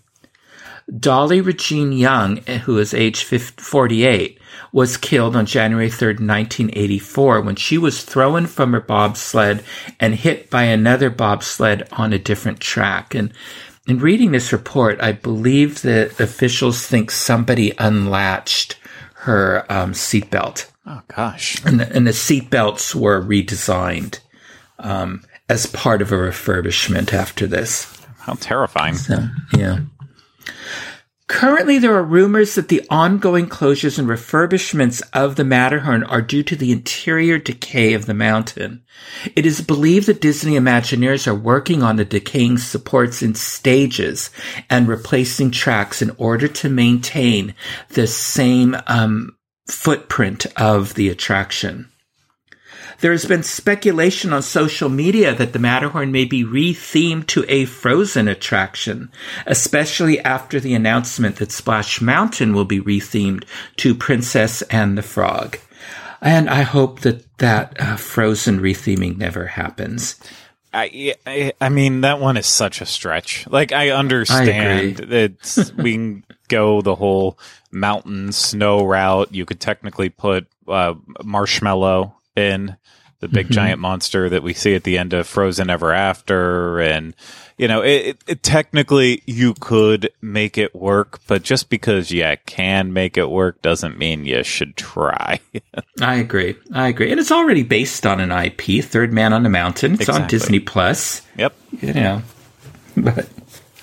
Dolly 0.99 1.41
Regene 1.41 1.99
Young, 1.99 2.37
who 2.65 2.79
is 2.79 2.93
age 2.93 3.25
48, 3.25 4.39
was 4.73 4.97
killed 4.97 5.35
on 5.35 5.47
January 5.47 5.89
3rd, 5.89 6.21
1984, 6.21 7.41
when 7.41 7.57
she 7.57 7.79
was 7.79 8.03
thrown 8.05 8.47
from 8.47 8.73
her 8.73 8.81
bobsled 8.81 9.63
and 9.99 10.15
hit 10.15 10.51
by 10.51 10.65
another 10.65 11.11
bobsled 11.11 11.89
on 11.93 12.13
a 12.13 12.19
different 12.19 12.61
track. 12.61 13.15
And 13.15 13.33
in 13.87 13.99
reading 13.99 14.33
this 14.33 14.53
report, 14.53 15.01
I 15.01 15.13
believe 15.13 15.83
that 15.83 16.21
officials 16.21 16.87
think 16.87 17.11
somebody 17.11 17.73
unlatched 17.79 18.77
her 19.15 19.65
um, 19.71 19.93
seatbelt, 19.93 20.71
Oh 20.87 21.01
gosh. 21.09 21.65
and 21.65 21.81
the, 21.81 21.91
and 21.97 22.07
the 22.07 22.11
seatbelts 22.13 22.95
were 22.95 23.23
redesigned 23.23 24.19
um, 24.79 25.25
as 25.49 25.67
part 25.67 26.03
of 26.03 26.13
a 26.13 26.17
refurbishment 26.17 27.13
after 27.15 27.47
this. 27.47 27.91
How 28.19 28.35
terrifying. 28.35 28.97
So, 28.97 29.27
yeah. 29.57 29.81
Currently, 31.27 31.79
there 31.79 31.95
are 31.95 32.03
rumors 32.03 32.55
that 32.55 32.69
the 32.69 32.87
ongoing 32.91 33.49
closures 33.49 33.99
and 33.99 34.07
refurbishments 34.07 35.03
of 35.15 35.37
the 35.37 35.45
Matterhorn 35.45 36.05
are 36.05 36.21
due 36.21 36.43
to 36.43 36.55
the 36.55 36.71
interior 36.71 37.39
decay 37.39 37.95
of 37.95 38.05
the 38.05 38.13
mountain. 38.13 38.85
It 39.35 39.47
is 39.47 39.63
believed 39.63 40.07
that 40.07 40.21
Disney 40.21 40.53
Imagineers 40.53 41.27
are 41.27 41.35
working 41.35 41.83
on 41.83 41.97
the 41.97 42.05
decaying 42.05 42.59
supports 42.59 43.23
in 43.23 43.35
stages 43.35 44.31
and 44.69 44.87
replacing 44.87 45.51
tracks 45.51 46.03
in 46.03 46.11
order 46.19 46.47
to 46.47 46.69
maintain 46.69 47.55
the 47.89 48.07
same 48.07 48.77
um, 48.87 49.35
footprint 49.67 50.45
of 50.59 50.93
the 50.93 51.09
attraction. 51.09 51.91
There 53.01 53.13
has 53.13 53.25
been 53.25 53.43
speculation 53.43 54.33
on 54.33 54.43
social 54.43 54.89
media 54.89 55.35
that 55.35 55.53
the 55.53 55.59
Matterhorn 55.59 56.13
may 56.13 56.25
be 56.25 56.45
rethemed 56.45 57.27
to 57.29 57.45
a 57.49 57.65
Frozen 57.65 58.29
attraction, 58.29 59.11
especially 59.47 60.21
after 60.21 60.61
the 60.61 60.75
announcement 60.75 61.37
that 61.37 61.53
Splash 61.53 62.01
Mountain 62.01 62.55
will 62.55 62.65
be 62.65 62.81
rethemed 62.81 63.45
to 63.77 63.95
Princess 63.95 64.63
and 64.63 64.97
the 64.97 65.03
Frog. 65.03 65.59
And 66.21 66.49
I 66.49 66.63
hope 66.63 67.01
that 67.01 67.39
that 67.39 67.79
uh, 67.79 67.97
Frozen 67.97 68.61
retheming 68.61 69.19
never 69.19 69.47
happens. 69.47 70.19
I, 70.73 71.15
I 71.27 71.53
I 71.61 71.69
mean 71.69 72.01
that 72.01 72.19
one 72.19 72.37
is 72.37 72.47
such 72.47 72.81
a 72.81 72.87
stretch. 72.87 73.47
Like 73.47 73.73
I 73.73 73.91
understand 73.91 74.97
that 74.97 75.73
we 75.77 75.93
can 75.93 76.25
go 76.49 76.83
the 76.83 76.95
whole 76.95 77.39
mountain 77.71 78.33
snow 78.33 78.85
route. 78.85 79.33
You 79.33 79.45
could 79.47 79.61
technically 79.61 80.09
put 80.09 80.47
uh, 80.67 80.95
marshmallow 81.23 82.17
in 82.37 82.77
the 83.21 83.29
big 83.29 83.47
mm-hmm. 83.47 83.55
giant 83.55 83.81
monster 83.81 84.29
that 84.29 84.43
we 84.43 84.53
see 84.53 84.75
at 84.75 84.85
the 84.85 84.99
end 84.99 85.15
of 85.15 85.27
Frozen 85.27 85.71
Ever 85.71 85.93
After, 85.93 86.79
and 86.81 87.15
you 87.57 87.69
know, 87.69 87.81
it, 87.81 88.07
it, 88.07 88.25
it, 88.27 88.43
technically 88.43 89.23
you 89.25 89.55
could 89.55 90.11
make 90.21 90.59
it 90.59 90.75
work, 90.75 91.21
but 91.27 91.43
just 91.43 91.71
because 91.71 92.11
you 92.11 92.37
can 92.45 92.93
make 92.93 93.17
it 93.17 93.31
work 93.31 93.63
doesn't 93.63 93.97
mean 93.97 94.27
you 94.27 94.43
should 94.43 94.77
try. 94.77 95.41
I 96.03 96.17
agree. 96.17 96.57
I 96.73 96.89
agree, 96.89 97.11
and 97.11 97.19
it's 97.19 97.33
already 97.33 97.63
based 97.63 98.05
on 98.05 98.21
an 98.21 98.31
IP, 98.31 98.85
Third 98.85 99.13
Man 99.13 99.33
on 99.33 99.43
the 99.43 99.49
Mountain. 99.49 99.95
It's 99.95 100.03
exactly. 100.03 100.23
on 100.23 100.29
Disney 100.29 100.61
Plus. 100.61 101.23
Yep. 101.39 101.55
You 101.81 101.95
know, 101.95 102.23
but 102.97 103.29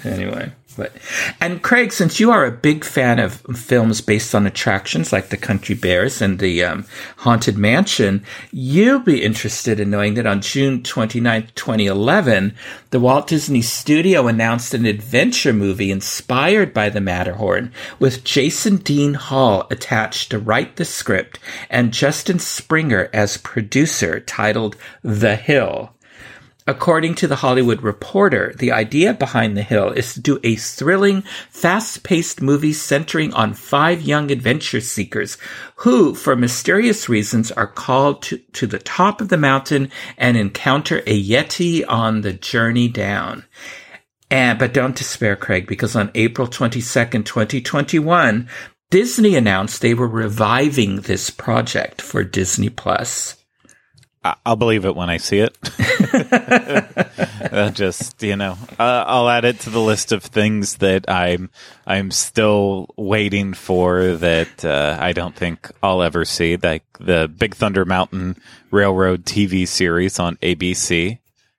anyway. 0.04 0.52
But 0.76 0.94
and 1.40 1.62
Craig, 1.62 1.92
since 1.92 2.20
you 2.20 2.32
are 2.32 2.46
a 2.46 2.52
big 2.52 2.84
fan 2.84 3.20
of 3.20 3.42
films 3.56 4.02
based 4.02 4.34
on 4.34 4.48
attractions 4.48 5.12
like 5.12 5.30
the 5.30 5.38
Country 5.38 5.76
Bears 5.76 6.22
and 6.22 6.40
the 6.40 6.64
um, 6.64 6.86
Haunted 7.18 7.58
Mansion, 7.58 8.24
you'll 8.52 9.00
be 9.00 9.24
interested 9.24 9.80
in 9.80 9.90
knowing 9.90 10.14
that 10.16 10.26
on 10.26 10.42
June 10.42 10.82
29th, 10.82 11.54
2011, 11.56 12.56
the 12.92 13.00
Walt 13.00 13.28
Disney 13.28 13.62
Studio 13.62 14.28
announced 14.28 14.74
an 14.74 14.86
adventure 14.86 15.54
movie 15.54 15.92
inspired 15.92 16.74
by 16.74 16.90
the 16.90 17.02
Matterhorn, 17.02 17.72
with 18.00 18.24
Jason 18.24 18.78
Dean 18.78 19.14
Hall 19.14 19.68
attached 19.70 20.32
to 20.32 20.40
write 20.40 20.76
the 20.76 20.86
script 20.86 21.40
and 21.70 21.94
Justin 21.94 22.40
Springer 22.40 23.10
as 23.14 23.38
producer, 23.38 24.20
titled 24.20 24.76
The 25.04 25.36
Hill. 25.36 25.94
According 26.68 27.16
to 27.16 27.28
the 27.28 27.38
Hollywood 27.38 27.82
Reporter, 27.82 28.54
the 28.56 28.72
idea 28.72 29.16
behind 29.16 29.58
The 29.58 29.64
Hill 29.64 29.90
is 29.90 30.14
to 30.14 30.20
do 30.20 30.40
a 30.44 30.56
thrilling, 30.56 31.24
fast-paced 31.50 32.40
movie 32.40 32.74
centering 32.74 33.34
on 33.34 33.56
five 33.56 34.04
young 34.04 34.30
adventure 34.30 34.80
seekers 34.80 35.40
who, 35.78 36.14
for 36.14 36.36
mysterious 36.36 37.10
reasons, 37.10 37.52
are 37.52 37.66
called 37.66 38.22
to, 38.24 38.38
to 38.54 38.68
the 38.68 38.78
top 38.78 39.22
of 39.22 39.30
the 39.30 39.38
mountain 39.38 39.90
and 40.20 40.38
encounter 40.38 41.00
a 41.08 41.24
Yeti 41.24 41.84
on 41.88 42.22
the 42.22 42.34
journey 42.34 42.88
down. 42.88 43.44
And, 44.30 44.60
but 44.60 44.74
don't 44.74 44.96
despair, 44.96 45.36
Craig, 45.36 45.66
because 45.66 45.96
on 45.96 46.12
April 46.14 46.48
22nd, 46.48 47.26
2021, 47.26 48.48
Disney 48.92 49.36
announced 49.36 49.82
they 49.82 49.96
were 49.96 50.08
reviving 50.08 50.98
this 50.98 51.32
project 51.32 52.02
for 52.04 52.24
Disney 52.24 52.70
Plus. 52.70 53.41
I'll 54.24 54.56
believe 54.56 54.86
it 54.86 54.96
when 54.96 55.10
I 55.10 55.18
see 55.18 55.40
it. 55.40 55.58
just 57.74 58.22
you 58.22 58.36
know, 58.36 58.56
uh, 58.78 59.04
I'll 59.08 59.30
add 59.30 59.46
it 59.46 59.62
to 59.62 59.72
the 59.72 59.80
list 59.80 60.12
of 60.12 60.24
things 60.24 60.78
that 60.78 61.10
I'm 61.10 61.50
I'm 61.88 62.12
still 62.12 62.94
waiting 62.98 63.54
for 63.54 64.14
that 64.16 64.64
uh, 64.64 64.98
I 65.00 65.14
don't 65.14 65.36
think 65.36 65.72
I'll 65.82 66.04
ever 66.04 66.24
see. 66.26 66.56
Like 66.56 66.84
the 67.00 67.32
Big 67.36 67.56
Thunder 67.56 67.84
Mountain 67.84 68.38
Railroad 68.70 69.26
TV 69.26 69.68
series 69.68 70.20
on 70.20 70.38
ABC. 70.38 71.18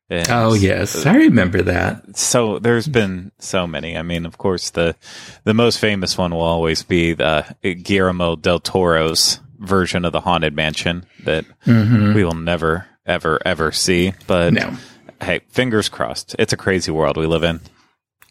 And 0.09 0.29
oh 0.31 0.55
yes, 0.55 1.05
I 1.05 1.17
remember 1.17 1.63
that. 1.63 2.17
So 2.17 2.59
there's 2.61 2.87
been 2.87 3.33
so 3.39 3.67
many. 3.67 3.97
I 3.97 4.03
mean, 4.03 4.25
of 4.25 4.39
course 4.39 4.71
the 4.71 4.95
the 5.43 5.55
most 5.55 5.79
famous 5.79 6.17
one 6.17 6.33
will 6.33 6.43
always 6.43 6.85
be 6.85 7.15
the 7.15 7.57
Guillermo 7.63 8.37
del 8.37 8.61
Toro's 8.61 9.41
version 9.63 10.05
of 10.05 10.13
the 10.13 10.21
haunted 10.21 10.55
mansion 10.55 11.05
that 11.25 11.45
mm-hmm. 11.65 12.15
we 12.15 12.25
will 12.25 12.35
never 12.35 12.87
ever 13.07 13.41
ever 13.45 13.73
see 13.73 14.13
but 14.27 14.53
no. 14.53 14.77
hey 15.23 15.41
fingers 15.49 15.89
crossed 15.89 16.37
it's 16.39 16.53
a 16.53 16.57
crazy 16.57 16.91
world 16.91 17.17
we 17.17 17.27
live 17.27 17.43
in 17.45 17.61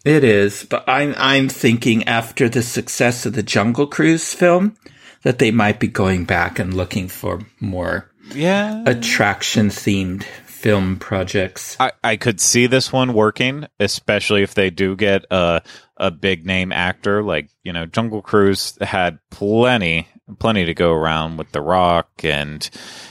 it 0.04 0.24
is 0.24 0.64
but 0.64 0.84
i'm 0.88 1.14
i'm 1.18 1.48
thinking 1.48 2.04
after 2.04 2.48
the 2.48 2.62
success 2.62 3.26
of 3.26 3.34
the 3.34 3.42
jungle 3.42 3.86
cruise 3.86 4.34
film 4.34 4.76
that 5.22 5.38
they 5.38 5.50
might 5.50 5.78
be 5.78 5.88
going 5.88 6.24
back 6.24 6.58
and 6.58 6.74
looking 6.74 7.08
for 7.08 7.40
more 7.60 8.10
yeah 8.34 8.82
attraction 8.86 9.68
themed 9.68 10.24
film 10.46 10.96
projects 10.96 11.76
I, 11.80 11.90
I 12.04 12.16
could 12.16 12.40
see 12.40 12.66
this 12.66 12.92
one 12.92 13.14
working 13.14 13.66
especially 13.80 14.42
if 14.42 14.54
they 14.54 14.70
do 14.70 14.94
get 14.94 15.24
a 15.30 15.62
a 15.96 16.10
big 16.10 16.46
name 16.46 16.72
actor 16.72 17.22
like 17.22 17.50
you 17.64 17.72
know 17.72 17.84
jungle 17.84 18.22
cruise 18.22 18.78
had 18.80 19.18
plenty 19.30 20.08
plenty 20.38 20.64
to 20.64 20.74
go 20.74 20.92
around 20.92 21.36
with 21.36 21.52
The 21.52 21.60
Rock 21.60 22.24
and 22.24 22.68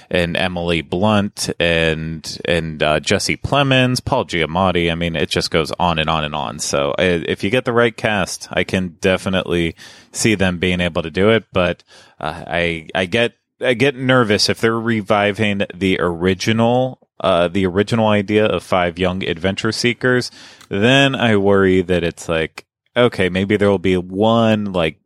and 0.10 0.36
Emily 0.36 0.82
Blunt 0.82 1.50
and 1.60 2.40
and 2.46 2.82
uh, 2.82 3.00
Jesse 3.00 3.38
Plemons, 3.38 4.04
Paul 4.04 4.26
Giamatti. 4.26 4.92
I 4.92 4.96
mean, 4.96 5.16
it 5.16 5.30
just 5.30 5.52
goes 5.52 5.72
on 5.80 6.00
and 6.00 6.10
on 6.10 6.24
and 6.24 6.36
on. 6.36 6.60
So 6.60 6.94
if 6.98 7.44
you 7.44 7.50
get 7.50 7.66
the 7.66 7.74
right 7.74 7.96
cast, 7.96 8.48
I 8.52 8.64
can 8.64 8.98
definitely 9.00 9.76
see 10.12 10.36
them 10.36 10.58
being 10.58 10.82
able 10.82 11.04
to 11.04 11.12
do 11.12 11.30
it. 11.30 11.46
But 11.52 11.84
uh, 12.20 12.44
I 12.48 12.88
I 12.96 13.06
get 13.06 13.36
I 13.60 13.74
get 13.74 13.96
nervous 13.96 14.50
if 14.50 14.60
they're 14.60 14.80
reviving 14.80 15.64
the 15.74 15.98
original 16.00 17.08
uh, 17.20 17.48
the 17.48 17.66
original 17.66 18.08
idea 18.08 18.46
of 18.46 18.64
five 18.64 18.98
young 18.98 19.24
adventure 19.24 19.72
seekers. 19.72 20.32
Then 20.70 21.16
I 21.16 21.36
worry 21.38 21.82
that 21.82 22.04
it's 22.04 22.28
like 22.28 22.66
okay, 22.96 23.30
maybe 23.30 23.58
there 23.58 23.70
will 23.70 23.80
be 23.80 23.98
one 23.98 24.74
like 24.74 25.01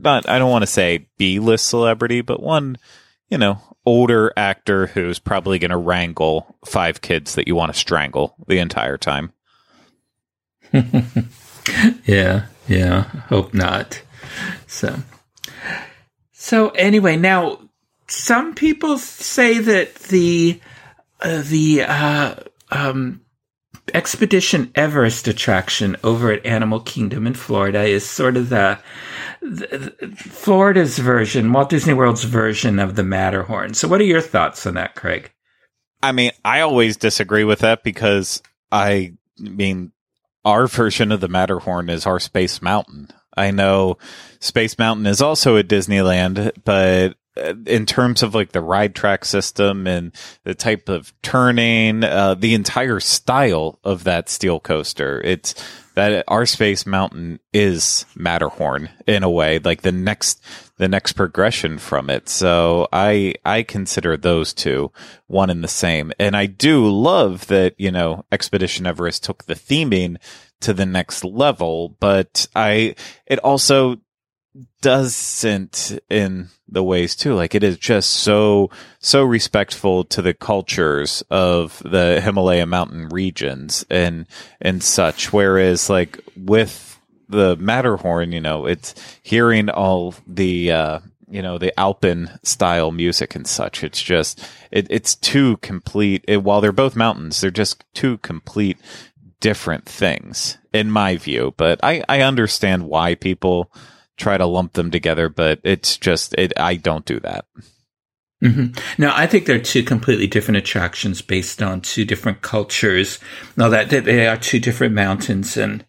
not 0.00 0.28
I 0.28 0.38
don't 0.38 0.50
want 0.50 0.62
to 0.62 0.66
say 0.66 1.08
B 1.18 1.38
list 1.38 1.66
celebrity, 1.66 2.20
but 2.20 2.42
one, 2.42 2.78
you 3.28 3.38
know, 3.38 3.60
older 3.84 4.32
actor 4.36 4.86
who's 4.88 5.18
probably 5.18 5.58
going 5.58 5.70
to 5.70 5.76
wrangle 5.76 6.56
five 6.64 7.00
kids 7.00 7.34
that 7.34 7.48
you 7.48 7.54
want 7.54 7.72
to 7.72 7.78
strangle 7.78 8.34
the 8.46 8.58
entire 8.58 8.96
time. 8.96 9.32
yeah, 12.04 12.46
yeah, 12.68 13.02
hope 13.28 13.52
not. 13.52 14.02
So, 14.66 14.96
so 16.32 16.70
anyway, 16.70 17.16
now 17.16 17.58
some 18.06 18.54
people 18.54 18.98
say 18.98 19.58
that 19.58 19.94
the 19.94 20.60
uh, 21.20 21.42
the 21.44 21.82
uh, 21.82 22.34
um, 22.70 23.21
Expedition 23.94 24.72
Everest 24.74 25.28
attraction 25.28 25.96
over 26.02 26.32
at 26.32 26.44
Animal 26.46 26.80
Kingdom 26.80 27.26
in 27.26 27.34
Florida 27.34 27.82
is 27.82 28.08
sort 28.08 28.36
of 28.36 28.48
the 28.48 28.78
Florida's 30.16 30.98
version, 30.98 31.52
Walt 31.52 31.70
Disney 31.70 31.94
World's 31.94 32.24
version 32.24 32.78
of 32.78 32.96
the 32.96 33.02
Matterhorn. 33.02 33.74
So, 33.74 33.88
what 33.88 34.00
are 34.00 34.04
your 34.04 34.20
thoughts 34.20 34.66
on 34.66 34.74
that, 34.74 34.94
Craig? 34.94 35.32
I 36.02 36.12
mean, 36.12 36.32
I 36.44 36.60
always 36.60 36.96
disagree 36.96 37.44
with 37.44 37.60
that 37.60 37.82
because 37.82 38.42
I 38.70 39.12
mean, 39.38 39.92
our 40.44 40.66
version 40.66 41.12
of 41.12 41.20
the 41.20 41.28
Matterhorn 41.28 41.88
is 41.88 42.06
our 42.06 42.18
Space 42.18 42.62
Mountain. 42.62 43.08
I 43.36 43.50
know 43.50 43.98
Space 44.40 44.78
Mountain 44.78 45.06
is 45.06 45.22
also 45.22 45.56
at 45.56 45.68
Disneyland, 45.68 46.52
but 46.64 47.16
in 47.36 47.86
terms 47.86 48.22
of 48.22 48.34
like 48.34 48.52
the 48.52 48.60
ride 48.60 48.94
track 48.94 49.24
system 49.24 49.86
and 49.86 50.12
the 50.44 50.54
type 50.54 50.88
of 50.88 51.12
turning, 51.22 52.04
uh, 52.04 52.34
the 52.34 52.54
entire 52.54 53.00
style 53.00 53.78
of 53.84 54.04
that 54.04 54.28
steel 54.28 54.60
coaster, 54.60 55.20
it's 55.24 55.54
that 55.94 56.24
our 56.28 56.46
space 56.46 56.86
mountain 56.86 57.38
is 57.52 58.06
Matterhorn 58.14 58.88
in 59.06 59.22
a 59.22 59.30
way, 59.30 59.58
like 59.58 59.82
the 59.82 59.92
next 59.92 60.42
the 60.76 60.88
next 60.88 61.12
progression 61.12 61.78
from 61.78 62.10
it. 62.10 62.28
So 62.28 62.88
I 62.92 63.34
I 63.44 63.62
consider 63.62 64.16
those 64.16 64.52
two 64.52 64.90
one 65.26 65.50
and 65.50 65.62
the 65.62 65.68
same. 65.68 66.12
And 66.18 66.36
I 66.36 66.46
do 66.46 66.88
love 66.88 67.46
that, 67.48 67.74
you 67.78 67.90
know, 67.90 68.24
Expedition 68.32 68.86
Everest 68.86 69.24
took 69.24 69.44
the 69.44 69.54
theming 69.54 70.16
to 70.60 70.72
the 70.72 70.86
next 70.86 71.24
level, 71.24 71.96
but 72.00 72.46
I 72.54 72.94
it 73.26 73.38
also 73.40 73.98
doesn't 74.80 75.98
in 76.10 76.48
the 76.68 76.82
ways 76.82 77.16
too. 77.16 77.34
Like 77.34 77.54
it 77.54 77.62
is 77.62 77.78
just 77.78 78.10
so 78.10 78.70
so 78.98 79.24
respectful 79.24 80.04
to 80.04 80.22
the 80.22 80.34
cultures 80.34 81.22
of 81.30 81.82
the 81.84 82.20
Himalaya 82.20 82.66
mountain 82.66 83.08
regions 83.08 83.84
and 83.88 84.26
and 84.60 84.82
such. 84.82 85.32
Whereas 85.32 85.88
like 85.88 86.20
with 86.36 87.00
the 87.28 87.56
Matterhorn, 87.56 88.32
you 88.32 88.40
know, 88.40 88.66
it's 88.66 88.94
hearing 89.22 89.70
all 89.70 90.14
the 90.26 90.70
uh 90.70 90.98
you 91.30 91.40
know 91.40 91.56
the 91.56 91.78
alpine 91.80 92.38
style 92.42 92.92
music 92.92 93.34
and 93.34 93.46
such 93.46 93.82
it's 93.82 94.02
just 94.02 94.46
it, 94.70 94.86
it's 94.90 95.14
two 95.14 95.56
complete 95.58 96.22
it, 96.28 96.42
while 96.42 96.60
they're 96.60 96.72
both 96.72 96.94
mountains 96.94 97.40
they're 97.40 97.50
just 97.50 97.84
two 97.94 98.18
complete 98.18 98.78
different 99.40 99.86
things 99.86 100.58
in 100.74 100.90
my 100.90 101.16
view 101.16 101.54
but 101.56 101.80
i 101.82 102.04
i 102.06 102.20
understand 102.20 102.86
why 102.86 103.14
people 103.14 103.72
try 104.16 104.36
to 104.36 104.46
lump 104.46 104.74
them 104.74 104.90
together, 104.90 105.28
but 105.28 105.60
it's 105.64 105.96
just 105.96 106.34
it, 106.34 106.52
I 106.56 106.76
don't 106.76 107.04
do 107.04 107.20
that. 107.20 107.44
Mm-hmm. 108.42 109.00
Now, 109.00 109.12
I 109.14 109.26
think 109.26 109.46
they're 109.46 109.60
two 109.60 109.84
completely 109.84 110.26
different 110.26 110.58
attractions 110.58 111.22
based 111.22 111.62
on 111.62 111.80
two 111.80 112.04
different 112.04 112.42
cultures. 112.42 113.20
Now 113.56 113.68
that 113.68 113.90
they 113.90 114.26
are 114.26 114.36
two 114.36 114.58
different 114.58 114.94
mountains, 114.94 115.56
and 115.56 115.84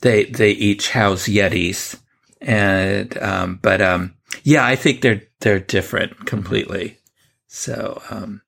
they 0.00 0.24
they 0.26 0.50
each 0.52 0.90
house 0.90 1.26
yetis. 1.26 2.00
And 2.40 3.16
um, 3.18 3.58
but 3.60 3.82
um, 3.82 4.14
yeah, 4.44 4.64
I 4.64 4.76
think 4.76 5.00
they're 5.00 5.22
they're 5.40 5.58
different 5.58 6.26
completely. 6.26 6.98
So, 7.48 8.00
um, 8.10 8.42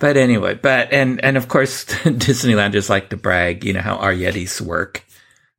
but 0.00 0.16
anyway, 0.16 0.54
but 0.54 0.92
and 0.92 1.22
and 1.24 1.36
of 1.36 1.46
course, 1.46 1.84
Disneylanders 2.04 2.90
like 2.90 3.10
to 3.10 3.16
brag, 3.16 3.64
you 3.64 3.72
know 3.72 3.80
how 3.80 3.96
our 3.96 4.12
yetis 4.12 4.60
work. 4.60 5.04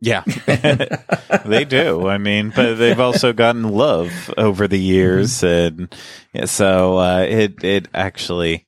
Yeah, 0.03 0.23
they 1.45 1.63
do. 1.63 2.09
I 2.09 2.17
mean, 2.17 2.51
but 2.53 2.75
they've 2.75 2.99
also 2.99 3.31
gotten 3.31 3.63
love 3.63 4.33
over 4.37 4.67
the 4.67 4.79
years, 4.79 5.31
mm-hmm. 5.31 5.85
and 6.33 6.49
so 6.49 6.97
uh, 6.97 7.21
it 7.21 7.63
it 7.63 7.87
actually 7.93 8.67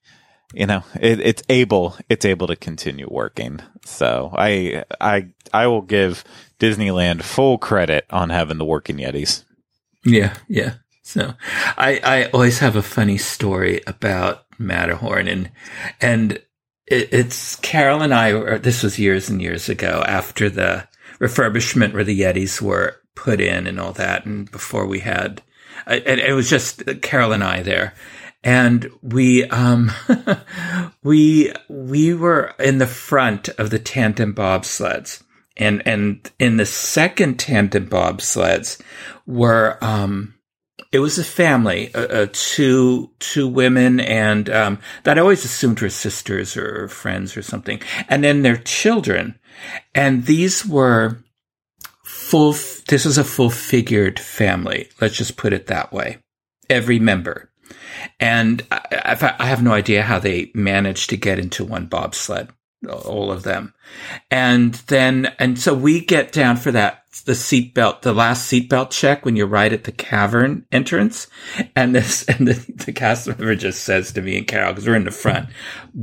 you 0.55 0.65
know, 0.65 0.83
it, 0.99 1.19
it's 1.19 1.43
able 1.49 1.97
it's 2.09 2.25
able 2.25 2.47
to 2.47 2.55
continue 2.55 3.07
working. 3.11 3.59
So 3.83 4.33
I 4.35 4.85
I 5.01 5.27
I 5.53 5.67
will 5.67 5.81
give 5.81 6.23
Disneyland 6.59 7.23
full 7.23 7.57
credit 7.57 8.05
on 8.09 8.29
having 8.29 8.57
the 8.57 8.65
working 8.65 8.97
Yetis. 8.97 9.43
Yeah, 10.05 10.35
yeah. 10.47 10.75
So 11.01 11.33
I 11.77 11.99
I 12.03 12.23
always 12.33 12.59
have 12.59 12.77
a 12.77 12.81
funny 12.81 13.17
story 13.17 13.81
about 13.85 14.45
Matterhorn 14.57 15.27
and 15.27 15.51
and 15.99 16.33
it, 16.87 17.09
it's 17.11 17.57
Carol 17.57 18.01
and 18.01 18.13
I. 18.13 18.57
This 18.57 18.81
was 18.81 18.97
years 18.97 19.29
and 19.29 19.41
years 19.41 19.67
ago 19.67 20.03
after 20.07 20.49
the 20.49 20.87
refurbishment 21.19 21.93
where 21.93 22.03
the 22.03 22.19
Yetis 22.19 22.61
were 22.61 22.97
put 23.15 23.39
in 23.39 23.67
and 23.67 23.79
all 23.79 23.93
that, 23.93 24.25
and 24.25 24.49
before 24.51 24.85
we 24.85 24.99
had, 24.99 25.41
it, 25.87 26.19
it 26.19 26.33
was 26.33 26.49
just 26.49 26.83
Carol 27.01 27.31
and 27.31 27.43
I 27.43 27.61
there, 27.61 27.93
and 28.43 28.89
we 29.01 29.45
um 29.45 29.91
we 31.03 31.53
we 31.69 32.13
were 32.13 32.53
in 32.59 32.77
the 32.77 32.87
front 32.87 33.49
of 33.49 33.69
the 33.69 33.79
tandem 33.79 34.33
bobsleds 34.33 35.23
and 35.57 35.81
and 35.85 36.31
in 36.39 36.57
the 36.57 36.65
second 36.65 37.39
tandem 37.39 37.89
bobsleds 37.89 38.81
were 39.25 39.77
um 39.81 40.35
it 40.91 40.99
was 40.99 41.17
a 41.17 41.25
family, 41.25 41.93
uh, 41.93 42.07
uh, 42.07 42.27
two 42.31 43.11
two 43.19 43.49
women, 43.49 43.99
and 43.99 44.49
um, 44.49 44.79
that 45.03 45.17
I 45.17 45.21
always 45.21 45.43
assumed 45.43 45.81
were 45.81 45.89
sisters 45.89 46.55
or 46.55 46.87
friends 46.87 47.35
or 47.35 47.41
something, 47.41 47.81
and 48.07 48.23
then 48.23 48.43
their 48.43 48.55
children, 48.55 49.37
and 49.93 50.25
these 50.25 50.65
were 50.65 51.17
full. 52.03 52.53
This 52.87 53.05
was 53.05 53.17
a 53.17 53.23
full 53.23 53.49
figured 53.49 54.19
family. 54.19 54.89
Let's 55.01 55.17
just 55.17 55.37
put 55.37 55.53
it 55.53 55.67
that 55.67 55.91
way. 55.91 56.17
Every 56.69 56.99
member, 56.99 57.51
and 58.19 58.65
I, 58.71 59.35
I 59.39 59.45
have 59.45 59.63
no 59.63 59.73
idea 59.73 60.03
how 60.03 60.19
they 60.19 60.51
managed 60.55 61.09
to 61.11 61.17
get 61.17 61.39
into 61.39 61.63
one 61.63 61.85
bobsled 61.85 62.49
all 62.89 63.31
of 63.31 63.43
them. 63.43 63.73
And 64.29 64.73
then, 64.87 65.33
and 65.39 65.59
so 65.59 65.73
we 65.73 66.01
get 66.01 66.31
down 66.31 66.57
for 66.57 66.71
that, 66.71 67.03
the 67.21 67.33
seatbelt, 67.33 68.01
the 68.01 68.13
last 68.13 68.51
seatbelt 68.51 68.91
check 68.91 69.25
when 69.25 69.35
you're 69.35 69.47
right 69.47 69.71
at 69.71 69.85
the 69.85 69.91
cavern 69.91 70.65
entrance. 70.71 71.27
And 71.75 71.95
this, 71.95 72.23
and 72.27 72.47
the, 72.47 72.53
the 72.85 72.93
cast 72.93 73.27
member 73.27 73.55
just 73.55 73.83
says 73.83 74.11
to 74.13 74.21
me 74.21 74.37
and 74.37 74.47
Carol, 74.47 74.73
cause 74.73 74.87
we're 74.87 74.95
in 74.95 75.05
the 75.05 75.11
front, 75.11 75.49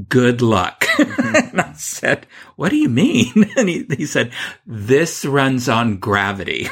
good 0.09 0.43
luck. 0.43 0.87
and 0.99 1.61
I 1.61 1.73
said, 1.75 2.27
what 2.57 2.71
do 2.71 2.77
you 2.77 2.89
mean? 2.89 3.51
And 3.57 3.69
he, 3.69 3.85
he 3.97 4.07
said, 4.07 4.33
this 4.67 5.25
runs 5.25 5.69
on 5.69 5.99
gravity. 5.99 6.69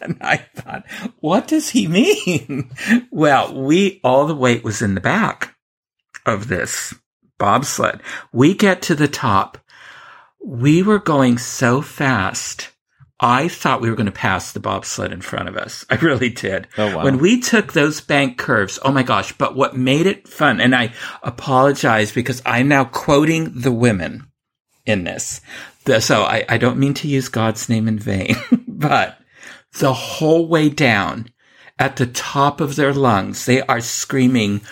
and 0.00 0.16
I 0.20 0.38
thought, 0.56 0.84
what 1.20 1.46
does 1.46 1.68
he 1.70 1.86
mean? 1.86 2.70
well, 3.10 3.54
we, 3.54 4.00
all 4.02 4.26
the 4.26 4.34
weight 4.34 4.64
was 4.64 4.80
in 4.82 4.94
the 4.94 5.00
back 5.00 5.54
of 6.24 6.48
this 6.48 6.94
bobsled. 7.38 8.00
We 8.32 8.54
get 8.54 8.82
to 8.82 8.94
the 8.94 9.08
top. 9.08 9.58
We 10.42 10.82
were 10.82 10.98
going 10.98 11.38
so 11.38 11.82
fast. 11.82 12.71
I 13.22 13.46
thought 13.46 13.80
we 13.80 13.88
were 13.88 13.94
going 13.94 14.06
to 14.06 14.12
pass 14.12 14.50
the 14.50 14.58
bobsled 14.58 15.12
in 15.12 15.20
front 15.20 15.48
of 15.48 15.56
us. 15.56 15.86
I 15.88 15.94
really 15.94 16.28
did. 16.28 16.66
Oh, 16.76 16.96
wow. 16.96 17.04
When 17.04 17.18
we 17.18 17.40
took 17.40 17.72
those 17.72 18.00
bank 18.00 18.36
curves, 18.36 18.80
oh 18.84 18.90
my 18.90 19.04
gosh. 19.04 19.32
But 19.32 19.54
what 19.54 19.76
made 19.76 20.06
it 20.06 20.26
fun, 20.26 20.60
and 20.60 20.74
I 20.74 20.92
apologize 21.22 22.12
because 22.12 22.42
I'm 22.44 22.66
now 22.66 22.84
quoting 22.84 23.52
the 23.54 23.70
women 23.70 24.26
in 24.84 25.04
this. 25.04 25.40
So 26.00 26.22
I, 26.22 26.44
I 26.48 26.58
don't 26.58 26.78
mean 26.78 26.94
to 26.94 27.08
use 27.08 27.28
God's 27.28 27.68
name 27.68 27.86
in 27.86 27.98
vain, 27.98 28.34
but 28.66 29.18
the 29.78 29.92
whole 29.92 30.48
way 30.48 30.68
down 30.68 31.28
at 31.78 31.96
the 31.96 32.06
top 32.06 32.60
of 32.60 32.74
their 32.74 32.92
lungs, 32.92 33.46
they 33.46 33.62
are 33.62 33.80
screaming, 33.80 34.62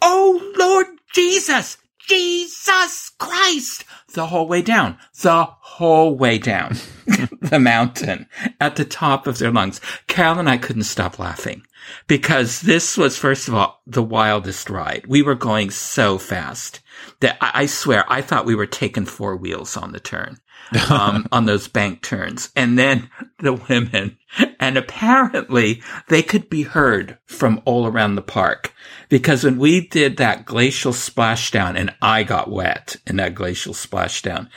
Oh 0.00 0.54
Lord 0.56 0.86
Jesus, 1.12 1.76
Jesus 2.06 3.10
Christ 3.18 3.84
the 4.14 4.26
whole 4.26 4.46
way 4.46 4.62
down, 4.62 4.98
the 5.22 5.48
whole 5.70 6.16
way 6.16 6.36
down 6.36 6.76
the 7.40 7.58
mountain 7.60 8.26
at 8.60 8.76
the 8.76 8.84
top 8.84 9.26
of 9.26 9.38
their 9.38 9.52
lungs. 9.52 9.80
Carol 10.08 10.38
and 10.40 10.48
I 10.48 10.58
couldn't 10.58 10.82
stop 10.82 11.18
laughing 11.18 11.62
because 12.06 12.60
this 12.60 12.96
was, 12.96 13.16
first 13.16 13.48
of 13.48 13.54
all, 13.54 13.80
the 13.86 14.02
wildest 14.02 14.68
ride. 14.68 15.06
We 15.06 15.22
were 15.22 15.36
going 15.36 15.70
so 15.70 16.18
fast 16.18 16.80
that 17.20 17.38
I, 17.40 17.62
I 17.62 17.66
swear 17.66 18.04
I 18.08 18.20
thought 18.20 18.46
we 18.46 18.54
were 18.54 18.66
taking 18.66 19.06
four 19.06 19.36
wheels 19.36 19.76
on 19.76 19.92
the 19.92 20.00
turn. 20.00 20.38
um, 20.90 21.26
on 21.32 21.46
those 21.46 21.68
bank 21.68 22.02
turns. 22.02 22.50
And 22.54 22.78
then 22.78 23.10
the 23.38 23.54
women, 23.54 24.18
and 24.58 24.76
apparently 24.76 25.82
they 26.08 26.22
could 26.22 26.48
be 26.48 26.62
heard 26.62 27.18
from 27.26 27.60
all 27.64 27.86
around 27.86 28.14
the 28.14 28.22
park 28.22 28.72
because 29.08 29.42
when 29.42 29.58
we 29.58 29.88
did 29.88 30.16
that 30.16 30.44
glacial 30.44 30.92
splashdown 30.92 31.76
and 31.76 31.94
I 32.00 32.22
got 32.22 32.50
wet 32.50 32.96
in 33.06 33.16
that 33.16 33.34
glacial 33.34 33.74
splashdown, 33.74 34.48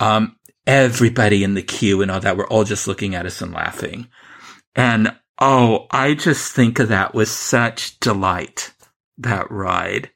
um, 0.00 0.36
everybody 0.70 1.42
in 1.42 1.54
the 1.54 1.62
queue 1.62 2.00
and 2.00 2.12
all 2.12 2.20
that 2.20 2.36
were 2.36 2.46
all 2.46 2.62
just 2.62 2.86
looking 2.86 3.16
at 3.16 3.26
us 3.26 3.42
and 3.42 3.52
laughing. 3.52 4.06
And 4.76 5.12
oh, 5.40 5.88
I 5.90 6.14
just 6.14 6.52
think 6.52 6.78
of 6.78 6.88
that 6.88 7.12
with 7.12 7.28
such 7.28 7.98
delight, 7.98 8.72
that 9.18 9.50
ride. 9.50 10.10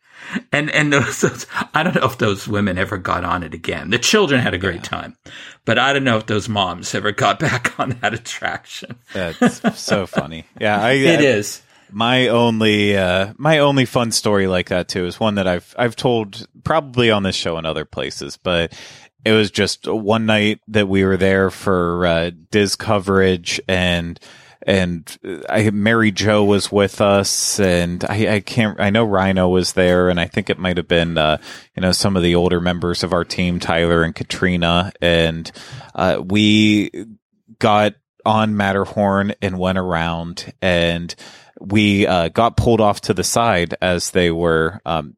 And 0.53 0.71
and 0.71 0.93
those, 0.93 1.21
those, 1.23 1.47
I 1.75 1.83
don't 1.83 1.97
know 1.97 2.07
if 2.07 2.19
those 2.19 2.47
women 2.47 2.79
ever 2.79 2.99
got 2.99 3.25
on 3.25 3.43
it 3.43 3.53
again. 3.53 3.91
The 3.91 3.99
children 3.99 4.41
had 4.41 4.55
a 4.55 4.59
great 4.59 4.77
yeah. 4.77 4.83
time, 4.83 5.17
but 5.65 5.77
I 5.77 5.93
don't 5.93 6.05
know 6.05 6.19
if 6.19 6.27
those 6.27 6.49
moms 6.49 6.95
ever 6.95 7.11
got 7.11 7.39
back 7.41 7.79
on 7.81 7.99
that 8.01 8.15
attraction. 8.15 8.97
That's 9.13 9.79
so 9.79 10.07
funny. 10.07 10.45
Yeah, 10.61 10.81
I, 10.81 10.93
it 10.93 11.21
I, 11.21 11.25
is. 11.25 11.63
My 11.91 12.29
only 12.29 12.97
uh, 12.97 13.35
my 13.37 13.59
only 13.59 13.85
fun 13.85 14.13
story 14.13 14.47
like 14.47 14.69
that 14.69 14.89
too 14.89 15.05
is 15.05 15.21
one 15.21 15.35
that 15.35 15.47
I've 15.47 15.75
I've 15.79 15.97
told 15.97 16.47
probably 16.65 17.11
on 17.11 17.23
this 17.25 17.37
show 17.37 17.57
and 17.57 17.67
other 17.67 17.85
places, 17.85 18.37
but 18.37 18.73
it 19.25 19.33
was 19.33 19.51
just 19.51 19.87
one 19.87 20.27
night 20.27 20.61
that 20.69 20.89
we 20.89 21.05
were 21.05 21.17
there 21.17 21.51
for 21.51 22.07
uh, 22.07 22.31
Diz 22.51 22.77
coverage 22.77 23.61
and 23.69 24.19
and 24.67 25.19
I 25.49 25.71
Mary 25.71 26.11
Joe 26.11 26.45
was 26.45 26.73
with 26.73 27.01
us, 27.01 27.61
and 27.61 28.03
I, 28.05 28.37
I, 28.37 28.41
can't. 28.41 28.81
I 28.81 28.91
know 28.91 29.05
Rhino 29.05 29.49
was 29.49 29.75
there, 29.75 30.09
and 30.09 30.19
I 30.19 30.27
think 30.27 30.49
it 30.49 30.59
might 30.59 30.79
have 30.79 30.89
been 30.89 31.19
uh, 31.19 31.39
you 31.77 31.83
know 31.83 31.93
some 31.93 32.17
of 32.17 32.23
the 32.23 32.35
older 32.35 32.61
members 32.61 33.03
of 33.03 33.13
our 33.13 33.25
team, 33.25 33.61
Tyler 33.61 34.03
and 34.03 34.15
Katrina, 34.15 34.93
and 35.03 35.51
uh, 35.95 36.23
we 36.25 36.91
got 37.59 37.95
on 38.25 38.57
Matterhorn 38.57 39.35
and 39.43 39.59
went 39.59 39.79
around, 39.79 40.53
and 40.63 41.15
we 41.61 42.07
uh, 42.07 42.29
got 42.29 42.57
pulled 42.57 42.81
off 42.81 43.03
to 43.03 43.15
the 43.15 43.25
side 43.25 43.75
as 43.83 44.11
they 44.11 44.31
were 44.31 44.81
um, 44.87 45.15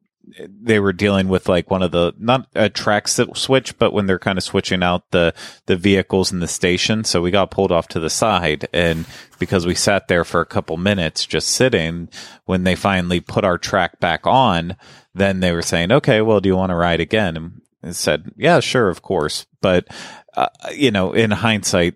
they 0.47 0.79
were 0.79 0.93
dealing 0.93 1.27
with 1.27 1.49
like 1.49 1.71
one 1.71 1.81
of 1.81 1.91
the 1.91 2.13
not 2.17 2.47
a 2.55 2.69
track 2.69 3.07
switch, 3.07 3.77
but 3.77 3.93
when 3.93 4.05
they're 4.05 4.19
kind 4.19 4.37
of 4.37 4.43
switching 4.43 4.83
out 4.83 5.11
the 5.11 5.33
the 5.65 5.75
vehicles 5.75 6.31
in 6.31 6.39
the 6.39 6.47
station. 6.47 7.03
So 7.03 7.21
we 7.21 7.31
got 7.31 7.51
pulled 7.51 7.71
off 7.71 7.87
to 7.89 7.99
the 7.99 8.09
side, 8.09 8.67
and 8.73 9.05
because 9.39 9.65
we 9.65 9.75
sat 9.75 10.07
there 10.07 10.23
for 10.23 10.41
a 10.41 10.45
couple 10.45 10.77
minutes 10.77 11.25
just 11.25 11.49
sitting, 11.49 12.09
when 12.45 12.63
they 12.63 12.75
finally 12.75 13.19
put 13.19 13.43
our 13.43 13.57
track 13.57 13.99
back 13.99 14.25
on, 14.25 14.75
then 15.13 15.39
they 15.39 15.51
were 15.51 15.61
saying, 15.61 15.91
"Okay, 15.91 16.21
well, 16.21 16.39
do 16.39 16.49
you 16.49 16.55
want 16.55 16.71
to 16.71 16.75
ride 16.75 16.99
again?" 16.99 17.61
And 17.81 17.95
said, 17.95 18.31
"Yeah, 18.35 18.59
sure, 18.59 18.89
of 18.89 19.01
course." 19.01 19.45
But 19.61 19.87
uh, 20.35 20.49
you 20.73 20.91
know, 20.91 21.13
in 21.13 21.31
hindsight, 21.31 21.95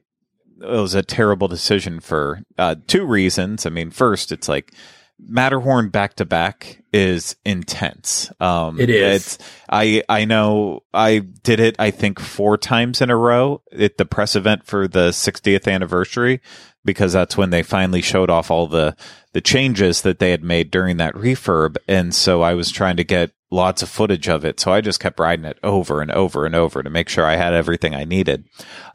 it 0.62 0.68
was 0.68 0.96
a 0.96 1.04
terrible 1.04 1.48
decision 1.48 2.00
for 2.00 2.42
uh, 2.58 2.76
two 2.88 3.06
reasons. 3.06 3.66
I 3.66 3.70
mean, 3.70 3.92
first, 3.92 4.32
it's 4.32 4.50
like 4.50 4.74
Matterhorn 5.20 5.90
back 5.90 6.16
to 6.16 6.26
back 6.26 6.81
is 6.94 7.36
intense. 7.46 8.32
Um, 8.40 8.80
it 8.80 8.90
is. 8.90 9.38
It's, 9.38 9.50
I 9.70 10.04
I 10.10 10.26
know 10.26 10.84
I 10.94 11.20
did 11.20 11.60
it. 11.60 11.76
I 11.80 11.92
think 11.92 12.20
four 12.20 12.58
times 12.58 13.02
in 13.02 13.10
a 13.10 13.16
row 13.16 13.62
at 13.72 13.98
the 13.98 14.06
press 14.06 14.36
event 14.36 14.66
for 14.66 14.88
the 14.88 15.10
60th 15.10 15.72
anniversary 15.72 16.42
because 16.84 17.14
that's 17.14 17.38
when 17.38 17.52
they 17.52 17.64
finally 17.64 18.02
showed 18.02 18.30
off 18.30 18.52
all 18.52 18.68
the 18.68 18.96
the 19.34 19.42
changes 19.42 20.02
that 20.02 20.20
they 20.20 20.32
had 20.32 20.44
made 20.44 20.72
during 20.72 20.98
that 20.98 21.16
refurb. 21.16 21.78
And 21.88 22.14
so 22.14 22.42
I 22.42 22.54
was 22.54 22.72
trying 22.72 22.98
to 22.98 23.04
get 23.04 23.32
lots 23.50 23.82
of 23.82 23.90
footage 23.90 24.28
of 24.28 24.44
it. 24.44 24.60
So 24.60 24.72
I 24.74 24.82
just 24.82 25.00
kept 25.00 25.20
riding 25.20 25.46
it 25.46 25.60
over 25.64 26.02
and 26.02 26.12
over 26.12 26.46
and 26.46 26.56
over 26.56 26.84
to 26.84 26.90
make 26.90 27.10
sure 27.10 27.26
I 27.26 27.36
had 27.36 27.54
everything 27.54 27.96
I 27.96 28.04
needed. 28.04 28.46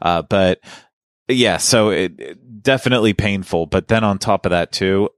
Uh, 0.01 0.21
but 0.21 0.59
yeah, 1.27 1.57
so 1.57 1.89
it, 1.89 2.19
it 2.19 2.63
definitely 2.63 3.13
painful. 3.13 3.65
But 3.65 3.87
then 3.87 4.03
on 4.03 4.19
top 4.19 4.45
of 4.45 4.51
that 4.51 4.71
too, 4.71 5.09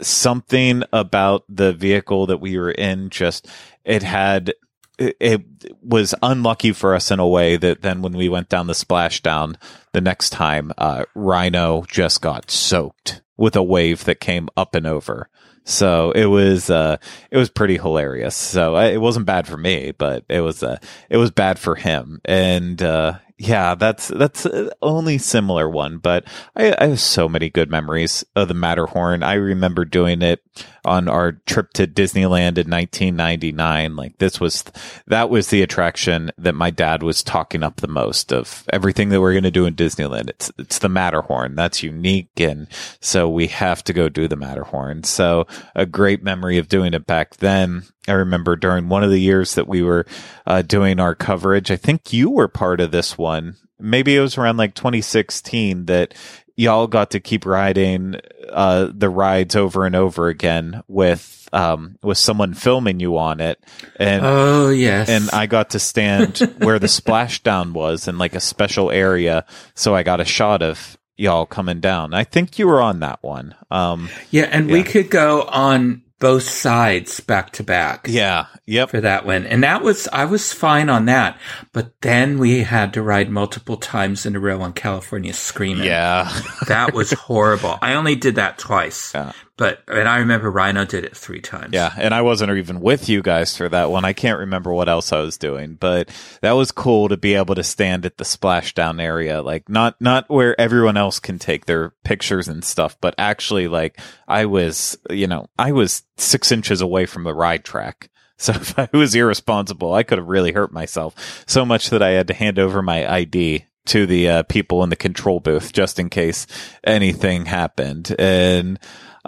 something 0.00 0.82
about 0.92 1.44
the 1.48 1.72
vehicle 1.72 2.26
that 2.26 2.40
we 2.40 2.58
were 2.58 2.70
in 2.70 3.10
just 3.10 3.48
it 3.84 4.02
had 4.02 4.52
it, 4.98 5.42
was 5.82 6.14
unlucky 6.22 6.72
for 6.72 6.94
us 6.94 7.10
in 7.10 7.20
a 7.20 7.28
way 7.28 7.56
that 7.56 7.82
then 7.82 8.02
when 8.02 8.14
we 8.14 8.28
went 8.28 8.48
down 8.48 8.66
the 8.66 8.72
splashdown 8.72 9.56
the 9.92 10.00
next 10.00 10.30
time, 10.30 10.72
uh, 10.76 11.04
Rhino 11.14 11.84
just 11.88 12.20
got 12.20 12.50
soaked 12.50 13.22
with 13.36 13.54
a 13.56 13.62
wave 13.62 14.04
that 14.04 14.20
came 14.20 14.48
up 14.56 14.74
and 14.74 14.86
over. 14.86 15.28
So 15.64 16.12
it 16.12 16.26
was 16.26 16.70
uh, 16.70 16.96
it 17.30 17.36
was 17.36 17.50
pretty 17.50 17.76
hilarious. 17.76 18.34
So 18.34 18.76
uh, 18.76 18.88
it 18.88 19.00
wasn't 19.00 19.26
bad 19.26 19.46
for 19.46 19.56
me, 19.56 19.92
but 19.92 20.24
it 20.28 20.40
was 20.40 20.62
uh, 20.62 20.78
it 21.10 21.18
was 21.18 21.30
bad 21.30 21.58
for 21.58 21.74
him. 21.74 22.20
And 22.24 22.82
uh, 22.82 23.18
yeah, 23.38 23.76
that's 23.76 24.08
that's 24.08 24.42
the 24.42 24.76
only 24.82 25.16
similar 25.16 25.68
one, 25.68 25.98
but 25.98 26.24
I, 26.56 26.74
I 26.76 26.86
have 26.88 27.00
so 27.00 27.28
many 27.28 27.48
good 27.48 27.70
memories 27.70 28.24
of 28.34 28.48
the 28.48 28.54
Matterhorn. 28.54 29.22
I 29.22 29.34
remember 29.34 29.84
doing 29.84 30.22
it 30.22 30.42
on 30.84 31.06
our 31.06 31.32
trip 31.46 31.72
to 31.74 31.86
Disneyland 31.86 32.58
in 32.58 32.68
1999. 32.68 33.94
Like 33.94 34.18
this 34.18 34.40
was 34.40 34.64
that 35.06 35.30
was 35.30 35.50
the 35.50 35.62
attraction 35.62 36.32
that 36.36 36.56
my 36.56 36.70
dad 36.70 37.04
was 37.04 37.22
talking 37.22 37.62
up 37.62 37.76
the 37.76 37.86
most 37.86 38.32
of 38.32 38.64
everything 38.72 39.10
that 39.10 39.20
we're 39.20 39.34
going 39.34 39.44
to 39.44 39.52
do 39.52 39.66
in 39.66 39.76
Disneyland. 39.76 40.30
It's 40.30 40.50
it's 40.58 40.80
the 40.80 40.88
Matterhorn. 40.88 41.54
That's 41.54 41.84
unique, 41.84 42.40
and 42.40 42.66
so 43.00 43.28
we 43.28 43.46
have 43.46 43.84
to 43.84 43.92
go 43.92 44.08
do 44.08 44.26
the 44.26 44.34
Matterhorn. 44.34 45.04
So 45.04 45.46
a 45.76 45.86
great 45.86 46.24
memory 46.24 46.58
of 46.58 46.68
doing 46.68 46.92
it 46.92 47.06
back 47.06 47.36
then. 47.36 47.84
I 48.08 48.14
remember 48.14 48.56
during 48.56 48.88
one 48.88 49.04
of 49.04 49.10
the 49.10 49.20
years 49.20 49.54
that 49.54 49.68
we 49.68 49.82
were 49.82 50.06
uh, 50.46 50.62
doing 50.62 51.00
our 51.00 51.14
coverage. 51.14 51.70
I 51.70 51.76
think 51.76 52.12
you 52.12 52.30
were 52.30 52.48
part 52.48 52.80
of 52.80 52.90
this 52.90 53.18
one. 53.18 53.56
Maybe 53.78 54.16
it 54.16 54.20
was 54.20 54.36
around 54.36 54.56
like 54.56 54.74
2016 54.74 55.86
that 55.86 56.14
y'all 56.58 56.88
got 56.88 57.12
to 57.12 57.20
keep 57.20 57.46
riding 57.46 58.16
uh, 58.50 58.90
the 58.92 59.08
rides 59.08 59.54
over 59.54 59.86
and 59.86 59.94
over 59.94 60.28
again 60.28 60.82
with 60.88 61.48
um, 61.52 61.96
with 62.02 62.18
someone 62.18 62.52
filming 62.52 63.00
you 63.00 63.16
on 63.16 63.40
it. 63.40 63.62
And 63.96 64.22
oh 64.24 64.68
yes, 64.68 65.08
and 65.08 65.30
I 65.30 65.46
got 65.46 65.70
to 65.70 65.78
stand 65.78 66.38
where 66.58 66.78
the 66.78 66.88
splashdown 66.88 67.72
was 67.72 68.08
in 68.08 68.18
like 68.18 68.34
a 68.34 68.40
special 68.40 68.90
area, 68.90 69.46
so 69.74 69.94
I 69.94 70.02
got 70.02 70.20
a 70.20 70.24
shot 70.26 70.60
of 70.60 70.98
y'all 71.16 71.46
coming 71.46 71.80
down. 71.80 72.12
I 72.12 72.24
think 72.24 72.58
you 72.58 72.66
were 72.66 72.82
on 72.82 73.00
that 73.00 73.22
one. 73.22 73.54
Um, 73.70 74.10
yeah, 74.30 74.48
and 74.50 74.68
yeah. 74.68 74.72
we 74.72 74.82
could 74.82 75.10
go 75.10 75.42
on 75.42 76.02
both 76.20 76.42
sides 76.42 77.20
back 77.20 77.52
to 77.52 77.62
back. 77.62 78.06
Yeah. 78.08 78.46
Yep. 78.66 78.90
For 78.90 79.00
that 79.00 79.24
one. 79.24 79.46
And 79.46 79.62
that 79.62 79.82
was, 79.82 80.08
I 80.12 80.24
was 80.24 80.52
fine 80.52 80.90
on 80.90 81.06
that. 81.06 81.38
But 81.72 82.00
then 82.00 82.38
we 82.38 82.60
had 82.64 82.92
to 82.94 83.02
ride 83.02 83.30
multiple 83.30 83.76
times 83.76 84.26
in 84.26 84.34
a 84.34 84.40
row 84.40 84.60
on 84.60 84.72
California 84.72 85.32
Screaming. 85.32 85.84
Yeah. 85.84 86.30
that 86.66 86.92
was 86.92 87.12
horrible. 87.18 87.78
I 87.80 87.94
only 87.94 88.16
did 88.16 88.34
that 88.36 88.58
twice. 88.58 89.12
Yeah. 89.14 89.32
But, 89.58 89.82
and 89.88 90.08
I 90.08 90.18
remember 90.18 90.50
Rhino 90.52 90.84
did 90.84 91.04
it 91.04 91.16
three 91.16 91.40
times. 91.40 91.74
Yeah. 91.74 91.92
And 91.98 92.14
I 92.14 92.22
wasn't 92.22 92.56
even 92.56 92.80
with 92.80 93.08
you 93.08 93.22
guys 93.22 93.56
for 93.56 93.68
that 93.68 93.90
one. 93.90 94.04
I 94.04 94.12
can't 94.12 94.38
remember 94.38 94.72
what 94.72 94.88
else 94.88 95.12
I 95.12 95.18
was 95.18 95.36
doing, 95.36 95.74
but 95.74 96.08
that 96.42 96.52
was 96.52 96.70
cool 96.70 97.08
to 97.08 97.16
be 97.16 97.34
able 97.34 97.56
to 97.56 97.64
stand 97.64 98.06
at 98.06 98.18
the 98.18 98.24
splashdown 98.24 99.02
area. 99.02 99.42
Like 99.42 99.68
not, 99.68 100.00
not 100.00 100.30
where 100.30 100.58
everyone 100.60 100.96
else 100.96 101.18
can 101.18 101.40
take 101.40 101.66
their 101.66 101.90
pictures 102.04 102.46
and 102.46 102.64
stuff, 102.64 102.96
but 103.00 103.16
actually 103.18 103.66
like 103.66 104.00
I 104.28 104.46
was, 104.46 104.96
you 105.10 105.26
know, 105.26 105.48
I 105.58 105.72
was 105.72 106.04
six 106.16 106.52
inches 106.52 106.80
away 106.80 107.04
from 107.04 107.24
the 107.24 107.34
ride 107.34 107.64
track. 107.64 108.10
So 108.40 108.52
if 108.52 108.78
I 108.78 108.88
was 108.92 109.16
irresponsible, 109.16 109.92
I 109.92 110.04
could 110.04 110.18
have 110.18 110.28
really 110.28 110.52
hurt 110.52 110.72
myself 110.72 111.44
so 111.48 111.64
much 111.64 111.90
that 111.90 112.04
I 112.04 112.10
had 112.10 112.28
to 112.28 112.34
hand 112.34 112.60
over 112.60 112.82
my 112.82 113.04
ID 113.04 113.64
to 113.86 114.06
the 114.06 114.28
uh, 114.28 114.42
people 114.44 114.84
in 114.84 114.90
the 114.90 114.96
control 114.96 115.40
booth 115.40 115.72
just 115.72 115.98
in 115.98 116.08
case 116.08 116.46
anything 116.84 117.46
happened. 117.46 118.14
And 118.16 118.78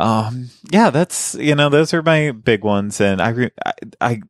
um, 0.00 0.48
yeah, 0.70 0.90
that's 0.90 1.34
you 1.34 1.54
know 1.54 1.68
those 1.68 1.92
are 1.92 2.02
my 2.02 2.30
big 2.30 2.64
ones, 2.64 3.00
and 3.00 3.20
I, 3.20 3.28
re- 3.28 3.50
I, 3.64 3.72
I 4.00 4.20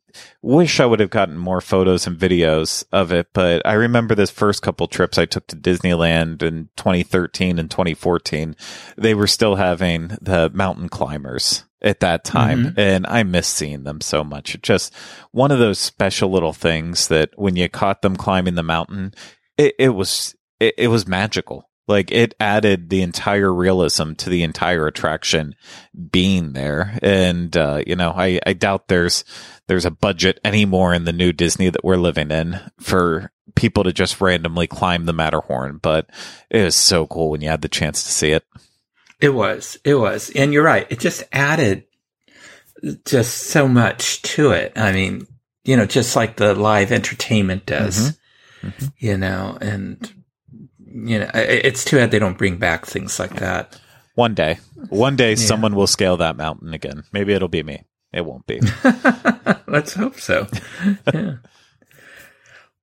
wish 0.42 0.80
I 0.80 0.86
would 0.86 1.00
have 1.00 1.10
gotten 1.10 1.38
more 1.38 1.60
photos 1.60 2.06
and 2.06 2.18
videos 2.18 2.84
of 2.92 3.12
it, 3.12 3.28
but 3.32 3.64
I 3.64 3.74
remember 3.74 4.14
this 4.14 4.30
first 4.30 4.62
couple 4.62 4.88
trips 4.88 5.16
I 5.16 5.26
took 5.26 5.46
to 5.46 5.56
Disneyland 5.56 6.42
in 6.42 6.70
2013 6.76 7.58
and 7.58 7.70
2014. 7.70 8.56
They 8.96 9.14
were 9.14 9.28
still 9.28 9.54
having 9.54 10.08
the 10.20 10.50
mountain 10.52 10.88
climbers 10.88 11.64
at 11.82 12.00
that 12.00 12.24
time. 12.24 12.66
Mm-hmm. 12.66 12.80
And 12.80 13.06
I 13.06 13.22
miss 13.22 13.46
seeing 13.46 13.84
them 13.84 14.00
so 14.00 14.24
much. 14.24 14.60
Just 14.62 14.94
one 15.30 15.50
of 15.50 15.58
those 15.58 15.78
special 15.78 16.30
little 16.30 16.52
things 16.52 17.08
that 17.08 17.30
when 17.36 17.56
you 17.56 17.68
caught 17.68 18.02
them 18.02 18.16
climbing 18.16 18.54
the 18.54 18.62
mountain, 18.62 19.14
it, 19.56 19.74
it 19.78 19.90
was, 19.90 20.34
it, 20.58 20.74
it 20.76 20.88
was 20.88 21.06
magical. 21.06 21.69
Like 21.90 22.12
it 22.12 22.36
added 22.38 22.88
the 22.88 23.02
entire 23.02 23.52
realism 23.52 24.12
to 24.14 24.30
the 24.30 24.44
entire 24.44 24.86
attraction 24.86 25.56
being 26.12 26.52
there. 26.52 26.96
And, 27.02 27.54
uh, 27.56 27.82
you 27.84 27.96
know, 27.96 28.12
I, 28.16 28.38
I 28.46 28.52
doubt 28.52 28.86
there's, 28.86 29.24
there's 29.66 29.84
a 29.84 29.90
budget 29.90 30.38
anymore 30.44 30.94
in 30.94 31.04
the 31.04 31.12
new 31.12 31.32
Disney 31.32 31.68
that 31.68 31.82
we're 31.82 31.96
living 31.96 32.30
in 32.30 32.60
for 32.78 33.32
people 33.56 33.82
to 33.82 33.92
just 33.92 34.20
randomly 34.20 34.68
climb 34.68 35.04
the 35.04 35.12
Matterhorn. 35.12 35.80
But 35.82 36.08
it 36.48 36.62
was 36.62 36.76
so 36.76 37.08
cool 37.08 37.30
when 37.30 37.40
you 37.40 37.48
had 37.48 37.62
the 37.62 37.68
chance 37.68 38.04
to 38.04 38.10
see 38.12 38.30
it. 38.30 38.44
It 39.20 39.30
was. 39.30 39.76
It 39.84 39.96
was. 39.96 40.30
And 40.30 40.52
you're 40.52 40.62
right. 40.62 40.86
It 40.90 41.00
just 41.00 41.24
added 41.32 41.86
just 43.04 43.36
so 43.36 43.66
much 43.66 44.22
to 44.22 44.52
it. 44.52 44.72
I 44.76 44.92
mean, 44.92 45.26
you 45.64 45.76
know, 45.76 45.86
just 45.86 46.14
like 46.14 46.36
the 46.36 46.54
live 46.54 46.92
entertainment 46.92 47.66
does, 47.66 48.16
mm-hmm. 48.62 48.68
Mm-hmm. 48.68 48.86
you 48.98 49.16
know, 49.18 49.58
and, 49.60 50.14
you 50.92 51.20
know, 51.20 51.30
it's 51.34 51.84
too 51.84 51.96
bad 51.96 52.10
they 52.10 52.18
don't 52.18 52.38
bring 52.38 52.56
back 52.56 52.86
things 52.86 53.18
like 53.18 53.36
that. 53.36 53.80
One 54.14 54.34
day, 54.34 54.58
one 54.88 55.16
day, 55.16 55.30
yeah. 55.30 55.36
someone 55.36 55.74
will 55.74 55.86
scale 55.86 56.16
that 56.18 56.36
mountain 56.36 56.74
again. 56.74 57.04
Maybe 57.12 57.32
it'll 57.32 57.48
be 57.48 57.62
me. 57.62 57.84
It 58.12 58.24
won't 58.24 58.46
be. 58.46 58.60
Let's 59.66 59.94
hope 59.94 60.18
so. 60.18 60.48
yeah. 61.14 61.36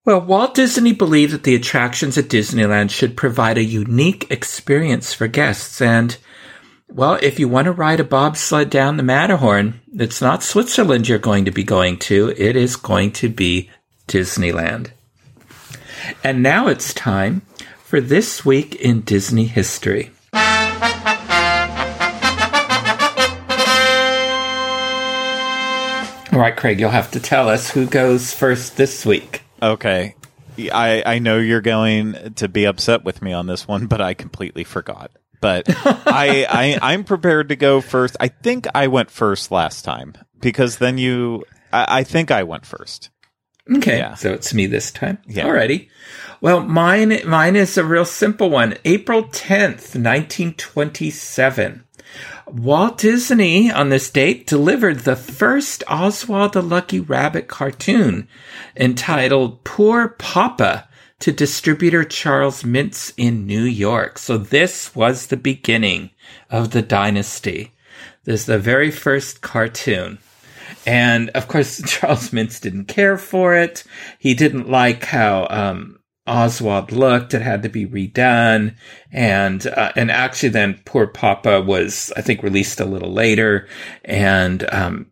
Well, 0.05 0.22
Walt 0.22 0.55
Disney 0.55 0.93
believed 0.93 1.34
that 1.34 1.43
the 1.43 1.55
attractions 1.55 2.18
at 2.18 2.30
Disneyland 2.30 2.91
should 2.91 3.18
provide 3.18 3.58
a 3.58 3.64
unique 3.64 4.32
experience 4.32 5.14
for 5.14 5.28
guests. 5.28 5.82
And, 5.82 6.18
well, 6.88 7.20
if 7.22 7.39
you 7.39 7.49
want 7.49 7.66
to 7.66 7.74
ride 7.74 7.99
a 7.99 8.05
bobsled 8.05 8.70
down 8.70 8.95
the 8.95 9.03
Matterhorn, 9.03 9.82
it's 9.93 10.22
not 10.22 10.43
Switzerland 10.43 11.10
you're 11.10 11.20
going 11.20 11.43
to 11.43 11.51
be 11.51 11.66
going 11.66 11.99
to. 11.99 12.34
It 12.38 12.55
is 12.55 12.78
going 12.78 13.12
to 13.14 13.28
be 13.28 13.70
Disneyland. 14.08 14.91
And 16.24 16.41
now 16.41 16.68
it's 16.68 16.93
time 16.93 17.41
for 17.88 18.02
This 18.02 18.44
Week 18.44 18.76
in 18.76 19.00
Disney 19.00 19.46
History. 19.46 20.12
All 20.34 20.42
right, 26.42 26.54
Craig, 26.54 26.82
you'll 26.82 26.90
have 26.90 27.12
to 27.12 27.22
tell 27.22 27.48
us 27.48 27.70
who 27.70 27.86
goes 27.86 28.34
first 28.34 28.76
this 28.76 29.06
week. 29.06 29.44
Okay. 29.64 30.16
I, 30.60 31.02
I 31.06 31.20
know 31.20 31.38
you're 31.38 31.62
going 31.62 32.34
to 32.36 32.50
be 32.50 32.66
upset 32.66 33.06
with 33.06 33.22
me 33.22 33.32
on 33.32 33.48
this 33.48 33.66
one, 33.66 33.88
but 33.88 34.02
I 34.02 34.16
completely 34.16 34.66
forgot. 34.66 35.10
But 35.40 35.64
I, 35.70 36.46
I 36.50 36.80
I'm 36.94 37.06
prepared 37.06 37.48
to 37.50 37.56
go 37.56 37.80
first. 37.80 38.18
I 38.20 38.28
think 38.28 38.68
I 38.76 38.88
went 38.88 39.10
first 39.10 39.50
last 39.50 39.86
time 39.86 40.14
because 40.42 40.80
then 40.80 40.98
you 40.98 41.46
I, 41.72 42.00
I 42.00 42.04
think 42.04 42.32
I 42.32 42.44
went 42.44 42.66
first. 42.66 43.12
Okay, 43.76 43.97
yeah. 43.97 44.15
so 44.15 44.34
it's 44.34 44.53
me 44.53 44.65
this 44.65 44.91
time. 44.91 45.18
Yeah. 45.28 45.45
Alrighty. 45.45 45.89
Well, 46.39 46.61
mine 46.61 47.20
mine 47.26 47.55
is 47.55 47.78
a 47.78 47.84
real 47.84 48.05
simple 48.05 48.49
one. 48.49 48.76
April 48.86 49.24
tenth, 49.24 49.95
nineteen 49.95 50.53
twenty 50.53 51.09
seven. 51.09 51.84
Walt 52.47 52.99
Disney, 52.99 53.70
on 53.70 53.89
this 53.89 54.09
date, 54.09 54.47
delivered 54.47 54.99
the 54.99 55.18
first 55.18 55.84
Oswald 55.89 56.53
the 56.53 56.61
Lucky 56.61 57.01
Rabbit 57.01 57.47
cartoon 57.49 58.28
entitled 58.78 59.65
Poor 59.65 60.07
Papa 60.07 60.88
to 61.20 61.32
distributor 61.32 62.05
Charles 62.05 62.63
Mintz 62.63 63.11
in 63.18 63.45
New 63.45 63.63
York. 63.63 64.18
So 64.18 64.38
this 64.38 64.95
was 64.95 65.28
the 65.28 65.38
beginning 65.38 66.11
of 66.49 66.72
the 66.72 66.82
dynasty. 66.82 67.74
This 68.24 68.41
is 68.41 68.45
the 68.45 68.59
very 68.59 68.91
first 68.91 69.41
cartoon. 69.41 70.20
And 70.88 71.30
of 71.32 71.48
course, 71.48 71.82
Charles 71.86 72.32
Mintz 72.32 72.60
didn't 72.62 72.86
care 72.86 73.18
for 73.18 73.54
it. 73.54 73.84
He 74.18 74.34
didn't 74.34 74.70
like 74.70 75.04
how, 75.04 75.46
um, 75.50 76.00
Oswald 76.26 76.92
looked. 76.92 77.34
It 77.34 77.42
had 77.42 77.64
to 77.64 77.70
be 77.70 77.86
redone, 77.86 78.76
and 79.12 79.66
uh, 79.66 79.94
and 79.96 80.12
actually, 80.12 80.50
then 80.50 80.80
Poor 80.84 81.08
Papa 81.08 81.62
was, 81.62 82.12
I 82.18 82.22
think, 82.22 82.44
released 82.44 82.82
a 82.82 82.86
little 82.86 83.14
later, 83.14 83.68
and 84.04 84.68
um, 84.74 85.12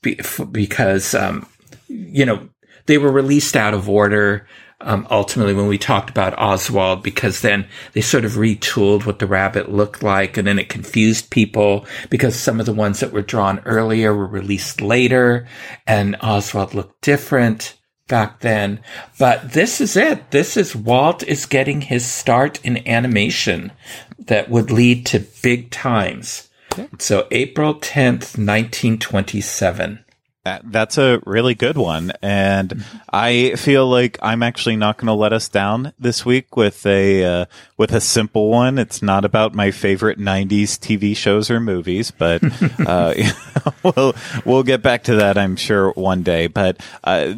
be, 0.00 0.20
because 0.52 1.12
um, 1.14 1.48
you 1.88 2.24
know 2.24 2.48
they 2.86 2.98
were 2.98 3.10
released 3.10 3.56
out 3.56 3.74
of 3.74 3.90
order. 3.90 4.46
Um, 4.84 5.06
ultimately, 5.10 5.54
when 5.54 5.66
we 5.66 5.78
talked 5.78 6.10
about 6.10 6.38
Oswald, 6.38 7.02
because 7.02 7.40
then 7.40 7.66
they 7.94 8.02
sort 8.02 8.26
of 8.26 8.32
retooled 8.32 9.06
what 9.06 9.18
the 9.18 9.26
rabbit 9.26 9.72
looked 9.72 10.02
like, 10.02 10.36
and 10.36 10.46
then 10.46 10.58
it 10.58 10.68
confused 10.68 11.30
people 11.30 11.86
because 12.10 12.36
some 12.36 12.60
of 12.60 12.66
the 12.66 12.72
ones 12.74 13.00
that 13.00 13.12
were 13.12 13.22
drawn 13.22 13.60
earlier 13.64 14.14
were 14.14 14.26
released 14.26 14.82
later, 14.82 15.48
and 15.86 16.16
Oswald 16.20 16.74
looked 16.74 17.00
different 17.00 17.78
back 18.08 18.40
then. 18.40 18.80
But 19.18 19.52
this 19.52 19.80
is 19.80 19.96
it. 19.96 20.30
This 20.30 20.56
is 20.56 20.76
Walt 20.76 21.22
is 21.22 21.46
getting 21.46 21.80
his 21.80 22.04
start 22.04 22.62
in 22.64 22.86
animation 22.86 23.72
that 24.18 24.50
would 24.50 24.70
lead 24.70 25.06
to 25.06 25.26
big 25.42 25.70
times. 25.70 26.50
So 26.98 27.26
April 27.30 27.74
10th, 27.74 28.36
1927. 28.36 30.03
That, 30.44 30.70
that's 30.70 30.98
a 30.98 31.22
really 31.24 31.54
good 31.54 31.78
one. 31.78 32.12
And 32.20 32.84
I 33.10 33.54
feel 33.54 33.88
like 33.88 34.18
I'm 34.20 34.42
actually 34.42 34.76
not 34.76 34.98
going 34.98 35.06
to 35.06 35.14
let 35.14 35.32
us 35.32 35.48
down 35.48 35.94
this 35.98 36.26
week 36.26 36.54
with 36.54 36.84
a, 36.84 37.24
uh, 37.24 37.46
with 37.78 37.92
a 37.92 38.00
simple 38.00 38.50
one. 38.50 38.78
It's 38.78 39.00
not 39.00 39.24
about 39.24 39.54
my 39.54 39.70
favorite 39.70 40.18
90s 40.18 40.78
TV 40.78 41.16
shows 41.16 41.50
or 41.50 41.60
movies, 41.60 42.10
but, 42.10 42.42
uh, 42.86 43.14
we'll, 43.82 44.14
we'll 44.44 44.62
get 44.64 44.82
back 44.82 45.04
to 45.04 45.16
that, 45.16 45.38
I'm 45.38 45.56
sure, 45.56 45.92
one 45.92 46.22
day. 46.22 46.46
But, 46.46 46.78
uh, 47.02 47.36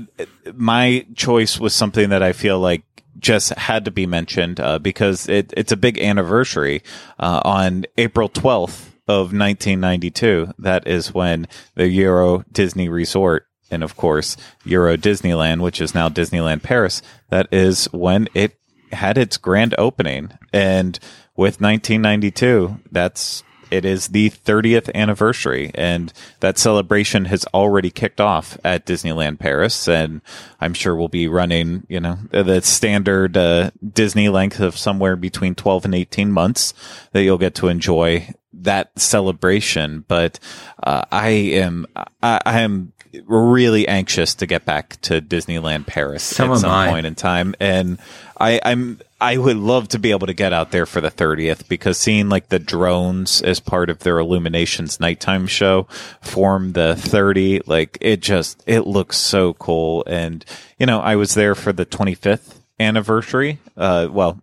my 0.57 1.07
choice 1.14 1.61
was 1.61 1.74
something 1.74 2.09
that 2.09 2.24
I 2.24 2.32
feel 2.32 2.59
like 2.59 2.82
just 3.20 3.50
had 3.50 3.84
to 3.84 3.92
be 3.92 4.07
mentioned 4.07 4.59
uh, 4.59 4.80
because 4.80 5.28
it, 5.28 5.54
it's 5.57 5.70
a 5.70 5.76
big 5.76 5.98
anniversary 6.00 6.82
uh, 7.20 7.40
on 7.44 7.84
April 7.96 8.28
12th 8.28 8.90
of 9.09 9.32
1992. 9.32 10.52
That 10.59 10.86
is 10.86 11.14
when 11.14 11.46
the 11.74 11.88
Euro 11.88 12.44
Disney 12.50 12.88
Resort 12.88 13.46
and 13.70 13.82
of 13.82 13.96
course 13.96 14.36
Euro 14.64 14.96
Disneyland, 14.96 15.61
which 15.61 15.80
is 15.80 15.94
now 15.94 16.09
Disneyland 16.09 16.62
Paris, 16.62 17.02
that 17.30 17.48
is 17.52 17.86
when 17.92 18.28
it 18.34 18.59
had 18.92 19.18
its 19.18 19.36
grand 19.36 19.74
opening. 19.78 20.32
And 20.52 20.98
with 21.36 21.61
1992, 21.61 22.80
that's 22.90 23.42
it 23.70 23.84
is 23.84 24.08
the 24.08 24.30
30th 24.30 24.92
anniversary 24.94 25.70
and 25.74 26.12
that 26.40 26.58
celebration 26.58 27.26
has 27.26 27.44
already 27.46 27.90
kicked 27.90 28.20
off 28.20 28.58
at 28.64 28.86
Disneyland 28.86 29.38
Paris 29.38 29.88
and 29.88 30.20
I'm 30.60 30.74
sure 30.74 30.94
we'll 30.94 31.08
be 31.08 31.28
running, 31.28 31.86
you 31.88 32.00
know, 32.00 32.18
the 32.30 32.60
standard 32.62 33.36
uh, 33.36 33.70
Disney 33.92 34.28
length 34.28 34.60
of 34.60 34.76
somewhere 34.76 35.16
between 35.16 35.54
12 35.54 35.86
and 35.86 35.94
18 35.94 36.30
months 36.30 36.74
that 37.12 37.22
you'll 37.22 37.38
get 37.38 37.54
to 37.56 37.68
enjoy 37.68 38.28
that 38.52 38.98
celebration. 38.98 40.04
But 40.08 40.38
uh, 40.82 41.04
I 41.12 41.28
am 41.28 41.86
I, 42.22 42.40
I 42.44 42.60
am 42.60 42.92
really 43.26 43.86
anxious 43.88 44.34
to 44.36 44.46
get 44.46 44.64
back 44.64 45.00
to 45.02 45.20
Disneyland 45.20 45.86
Paris 45.86 46.22
So 46.22 46.52
at 46.52 46.58
some 46.58 46.88
point 46.88 47.06
in 47.06 47.14
time, 47.14 47.54
and 47.60 47.98
I, 48.38 48.60
I'm 48.64 49.00
I 49.20 49.38
would 49.38 49.56
love 49.56 49.88
to 49.88 49.98
be 49.98 50.10
able 50.10 50.26
to 50.26 50.34
get 50.34 50.52
out 50.52 50.72
there 50.72 50.84
for 50.84 51.00
the 51.00 51.10
30th 51.10 51.68
because 51.68 51.98
seeing 51.98 52.28
like 52.28 52.50
the 52.50 52.58
drones 52.58 53.40
as 53.40 53.60
part 53.60 53.88
of 53.88 54.00
their 54.00 54.18
Illuminations 54.18 55.00
nighttime 55.00 55.46
show 55.46 55.84
form 56.20 56.72
the 56.72 56.96
30, 56.96 57.62
like 57.66 57.96
it 58.00 58.20
just 58.20 58.62
it 58.66 58.86
looks 58.86 59.16
so 59.16 59.54
cool, 59.54 60.04
and 60.06 60.44
you 60.78 60.86
know 60.86 61.00
I 61.00 61.16
was 61.16 61.34
there 61.34 61.54
for 61.54 61.72
the 61.72 61.86
25th 61.86 62.60
anniversary. 62.78 63.58
Uh, 63.76 64.08
well, 64.10 64.42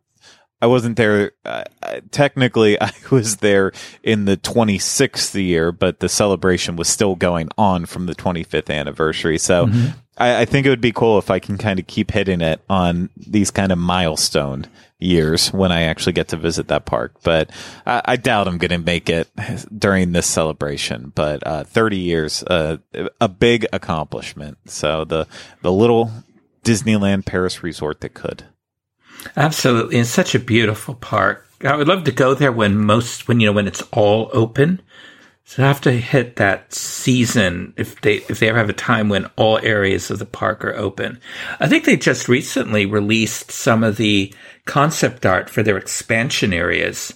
I 0.64 0.66
wasn't 0.68 0.96
there. 0.96 1.34
Uh, 1.44 1.66
technically, 2.12 2.80
I 2.82 2.94
was 3.12 3.38
there 3.38 3.74
in 4.02 4.24
the 4.24 4.38
26th 4.38 5.36
year, 5.36 5.74
but 5.74 6.00
the 6.00 6.08
celebration 6.08 6.78
was 6.78 6.88
still 6.88 7.16
going 7.16 7.50
on 7.58 7.86
from 7.86 8.06
the 8.06 8.16
25th 8.16 8.74
anniversary. 8.74 9.38
So 9.38 9.68
I, 10.18 10.42
I 10.44 10.46
think 10.46 10.66
it 10.66 10.70
would 10.70 10.80
be 10.80 10.94
cool 10.94 11.18
if 11.18 11.30
I 11.30 11.40
can 11.40 11.58
kind 11.58 11.80
of 11.80 11.88
keep 11.88 12.12
hitting 12.12 12.40
it 12.40 12.62
on 12.70 13.10
these 13.18 13.52
kind 13.52 13.74
of 13.74 13.78
milestone 13.78 14.68
years 15.00 15.52
when 15.52 15.74
I 15.74 15.82
actually 15.82 16.14
get 16.14 16.30
to 16.30 16.38
visit 16.38 16.70
that 16.70 16.86
park. 16.86 17.16
But 17.24 17.50
I, 17.86 18.02
I 18.06 18.16
doubt 18.16 18.48
I'm 18.48 18.58
going 18.58 18.72
to 18.72 18.78
make 18.78 19.10
it 19.10 19.30
during 19.78 20.14
this 20.14 20.28
celebration. 20.28 21.12
But 21.14 21.46
uh, 21.46 21.66
30 21.66 21.98
years, 21.98 22.42
uh, 22.44 22.78
a 23.20 23.28
big 23.28 23.66
accomplishment. 23.74 24.60
So 24.68 25.04
the 25.04 25.28
the 25.62 25.74
little 25.74 26.10
Disneyland 26.64 27.26
Paris 27.26 27.64
resort 27.64 28.00
that 28.00 28.14
could. 28.14 28.46
Absolutely. 29.36 29.98
It's 29.98 30.10
such 30.10 30.36
a 30.36 30.40
beautiful 30.40 30.96
park. 30.96 31.48
I 31.64 31.76
would 31.76 31.88
love 31.88 32.04
to 32.06 32.12
go 32.12 32.34
there 32.34 32.52
when 32.52 32.78
most, 32.78 33.28
when, 33.28 33.40
you 33.40 33.48
know, 33.48 33.54
when 33.54 33.68
it's 33.68 33.84
all 33.92 34.30
open. 34.34 34.82
So 35.46 35.64
I 35.64 35.68
have 35.68 35.82
to 35.82 35.92
hit 35.92 36.38
that 36.38 36.74
season 36.74 37.74
if 37.78 38.00
they, 38.02 38.16
if 38.30 38.40
they 38.40 38.50
ever 38.50 38.58
have 38.58 38.70
a 38.70 38.74
time 38.74 39.10
when 39.10 39.30
all 39.36 39.60
areas 39.60 40.10
of 40.10 40.20
the 40.20 40.26
park 40.26 40.64
are 40.64 40.76
open. 40.76 41.20
I 41.60 41.68
think 41.68 41.86
they 41.86 41.98
just 41.98 42.30
recently 42.30 42.86
released 42.86 43.52
some 43.52 43.84
of 43.84 43.98
the 43.98 44.34
concept 44.66 45.26
art 45.26 45.50
for 45.50 45.62
their 45.62 45.78
expansion 45.78 46.54
areas. 46.54 47.14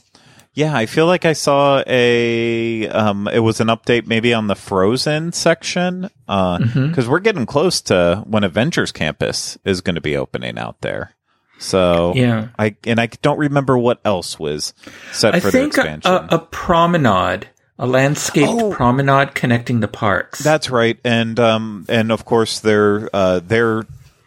Yeah, 0.54 0.76
I 0.76 0.88
feel 0.88 1.06
like 1.06 1.24
I 1.24 1.34
saw 1.34 1.84
a 1.86 2.88
um 2.88 3.28
it 3.28 3.40
was 3.40 3.60
an 3.62 3.68
update 3.68 4.08
maybe 4.08 4.34
on 4.34 4.48
the 4.48 4.56
Frozen 4.56 5.34
section 5.34 6.10
uh 6.28 6.58
cuz 6.96 7.08
we're 7.08 7.20
getting 7.20 7.46
close 7.46 7.80
to 7.82 8.24
when 8.26 8.44
Avengers 8.44 8.92
Campus 8.92 9.60
is 9.66 9.82
going 9.82 9.94
to 9.94 10.02
be 10.02 10.18
opening 10.18 10.58
out 10.58 10.82
there. 10.82 11.12
So 11.60 12.14
Yeah. 12.16 12.50
I 12.58 12.76
and 12.86 13.00
I 13.00 13.08
don't 13.22 13.38
remember 13.40 13.78
what 13.78 14.00
else 14.06 14.40
was 14.40 14.74
set 15.12 15.36
I 15.36 15.40
for 15.40 15.52
the 15.52 15.66
expansion. 15.66 16.12
a, 16.12 16.28
a 16.32 16.40
promenade, 16.40 17.48
a 17.80 17.88
landscaped 17.88 18.48
Oh. 18.50 18.72
promenade 18.72 19.34
connecting 19.36 19.80
the 19.80 19.88
parks. 19.88 20.40
That's 20.40 20.70
right, 20.70 21.00
and 21.04 21.40
um, 21.40 21.86
and 21.90 22.12
of 22.12 22.26
course 22.26 22.60
their 22.60 23.10
uh, 23.14 23.40
their 23.40 23.84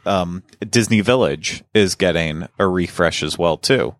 um, 0.06 0.42
Disney 0.68 1.00
Village 1.02 1.62
is 1.74 1.94
getting 1.94 2.48
a 2.58 2.66
refresh 2.66 3.22
as 3.22 3.38
well 3.38 3.56
too. 3.56 3.94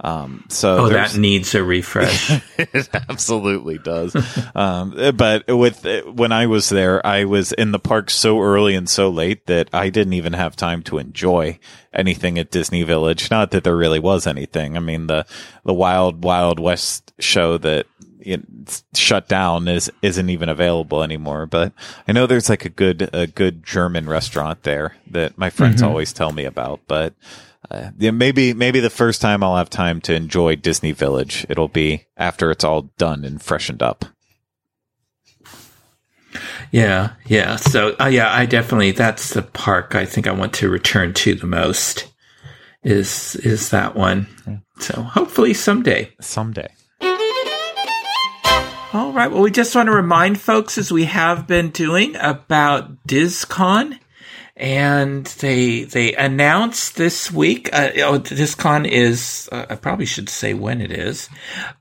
Um, 0.00 0.44
so 0.48 0.86
oh, 0.86 0.88
that 0.90 1.16
needs 1.16 1.54
a 1.54 1.64
refresh. 1.64 2.30
it 2.58 2.88
absolutely 2.92 3.78
does. 3.78 4.14
um, 4.54 4.94
but 5.16 5.44
with 5.48 5.84
when 6.06 6.30
I 6.30 6.46
was 6.46 6.68
there, 6.68 7.04
I 7.04 7.24
was 7.24 7.52
in 7.52 7.72
the 7.72 7.80
park 7.80 8.10
so 8.10 8.40
early 8.40 8.74
and 8.74 8.88
so 8.88 9.08
late 9.08 9.46
that 9.46 9.68
I 9.72 9.90
didn't 9.90 10.12
even 10.12 10.34
have 10.34 10.54
time 10.54 10.82
to 10.84 10.98
enjoy 10.98 11.58
anything 11.92 12.38
at 12.38 12.50
Disney 12.50 12.84
Village. 12.84 13.30
Not 13.30 13.50
that 13.50 13.64
there 13.64 13.76
really 13.76 13.98
was 13.98 14.26
anything. 14.26 14.76
I 14.76 14.80
mean, 14.80 15.08
the 15.08 15.26
the 15.64 15.74
Wild 15.74 16.22
Wild 16.22 16.60
West 16.60 17.12
show 17.18 17.58
that 17.58 17.86
shut 18.94 19.28
down 19.28 19.68
is 19.68 19.90
isn't 20.02 20.30
even 20.30 20.48
available 20.48 21.02
anymore. 21.02 21.46
But 21.46 21.72
I 22.06 22.12
know 22.12 22.26
there's 22.26 22.48
like 22.48 22.64
a 22.64 22.70
good 22.70 23.10
a 23.12 23.26
good 23.26 23.64
German 23.64 24.08
restaurant 24.08 24.62
there 24.62 24.96
that 25.10 25.38
my 25.38 25.50
friends 25.50 25.82
always 25.82 26.12
tell 26.12 26.32
me 26.32 26.44
about. 26.44 26.80
But 26.86 27.14
uh, 27.70 27.90
yeah, 27.98 28.10
maybe 28.10 28.54
maybe 28.54 28.80
the 28.80 28.90
first 28.90 29.20
time 29.20 29.42
I'll 29.42 29.56
have 29.56 29.70
time 29.70 30.00
to 30.02 30.14
enjoy 30.14 30.56
Disney 30.56 30.92
Village, 30.92 31.46
it'll 31.48 31.68
be 31.68 32.06
after 32.16 32.50
it's 32.50 32.64
all 32.64 32.90
done 32.96 33.24
and 33.24 33.40
freshened 33.40 33.82
up. 33.82 34.04
Yeah, 36.70 37.12
yeah. 37.26 37.56
So, 37.56 37.96
uh, 37.98 38.06
yeah, 38.06 38.32
I 38.32 38.46
definitely 38.46 38.92
that's 38.92 39.34
the 39.34 39.42
park 39.42 39.94
I 39.94 40.04
think 40.04 40.26
I 40.26 40.32
want 40.32 40.52
to 40.54 40.68
return 40.68 41.14
to 41.14 41.34
the 41.34 41.46
most. 41.46 42.12
Is 42.82 43.36
is 43.36 43.70
that 43.70 43.94
one? 43.94 44.28
So 44.78 45.02
hopefully 45.02 45.54
someday. 45.54 46.12
Someday. 46.20 46.68
All 48.94 49.12
right. 49.12 49.30
Well, 49.30 49.42
we 49.42 49.50
just 49.50 49.74
want 49.74 49.88
to 49.88 49.92
remind 49.92 50.40
folks, 50.40 50.78
as 50.78 50.90
we 50.90 51.04
have 51.04 51.46
been 51.46 51.70
doing, 51.70 52.16
about 52.16 53.06
DizCon. 53.06 53.98
And 54.58 55.24
they 55.24 55.84
they 55.84 56.14
announced 56.14 56.96
this 56.96 57.30
week. 57.30 57.70
Uh, 57.72 57.90
oh, 57.98 58.18
DizCon 58.18 58.88
is. 58.88 59.48
Uh, 59.52 59.66
I 59.70 59.76
probably 59.76 60.06
should 60.06 60.28
say 60.28 60.52
when 60.52 60.80
it 60.80 60.90
is, 60.90 61.28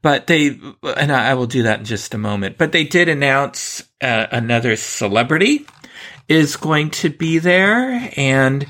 but 0.03 0.27
they 0.27 0.59
and 0.95 1.11
I 1.11 1.33
will 1.33 1.47
do 1.47 1.63
that 1.63 1.79
in 1.79 1.85
just 1.85 2.13
a 2.13 2.19
moment. 2.19 2.59
But 2.59 2.73
they 2.73 2.83
did 2.83 3.09
announce 3.09 3.83
uh, 3.99 4.27
another 4.31 4.75
celebrity 4.75 5.65
is 6.27 6.57
going 6.57 6.89
to 6.89 7.09
be 7.09 7.39
there, 7.39 8.11
and 8.17 8.65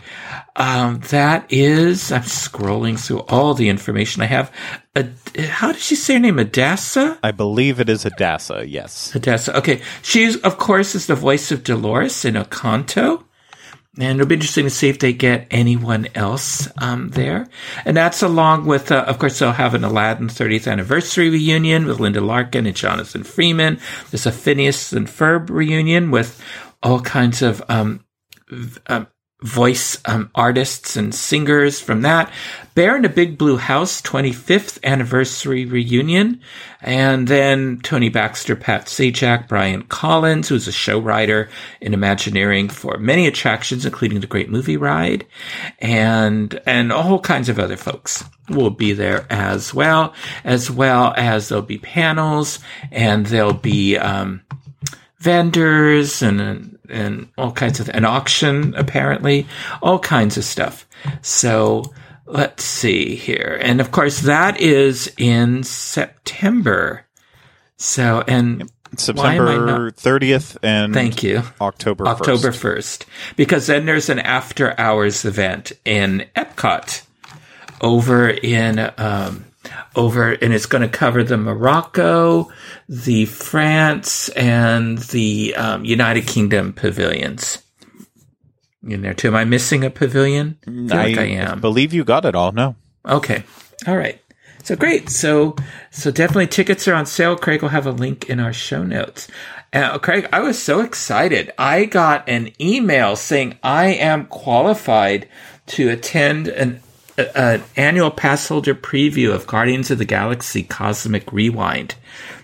um, 0.55 0.99
that 1.10 1.51
is. 1.51 2.12
I'm 2.12 2.22
scrolling 2.22 2.99
through 2.99 3.22
all 3.22 3.53
the 3.53 3.70
information 3.70 4.22
I 4.22 4.28
have. 4.28 4.51
Ad- 4.95 5.16
how 5.38 5.72
did 5.72 5.82
she 5.82 5.95
say 5.95 6.16
her 6.16 6.20
name? 6.20 6.38
Adassa. 6.38 7.18
I 7.24 7.32
believe 7.32 7.80
it 7.80 7.89
is 7.89 8.05
Adassa. 8.05 8.66
Yes. 8.68 9.12
Adassa. 9.14 9.55
Okay. 9.55 9.82
She, 10.03 10.39
of 10.41 10.58
course, 10.58 10.93
is 10.93 11.08
the 11.08 11.16
voice 11.16 11.51
of 11.51 11.64
Dolores 11.64 12.26
in 12.26 12.36
Encanto. 12.36 13.24
And 14.00 14.20
it'll 14.20 14.28
be 14.28 14.36
interesting 14.36 14.66
to 14.66 14.70
see 14.70 14.89
if 14.89 15.00
they 15.00 15.12
get 15.12 15.48
anyone 15.50 16.08
else 16.14 16.70
um, 16.80 17.10
there. 17.10 17.48
And 17.84 17.98
that's 17.98 18.22
along 18.22 18.66
with, 18.66 18.91
uh, 18.91 19.06
of 19.08 19.18
course, 19.18 19.39
they'll 19.39 19.52
have 19.52 19.74
an 19.74 19.84
Aladdin 19.84 20.28
30th 20.28 20.72
anniversary 20.72 21.30
reunion 21.30 21.86
with 21.86 22.00
Linda 22.00 22.22
Larkin 22.22 22.68
and 22.68 22.76
Jonathan 22.76 23.24
Freeman. 23.24 23.80
There's 24.12 24.28
a 24.28 24.32
Phineas 24.32 24.93
and 24.93 25.08
Ferb 25.08 25.50
reunion 25.50 26.12
with 26.12 26.41
all 26.84 27.02
kinds 27.02 27.41
of 27.41 27.64
um, 27.70 28.06
um, 28.88 29.08
voice 29.42 30.00
um, 30.06 30.32
artists 30.34 30.96
and 30.96 31.14
singers 31.14 31.80
from 31.80 32.02
that. 32.02 32.32
Bear 32.74 32.96
in 32.96 33.06
a 33.06 33.10
Big 33.10 33.38
Blue 33.38 33.58
House 33.58 34.02
25th 34.02 34.84
anniversary 34.84 35.66
reunion. 35.66 36.42
And 36.82 37.28
then 37.28 37.80
Tony 37.82 38.10
Baxter, 38.10 38.56
Pat 38.56 38.86
Sajak, 38.86 39.48
Brian 39.48 39.84
Collins, 39.84 40.50
who's 40.50 40.68
a 40.68 40.72
show 40.72 41.00
writer 41.00 41.50
in 41.82 41.94
Imagineering 41.94 42.70
for 42.70 42.98
many 42.98 43.28
attractions, 43.28 43.86
including 43.86 44.22
the 44.22 44.28
Great 44.28 44.50
Movie 44.50 44.78
Ride, 44.78 45.26
and 45.80 46.60
and 46.66 46.92
all 46.92 47.20
kinds 47.20 47.50
of 47.50 47.60
other 47.60 47.78
folks 47.78 48.24
will 48.50 48.70
be 48.70 48.94
there 48.94 49.26
as 49.30 49.74
well, 49.74 50.14
as 50.44 50.70
well 50.70 51.14
as 51.18 51.50
there'll 51.50 51.64
be 51.64 51.80
panels 51.80 52.60
and 52.92 53.26
there'll 53.26 53.54
be 53.54 53.98
um, 53.98 54.42
vendors 55.20 56.22
and 56.22 56.76
and 56.90 57.30
all 57.38 57.52
kinds 57.52 57.80
of 57.80 57.90
an 57.90 58.06
auction 58.06 58.74
apparently 58.76 59.48
all 59.82 60.00
kinds 60.00 60.38
of 60.38 60.44
stuff. 60.44 60.88
So 61.22 61.94
let's 62.26 62.64
see 62.64 63.16
here. 63.16 63.58
And 63.62 63.82
of 63.82 63.92
course 63.92 64.22
that 64.22 64.60
is 64.60 65.14
in 65.18 65.64
september. 65.64 67.06
So 67.78 68.24
and 68.28 68.62
Why 69.14 69.36
am 69.36 69.48
I 69.48 69.54
September 69.54 69.92
30th 69.92 70.58
and 70.64 70.94
thank 70.94 71.24
you. 71.24 71.44
October 71.62 72.06
1st. 72.06 72.08
october 72.08 72.50
1st 72.50 73.06
because 73.36 73.68
then 73.68 73.86
there's 73.86 74.10
an 74.10 74.20
after 74.20 74.80
hours 74.80 75.26
event 75.26 75.74
in 75.86 76.26
epcot 76.36 77.04
over 77.82 78.30
in 78.30 78.92
um, 78.98 79.46
over 79.95 80.32
and 80.32 80.53
it's 80.53 80.65
going 80.65 80.82
to 80.82 80.88
cover 80.89 81.23
the 81.23 81.38
Morocco, 81.38 82.51
the 82.88 83.25
France, 83.25 84.30
and 84.30 84.97
the 84.99 85.55
um, 85.55 85.86
United 85.86 86.28
Kingdom 86.28 86.73
pavilions. 86.73 87.63
in 88.84 89.01
there 89.01 89.13
too. 89.13 89.30
Am 89.30 89.36
I 89.36 89.45
missing 89.45 89.84
a 89.84 89.89
pavilion? 89.89 90.57
I 90.67 90.71
like 90.71 91.17
I 91.17 91.23
am. 91.23 91.61
believe 91.61 91.93
you 91.93 92.03
got 92.03 92.25
it 92.25 92.36
all. 92.36 92.51
No. 92.51 92.75
Okay. 93.05 93.43
All 93.88 93.97
right. 93.97 94.21
So 94.63 94.75
great. 94.75 95.09
So 95.09 95.55
so 95.91 96.11
definitely 96.11 96.47
tickets 96.47 96.88
are 96.88 96.93
on 96.93 97.05
sale. 97.05 97.38
Craig 97.38 97.61
will 97.61 97.69
have 97.69 97.86
a 97.88 97.91
link 97.91 98.30
in 98.30 98.39
our 98.39 98.53
show 98.53 98.84
notes. 98.84 99.28
Uh, 99.73 99.97
Craig, 99.99 100.28
I 100.32 100.41
was 100.41 100.61
so 100.61 100.80
excited. 100.82 101.51
I 101.57 101.86
got 101.86 102.28
an 102.28 102.51
email 102.59 103.15
saying 103.15 103.59
I 103.63 103.88
am 103.88 104.25
qualified 104.25 105.28
to 105.67 105.89
attend 105.89 106.47
an, 106.47 106.82
an 107.18 107.63
annual 107.76 108.11
pass 108.11 108.47
holder 108.47 108.76
preview 108.76 109.34
of 109.34 109.47
Guardians 109.47 109.91
of 109.91 109.97
the 109.97 110.05
Galaxy 110.05 110.63
Cosmic 110.63 111.32
Rewind 111.32 111.95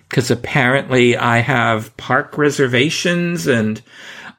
because 0.09 0.29
apparently 0.29 1.17
I 1.17 1.39
have 1.39 1.95
park 1.97 2.37
reservations 2.37 3.47
and 3.47 3.81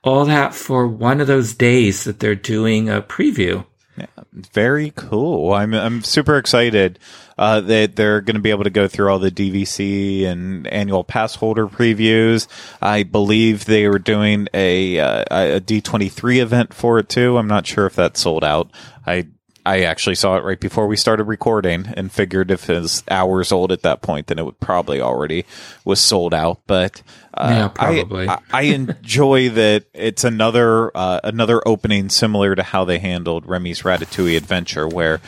all 0.05 0.25
that 0.27 0.55
for 0.55 0.87
one 0.87 1.21
of 1.21 1.27
those 1.27 1.55
days 1.55 2.05
that 2.05 2.21
they're 2.21 2.35
doing 2.35 2.89
a 2.89 3.03
preview. 3.03 3.65
Yeah, 3.97 4.07
very 4.33 4.93
cool. 4.95 5.53
I'm 5.53 5.73
I'm 5.73 6.03
super 6.03 6.37
excited 6.37 6.99
uh, 7.39 7.61
that 7.63 7.97
they're 7.97 8.21
going 8.21 8.35
to 8.35 8.41
be 8.41 8.51
able 8.51 8.65
to 8.65 8.71
go 8.71 8.89
through 8.89 9.09
all 9.09 9.21
the 9.21 9.31
DVC 9.31 10.27
and 10.27 10.67
annual 10.67 11.05
pass 11.05 11.37
holder 11.37 11.69
previews. 11.69 12.49
I 12.83 13.05
believe 13.05 13.65
they 13.65 13.89
were 13.89 14.01
doing 14.01 14.49
a 14.53 14.99
uh, 14.99 15.25
a 15.31 15.61
D23 15.61 16.39
event 16.41 16.75
for 16.75 16.99
it 16.99 17.09
too. 17.09 17.39
I'm 17.39 17.47
not 17.47 17.67
sure 17.67 17.87
if 17.87 17.95
that 17.97 18.17
sold 18.17 18.43
out. 18.43 18.71
I 19.07 19.29
I 19.67 19.83
actually 19.85 20.17
saw 20.17 20.37
it 20.37 20.45
right 20.45 20.61
before 20.61 20.87
we 20.87 20.97
started 20.97 21.25
recording 21.25 21.87
and 21.97 22.13
figured 22.13 22.51
if 22.51 22.69
it 22.69 22.81
was 22.81 23.03
hours 23.11 23.51
old 23.51 23.73
at 23.73 23.83
that 23.83 24.03
point, 24.03 24.27
then 24.27 24.39
it 24.39 24.45
would 24.45 24.61
probably 24.61 25.01
already 25.01 25.47
was 25.85 26.01
sold 26.01 26.35
out. 26.35 26.61
But 26.67 27.03
uh, 27.33 27.49
yeah, 27.51 27.69
probably. 27.69 28.29
I, 28.29 28.41
I, 28.53 28.63
enjoy 28.63 29.49
that 29.51 29.87
it's 29.95 30.23
another 30.23 30.95
uh, 30.95 31.21
another 31.25 31.67
opening 31.67 32.11
similar 32.11 32.55
to 32.55 32.63
how 32.63 32.85
they 32.85 32.99
handled 32.99 33.47
Remy's 33.47 33.83
Ratatouille 33.83 34.37
Adventure, 34.37 34.87
where 34.87 35.21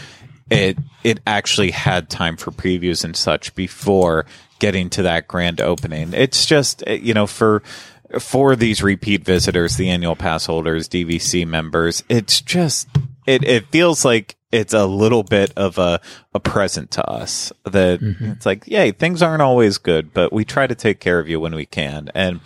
it 0.51 0.77
it 1.03 1.21
actually 1.27 1.71
had 1.71 2.11
time 2.11 2.37
for 2.37 2.51
previews 2.51 3.05
and 3.05 3.17
such 3.17 3.55
before 3.55 4.27
getting 4.59 4.91
to 4.91 5.03
that 5.03 5.29
grand 5.29 5.61
opening. 5.61 6.13
It's 6.13 6.47
just 6.47 6.87
you 6.87 7.15
know 7.15 7.27
for 7.27 7.63
for 8.21 8.57
these 8.57 8.83
repeat 8.83 9.25
visitors, 9.25 9.77
the 9.77 9.91
annual 9.91 10.17
pass 10.17 10.47
holders, 10.47 10.89
DVC 10.89 11.47
members, 11.47 12.03
it's 12.09 12.41
just 12.41 12.89
it 13.27 13.45
it 13.45 13.67
feels 13.69 14.05
like 14.05 14.37
it's 14.53 14.73
a 14.73 14.87
little 14.87 15.23
bit 15.23 15.53
of 15.57 15.79
a 15.79 16.01
a 16.35 16.41
present 16.41 16.91
to 16.93 17.05
us 17.09 17.53
that 17.65 18.01
mm-hmm. 18.01 18.33
it's 18.33 18.47
like, 18.47 18.67
yay, 18.67 18.93
things 18.93 19.23
aren't 19.23 19.43
always 19.43 19.79
good, 19.79 20.13
but 20.13 20.33
we 20.33 20.45
try 20.45 20.67
to 20.67 20.75
take 20.75 21.01
care 21.01 21.19
of 21.19 21.29
you 21.29 21.41
when 21.41 21.55
we 21.55 21.67
can. 21.67 22.11
And 22.15 22.41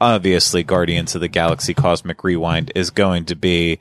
obviously 0.00 0.64
Guardians 0.64 1.14
of 1.14 1.20
the 1.20 1.28
Galaxy 1.28 1.74
Cosmic 1.74 2.24
Rewind 2.24 2.72
is 2.74 2.90
going 2.90 3.24
to 3.26 3.36
be 3.36 3.78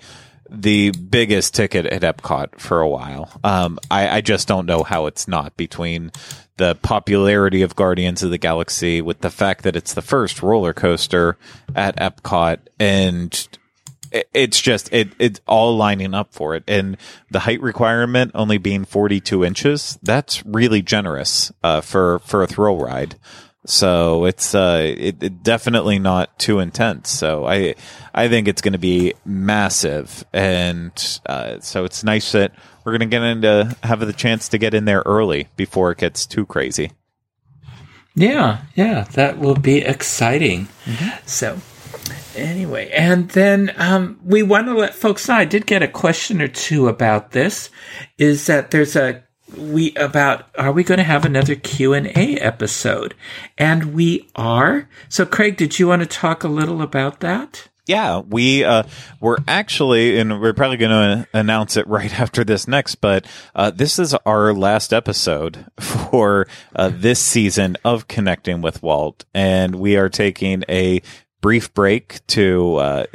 the 0.52 0.92
biggest 0.92 1.56
ticket 1.56 1.86
at 1.86 2.02
Epcot 2.02 2.60
for 2.60 2.82
a 2.82 2.88
while. 2.88 3.32
Um, 3.44 3.80
I, 3.90 4.18
I, 4.18 4.22
just 4.22 4.50
don't 4.50 4.66
know 4.66 4.84
how 4.84 5.06
it's 5.06 5.26
not 5.26 5.56
between 5.56 6.12
the 6.58 6.76
popularity 6.76 7.62
of 7.62 7.76
Guardians 7.76 8.22
of 8.22 8.32
the 8.32 8.38
Galaxy 8.38 9.02
with 9.02 9.22
the 9.22 9.30
fact 9.30 9.64
that 9.64 9.78
it's 9.78 9.94
the 9.94 10.02
first 10.02 10.44
roller 10.44 10.74
coaster 10.74 11.38
at 11.74 11.96
Epcot 11.96 12.60
and 12.80 13.48
it's 14.12 14.62
just 14.62 14.92
it 14.92 15.10
it's 15.20 15.40
all 15.48 15.78
lining 15.78 16.14
up 16.14 16.34
for 16.34 16.54
it 16.54 16.66
and 16.68 16.98
the 17.30 17.40
height 17.40 17.62
requirement 17.62 18.32
only 18.36 18.58
being 18.58 18.84
42 18.84 19.46
inches 19.46 19.98
that's 20.04 20.46
really 20.46 20.82
generous 20.82 21.52
uh, 21.64 21.80
for 21.80 22.20
for 22.20 22.44
a 22.44 22.48
thrill 22.48 22.78
ride 22.78 23.16
so 23.66 24.26
it's 24.26 24.56
uh 24.56 24.94
it, 24.98 25.22
it 25.22 25.44
definitely 25.44 26.00
not 26.00 26.38
too 26.40 26.60
intense 26.60 27.10
so 27.10 27.46
i 27.46 27.76
i 28.14 28.28
think 28.28 28.48
it's 28.48 28.62
going 28.62 28.74
to 28.74 28.80
be 28.80 29.14
massive 29.24 30.26
and 30.34 31.20
uh, 31.28 31.60
so 31.60 31.86
it's 31.86 32.04
nice 32.04 32.32
that 32.32 32.54
we're 32.84 32.98
going 32.98 33.02
to 33.02 33.06
get 33.06 33.22
into 33.22 33.76
have 33.84 34.00
the 34.00 34.14
chance 34.14 34.50
to 34.50 34.58
get 34.58 34.74
in 34.74 34.86
there 34.86 35.04
early 35.06 35.48
before 35.56 35.92
it 35.92 36.00
gets 36.00 36.26
too 36.26 36.46
crazy 36.46 36.92
yeah 38.16 38.62
yeah 38.76 39.04
that 39.14 39.38
will 39.38 39.56
be 39.56 39.78
exciting 39.78 40.68
mm-hmm. 40.86 41.28
so 41.28 41.60
Anyway, 42.36 42.90
and 42.92 43.30
then 43.30 43.74
um, 43.78 44.20
we 44.24 44.42
want 44.42 44.68
to 44.68 44.74
let 44.74 44.96
folks 44.96 45.28
know. 45.28 45.36
I 45.36 45.46
did 45.46 45.66
get 45.66 45.84
a 45.84 45.88
question 45.88 46.42
or 46.42 46.48
two 46.48 46.88
about 46.88 47.32
this. 47.32 47.70
Is 48.18 48.48
that 48.48 48.72
there's 48.72 48.96
a 48.96 49.24
we 49.58 49.94
about 49.96 50.46
are 50.58 50.72
we 50.72 50.84
going 50.84 50.98
to 50.98 51.04
have 51.04 51.26
another 51.26 51.56
Q 51.56 51.94
and 51.94 52.08
A 52.08 52.38
episode? 52.38 53.16
And 53.58 53.94
we 53.94 54.30
are. 54.36 54.88
So, 55.10 55.26
Craig, 55.26 55.58
did 55.58 55.80
you 55.80 55.88
want 55.88 56.02
to 56.02 56.08
talk 56.08 56.44
a 56.44 56.48
little 56.48 56.82
about 56.82 57.20
that? 57.20 57.68
Yeah, 57.88 58.20
we 58.20 58.64
uh, 58.64 58.84
we're 59.20 59.40
actually, 59.48 60.20
and 60.20 60.40
we're 60.40 60.54
probably 60.54 60.78
going 60.78 60.92
to 60.92 61.28
announce 61.34 61.76
it 61.78 61.88
right 61.88 62.20
after 62.20 62.44
this 62.44 62.68
next. 62.68 62.96
But 62.96 63.26
uh, 63.56 63.72
this 63.72 64.00
is 64.00 64.14
our 64.26 64.54
last 64.54 64.94
episode 64.94 65.66
for 65.80 66.48
uh, 66.76 66.92
this 66.94 67.20
season 67.20 67.78
of 67.84 68.08
Connecting 68.08 68.62
with 68.62 68.84
Walt, 68.84 69.26
and 69.34 69.76
we 69.76 69.98
are 69.98 70.10
taking 70.10 70.64
a 70.70 71.02
brief 71.42 71.74
break 71.74 72.26
to 72.28 72.76
uh, 72.76 73.06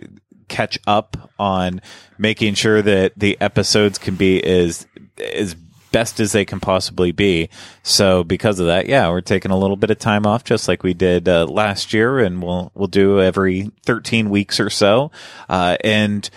catch 0.48 0.78
up 0.86 1.30
on 1.38 1.80
making 2.18 2.54
sure 2.54 2.82
that 2.82 3.12
the 3.16 3.40
episodes 3.40 3.98
can 3.98 4.16
be 4.16 4.42
as 4.42 4.86
as 5.34 5.56
best 5.92 6.20
as 6.20 6.32
they 6.32 6.44
can 6.44 6.60
possibly 6.60 7.12
be. 7.12 7.48
So 7.82 8.24
because 8.24 8.58
of 8.58 8.66
that, 8.66 8.86
yeah, 8.86 9.08
we're 9.08 9.20
taking 9.20 9.50
a 9.50 9.58
little 9.58 9.76
bit 9.76 9.90
of 9.90 9.98
time 9.98 10.26
off, 10.26 10.44
just 10.44 10.68
like 10.68 10.82
we 10.82 10.94
did 10.94 11.28
uh, 11.28 11.46
last 11.46 11.92
year, 11.92 12.18
and 12.18 12.42
we'll 12.42 12.70
we'll 12.74 12.88
do 12.88 13.20
every 13.20 13.70
13 13.84 14.30
weeks 14.30 14.60
or 14.60 14.70
so. 14.70 15.10
Uh, 15.48 15.76
and 15.82 16.28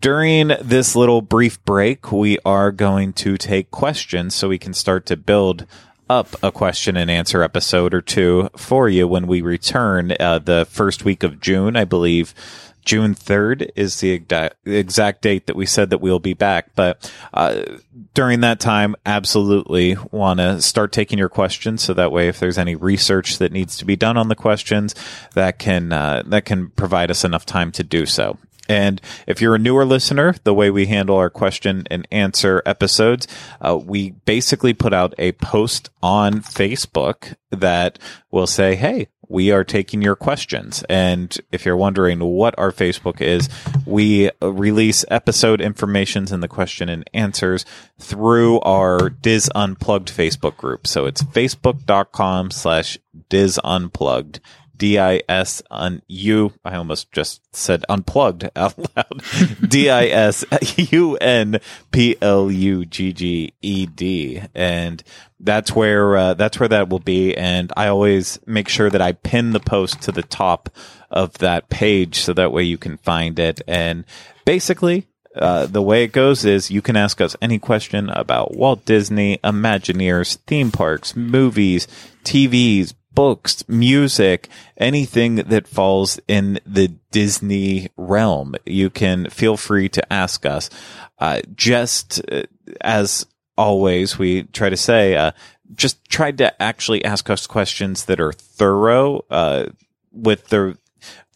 during 0.00 0.48
this 0.60 0.96
little 0.96 1.20
brief 1.20 1.62
break, 1.64 2.10
we 2.10 2.38
are 2.44 2.72
going 2.72 3.12
to 3.12 3.36
take 3.36 3.70
questions 3.70 4.34
so 4.34 4.48
we 4.48 4.58
can 4.58 4.72
start 4.72 5.06
to 5.06 5.16
build 5.16 5.66
up 6.08 6.34
a 6.42 6.52
question 6.52 6.96
and 6.96 7.10
answer 7.10 7.42
episode 7.42 7.94
or 7.94 8.00
two 8.00 8.50
for 8.56 8.88
you 8.88 9.08
when 9.08 9.26
we 9.26 9.40
return 9.40 10.14
uh, 10.20 10.38
the 10.38 10.66
first 10.70 11.04
week 11.04 11.22
of 11.22 11.40
June, 11.40 11.76
I 11.76 11.84
believe. 11.84 12.34
June 12.84 13.14
3rd 13.14 13.70
is 13.76 14.00
the 14.00 14.12
exact 14.64 15.22
date 15.22 15.46
that 15.46 15.56
we 15.56 15.66
said 15.66 15.90
that 15.90 16.00
we'll 16.00 16.18
be 16.18 16.34
back. 16.34 16.74
But 16.74 17.10
uh, 17.32 17.62
during 18.12 18.40
that 18.40 18.60
time, 18.60 18.94
absolutely 19.06 19.96
want 20.10 20.40
to 20.40 20.60
start 20.60 20.92
taking 20.92 21.18
your 21.18 21.28
questions. 21.28 21.82
So 21.82 21.94
that 21.94 22.12
way, 22.12 22.28
if 22.28 22.38
there's 22.38 22.58
any 22.58 22.74
research 22.74 23.38
that 23.38 23.52
needs 23.52 23.76
to 23.78 23.84
be 23.84 23.96
done 23.96 24.16
on 24.16 24.28
the 24.28 24.34
questions, 24.34 24.94
that 25.34 25.58
can 25.58 25.92
uh, 25.92 26.22
that 26.26 26.44
can 26.44 26.70
provide 26.70 27.10
us 27.10 27.24
enough 27.24 27.46
time 27.46 27.72
to 27.72 27.84
do 27.84 28.06
so. 28.06 28.38
And 28.68 29.00
if 29.26 29.40
you're 29.40 29.54
a 29.54 29.58
newer 29.58 29.84
listener, 29.84 30.34
the 30.44 30.54
way 30.54 30.70
we 30.70 30.86
handle 30.86 31.16
our 31.16 31.30
question 31.30 31.84
and 31.90 32.08
answer 32.10 32.62
episodes, 32.64 33.28
uh, 33.60 33.76
we 33.76 34.10
basically 34.10 34.72
put 34.72 34.94
out 34.94 35.14
a 35.18 35.32
post 35.32 35.90
on 36.02 36.40
Facebook 36.40 37.34
that 37.50 37.98
will 38.30 38.46
say, 38.46 38.74
Hey, 38.74 39.08
we 39.34 39.50
are 39.50 39.64
taking 39.64 40.00
your 40.00 40.14
questions. 40.14 40.84
And 40.88 41.36
if 41.50 41.66
you're 41.66 41.76
wondering 41.76 42.20
what 42.20 42.56
our 42.56 42.70
Facebook 42.70 43.20
is, 43.20 43.48
we 43.84 44.30
release 44.40 45.04
episode 45.10 45.60
informations 45.60 46.30
and 46.30 46.40
the 46.40 46.46
question 46.46 46.88
and 46.88 47.02
answers 47.12 47.64
through 47.98 48.60
our 48.60 49.10
Dis 49.10 49.50
Unplugged 49.52 50.08
Facebook 50.08 50.56
group. 50.56 50.86
So 50.86 51.06
it's 51.06 51.24
facebook.com 51.24 52.52
slash 52.52 52.96
Dis 53.28 53.58
Unplugged. 53.64 54.38
D 54.76 54.98
I 54.98 55.22
S 55.28 55.62
un 55.70 56.02
U. 56.08 56.52
I 56.64 56.76
almost 56.76 57.12
just 57.12 57.54
said 57.54 57.84
unplugged 57.88 58.48
out 58.56 58.78
loud. 58.96 59.22
D 59.68 59.90
I 59.90 60.06
S 60.06 60.44
U 60.76 61.16
N 61.16 61.60
P 61.90 62.16
L 62.20 62.50
U 62.50 62.84
G 62.84 63.12
G 63.12 63.54
E 63.62 63.86
D, 63.86 64.42
and 64.54 65.02
that's 65.40 65.74
where 65.74 66.16
uh, 66.16 66.34
that's 66.34 66.58
where 66.58 66.68
that 66.68 66.88
will 66.88 66.98
be. 66.98 67.36
And 67.36 67.72
I 67.76 67.88
always 67.88 68.38
make 68.46 68.68
sure 68.68 68.90
that 68.90 69.02
I 69.02 69.12
pin 69.12 69.52
the 69.52 69.60
post 69.60 70.02
to 70.02 70.12
the 70.12 70.22
top 70.22 70.70
of 71.10 71.38
that 71.38 71.68
page 71.68 72.20
so 72.20 72.32
that 72.32 72.52
way 72.52 72.64
you 72.64 72.78
can 72.78 72.96
find 72.98 73.38
it. 73.38 73.60
And 73.68 74.04
basically, 74.44 75.06
uh, 75.36 75.66
the 75.66 75.82
way 75.82 76.04
it 76.04 76.12
goes 76.12 76.44
is 76.44 76.70
you 76.70 76.82
can 76.82 76.96
ask 76.96 77.20
us 77.20 77.36
any 77.42 77.58
question 77.58 78.08
about 78.08 78.56
Walt 78.56 78.84
Disney, 78.84 79.38
Imagineers, 79.38 80.36
theme 80.46 80.70
parks, 80.70 81.16
movies, 81.16 81.88
TVs, 82.24 82.94
books, 83.14 83.66
music, 83.68 84.48
anything 84.76 85.36
that 85.36 85.68
falls 85.68 86.18
in 86.28 86.60
the 86.66 86.88
Disney 87.10 87.88
realm. 87.96 88.54
You 88.66 88.90
can 88.90 89.30
feel 89.30 89.56
free 89.56 89.88
to 89.90 90.12
ask 90.12 90.44
us. 90.44 90.70
Uh, 91.18 91.42
just 91.54 92.20
uh, 92.30 92.42
as 92.80 93.26
always, 93.56 94.18
we 94.18 94.44
try 94.44 94.68
to 94.68 94.76
say, 94.76 95.16
uh, 95.16 95.32
just 95.74 96.04
try 96.08 96.30
to 96.32 96.62
actually 96.62 97.04
ask 97.04 97.30
us 97.30 97.46
questions 97.46 98.04
that 98.06 98.20
are 98.20 98.32
thorough, 98.32 99.24
uh, 99.30 99.66
with 100.12 100.48
the 100.48 100.76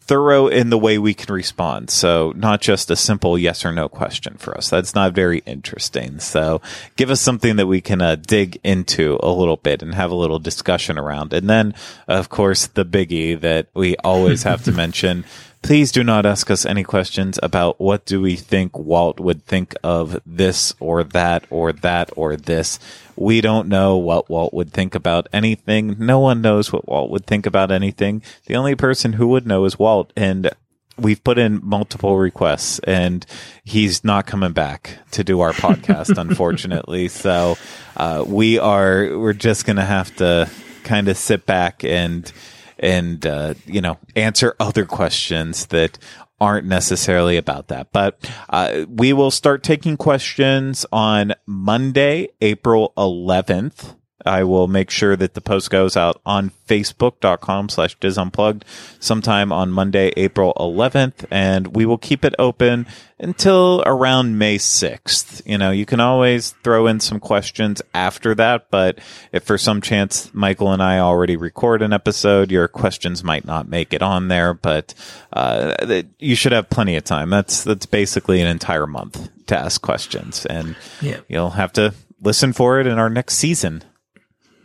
thorough 0.09 0.47
in 0.47 0.71
the 0.71 0.77
way 0.77 0.97
we 0.97 1.13
can 1.13 1.31
respond. 1.31 1.91
So 1.91 2.33
not 2.35 2.61
just 2.61 2.89
a 2.89 2.95
simple 2.95 3.37
yes 3.37 3.63
or 3.63 3.71
no 3.71 3.87
question 3.87 4.37
for 4.37 4.57
us. 4.57 4.67
That's 4.67 4.95
not 4.95 5.13
very 5.13 5.43
interesting. 5.45 6.19
So 6.19 6.63
give 6.95 7.11
us 7.11 7.21
something 7.21 7.57
that 7.57 7.67
we 7.67 7.79
can 7.79 8.01
uh, 8.01 8.15
dig 8.15 8.59
into 8.63 9.19
a 9.21 9.29
little 9.29 9.57
bit 9.57 9.83
and 9.83 9.93
have 9.93 10.09
a 10.09 10.15
little 10.15 10.39
discussion 10.39 10.97
around. 10.97 11.31
And 11.31 11.47
then, 11.47 11.75
of 12.07 12.29
course, 12.29 12.65
the 12.65 12.85
biggie 12.85 13.39
that 13.39 13.67
we 13.75 13.97
always 13.97 14.41
have 14.41 14.63
to 14.63 14.71
mention 14.85 15.25
please 15.61 15.91
do 15.91 16.03
not 16.03 16.25
ask 16.25 16.49
us 16.49 16.65
any 16.65 16.83
questions 16.83 17.39
about 17.43 17.79
what 17.79 18.05
do 18.05 18.21
we 18.21 18.35
think 18.35 18.77
Walt 18.77 19.19
would 19.19 19.45
think 19.45 19.75
of 19.83 20.19
this 20.25 20.73
or 20.79 21.03
that 21.03 21.45
or 21.49 21.71
that 21.73 22.09
or 22.15 22.35
this. 22.35 22.79
We 23.15 23.41
don't 23.41 23.67
know 23.67 23.97
what 23.97 24.29
Walt 24.29 24.53
would 24.53 24.71
think 24.71 24.95
about 24.95 25.27
anything. 25.33 25.95
No 25.99 26.19
one 26.19 26.41
knows 26.41 26.71
what 26.71 26.87
Walt 26.87 27.11
would 27.11 27.25
think 27.25 27.45
about 27.45 27.71
anything. 27.71 28.21
The 28.45 28.55
only 28.55 28.75
person 28.75 29.13
who 29.13 29.27
would 29.29 29.45
know 29.45 29.65
is 29.65 29.77
Walt. 29.77 30.13
And 30.15 30.49
we've 30.97 31.23
put 31.23 31.37
in 31.37 31.59
multiple 31.63 32.17
requests 32.17 32.79
and 32.79 33.25
he's 33.63 34.03
not 34.03 34.27
coming 34.27 34.53
back 34.53 34.99
to 35.11 35.23
do 35.23 35.41
our 35.41 35.53
podcast, 35.53 36.17
unfortunately. 36.21 37.09
So, 37.09 37.57
uh, 37.97 38.23
we 38.25 38.59
are, 38.59 39.17
we're 39.17 39.33
just 39.33 39.65
going 39.65 39.77
to 39.77 39.85
have 39.85 40.15
to 40.17 40.49
kind 40.83 41.09
of 41.09 41.17
sit 41.17 41.45
back 41.45 41.83
and, 41.83 42.31
and, 42.79 43.25
uh, 43.25 43.53
you 43.65 43.81
know, 43.81 43.97
answer 44.15 44.55
other 44.59 44.85
questions 44.85 45.67
that 45.67 45.99
aren't 46.39 46.65
necessarily 46.65 47.37
about 47.37 47.67
that. 47.67 47.91
But, 47.91 48.29
uh, 48.49 48.85
we 48.89 49.11
will 49.13 49.31
start 49.31 49.61
taking 49.61 49.97
questions 49.97 50.85
on 50.91 51.33
Monday, 51.45 52.29
April 52.41 52.93
11th. 52.97 53.95
I 54.25 54.43
will 54.43 54.67
make 54.67 54.89
sure 54.89 55.15
that 55.15 55.33
the 55.33 55.41
post 55.41 55.69
goes 55.69 55.95
out 55.95 56.21
on 56.25 56.51
facebook.com 56.67 57.69
slash 57.69 57.97
disunplugged 57.97 58.63
sometime 58.99 59.51
on 59.51 59.71
Monday, 59.71 60.11
April 60.17 60.53
11th, 60.57 61.25
and 61.31 61.75
we 61.75 61.85
will 61.85 61.97
keep 61.97 62.25
it 62.25 62.35
open 62.37 62.85
until 63.17 63.81
around 63.85 64.37
May 64.37 64.57
6th. 64.57 65.41
You 65.45 65.57
know, 65.57 65.71
you 65.71 65.85
can 65.85 65.99
always 65.99 66.51
throw 66.63 66.87
in 66.87 66.99
some 66.99 67.19
questions 67.19 67.81
after 67.93 68.35
that, 68.35 68.69
but 68.69 68.99
if 69.31 69.43
for 69.43 69.57
some 69.57 69.81
chance 69.81 70.33
Michael 70.33 70.71
and 70.71 70.83
I 70.83 70.99
already 70.99 71.35
record 71.35 71.81
an 71.81 71.93
episode, 71.93 72.51
your 72.51 72.67
questions 72.67 73.23
might 73.23 73.45
not 73.45 73.67
make 73.67 73.93
it 73.93 74.01
on 74.01 74.27
there, 74.27 74.53
but, 74.53 74.93
uh, 75.33 76.03
you 76.19 76.35
should 76.35 76.51
have 76.51 76.69
plenty 76.69 76.95
of 76.95 77.03
time. 77.03 77.29
That's, 77.29 77.63
that's 77.63 77.85
basically 77.85 78.41
an 78.41 78.47
entire 78.47 78.87
month 78.87 79.29
to 79.47 79.57
ask 79.57 79.81
questions 79.81 80.45
and 80.45 80.75
yeah. 81.01 81.21
you'll 81.27 81.51
have 81.51 81.73
to 81.73 81.93
listen 82.21 82.53
for 82.53 82.79
it 82.79 82.87
in 82.87 82.99
our 82.99 83.09
next 83.09 83.35
season. 83.35 83.83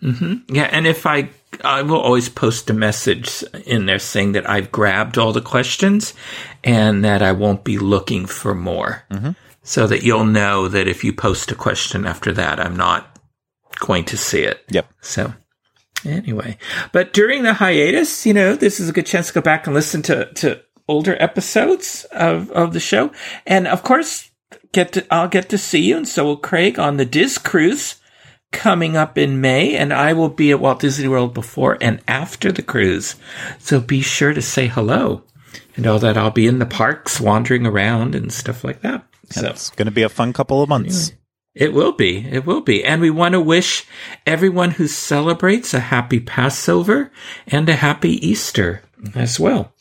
Mm-hmm. 0.05 0.55
Yeah, 0.55 0.69
and 0.71 0.87
if 0.87 1.07
I, 1.07 1.31
I 1.65 1.81
will 1.83 2.01
always 2.01 2.29
post 2.29 2.69
a 2.69 2.75
message 2.75 3.43
in 3.65 3.87
there 3.87 3.99
saying 3.99 4.33
that 4.33 4.49
I've 4.49 4.71
grabbed 4.71 5.17
all 5.17 5.33
the 5.33 5.41
questions 5.41 6.13
and 6.63 7.03
that 7.05 7.23
I 7.23 7.33
won't 7.33 7.65
be 7.65 7.79
looking 7.79 8.27
for 8.27 8.55
more, 8.55 9.05
mm-hmm. 9.11 9.31
so 9.63 9.87
that 9.87 10.03
you'll 10.03 10.27
know 10.27 10.69
that 10.69 10.87
if 10.87 11.05
you 11.05 11.15
post 11.15 11.51
a 11.51 11.55
question 11.55 12.07
after 12.07 12.33
that, 12.35 12.61
I'm 12.61 12.77
not 12.77 13.19
going 13.79 14.05
to 14.07 14.19
see 14.19 14.43
it. 14.43 14.63
Yep. 14.69 14.87
So 15.01 15.33
anyway, 16.05 16.59
but 16.93 17.15
during 17.15 17.43
the 17.43 17.55
hiatus, 17.55 18.27
you 18.27 18.35
know, 18.35 18.55
this 18.55 18.81
is 18.81 18.91
a 18.91 18.93
good 18.93 19.07
chance 19.07 19.29
to 19.29 19.35
go 19.35 19.41
back 19.41 19.67
and 19.67 19.75
listen 19.75 20.03
to 20.03 20.31
to 20.35 20.61
older 20.87 21.17
episodes 21.19 22.05
of 22.13 22.51
of 22.51 22.75
the 22.75 22.81
show, 22.81 23.11
and 23.47 23.67
of 23.67 23.83
course, 23.83 24.31
get 24.73 24.93
to 24.93 25.07
I'll 25.11 25.29
get 25.29 25.49
to 25.49 25.57
see 25.57 25.81
you, 25.81 25.97
and 25.97 26.07
so 26.07 26.25
will 26.25 26.37
Craig 26.37 26.79
on 26.79 26.99
the 26.99 27.07
Diz 27.07 27.39
cruise 27.39 27.97
coming 28.55 28.97
up 28.97 29.19
in 29.19 29.43
May, 29.43 29.77
and 29.77 29.93
I 29.93 30.15
will 30.15 30.31
be 30.31 30.51
at 30.51 30.61
Walt 30.61 30.81
Disney 30.81 31.09
World 31.09 31.35
before 31.35 31.77
and 31.81 32.01
after 32.09 32.51
the 32.51 32.63
cruise. 32.63 33.17
So 33.59 33.81
be 33.81 34.01
sure 34.01 34.33
to 34.33 34.41
say 34.41 34.69
hello. 34.69 35.25
And 35.77 35.87
all 35.87 35.99
that 35.99 36.17
I'll 36.17 36.31
be 36.31 36.47
in 36.47 36.61
the 36.61 36.67
parks 36.67 37.21
wandering 37.21 37.67
around 37.67 38.15
and 38.15 38.33
stuff 38.33 38.65
like 38.65 38.81
that. 38.81 39.05
So 39.31 39.47
it's 39.49 39.71
going 39.71 39.87
to 39.87 39.93
be 39.93 40.03
a 40.03 40.09
fun 40.09 40.33
couple 40.33 40.63
of 40.63 40.69
months. 40.69 41.13
It 41.55 41.73
will 41.73 41.93
be. 41.93 42.27
It 42.29 42.47
will 42.47 42.61
be. 42.61 42.85
And 42.85 43.01
we 43.01 43.11
want 43.11 43.33
to 43.33 43.41
wish 43.41 43.87
everyone 44.27 44.73
who 44.73 44.87
celebrates 44.89 45.75
a 45.75 45.81
happy 45.81 46.21
Passover 46.21 47.13
and 47.47 47.69
a 47.69 47.77
happy 47.77 48.27
Easter 48.27 48.83
as 49.15 49.39
well. 49.39 49.74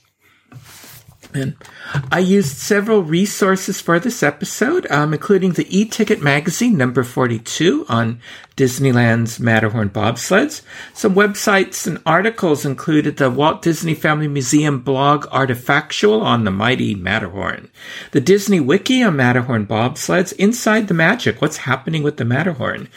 I 2.12 2.20
used 2.20 2.58
several 2.58 3.04
resources 3.04 3.82
for 3.82 4.00
this 4.00 4.24
episode, 4.24 4.90
um, 4.90 5.14
including 5.14 5.54
the 5.54 5.68
e-ticket 5.78 6.22
magazine 6.22 6.78
number 6.78 7.04
42 7.04 7.86
on 7.90 8.20
Disneyland's 8.56 9.40
Matterhorn 9.40 9.90
bobsleds. 9.90 10.62
Some 10.94 11.16
websites 11.16 11.88
and 11.88 12.00
articles 12.06 12.66
included 12.66 13.18
the 13.18 13.30
Walt 13.30 13.62
Disney 13.62 13.96
Family 13.96 14.28
Museum 14.28 14.80
blog 14.80 15.26
Artifactual 15.28 16.22
on 16.22 16.44
the 16.44 16.52
mighty 16.52 16.94
Matterhorn, 16.94 17.70
the 18.12 18.22
Disney 18.22 18.60
Wiki 18.60 19.02
on 19.02 19.16
Matterhorn 19.16 19.66
bobsleds, 19.66 20.34
Inside 20.34 20.88
the 20.88 20.94
Magic, 20.94 21.42
what's 21.42 21.58
happening 21.58 22.04
with 22.04 22.18
the 22.18 22.26
Matterhorn, 22.26 22.90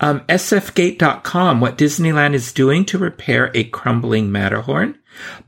um, 0.00 0.20
sfgate.com, 0.20 1.60
what 1.60 1.78
Disneyland 1.78 2.34
is 2.34 2.52
doing 2.52 2.84
to 2.86 2.98
repair 2.98 3.50
a 3.54 3.64
crumbling 3.64 4.32
Matterhorn, 4.32 4.96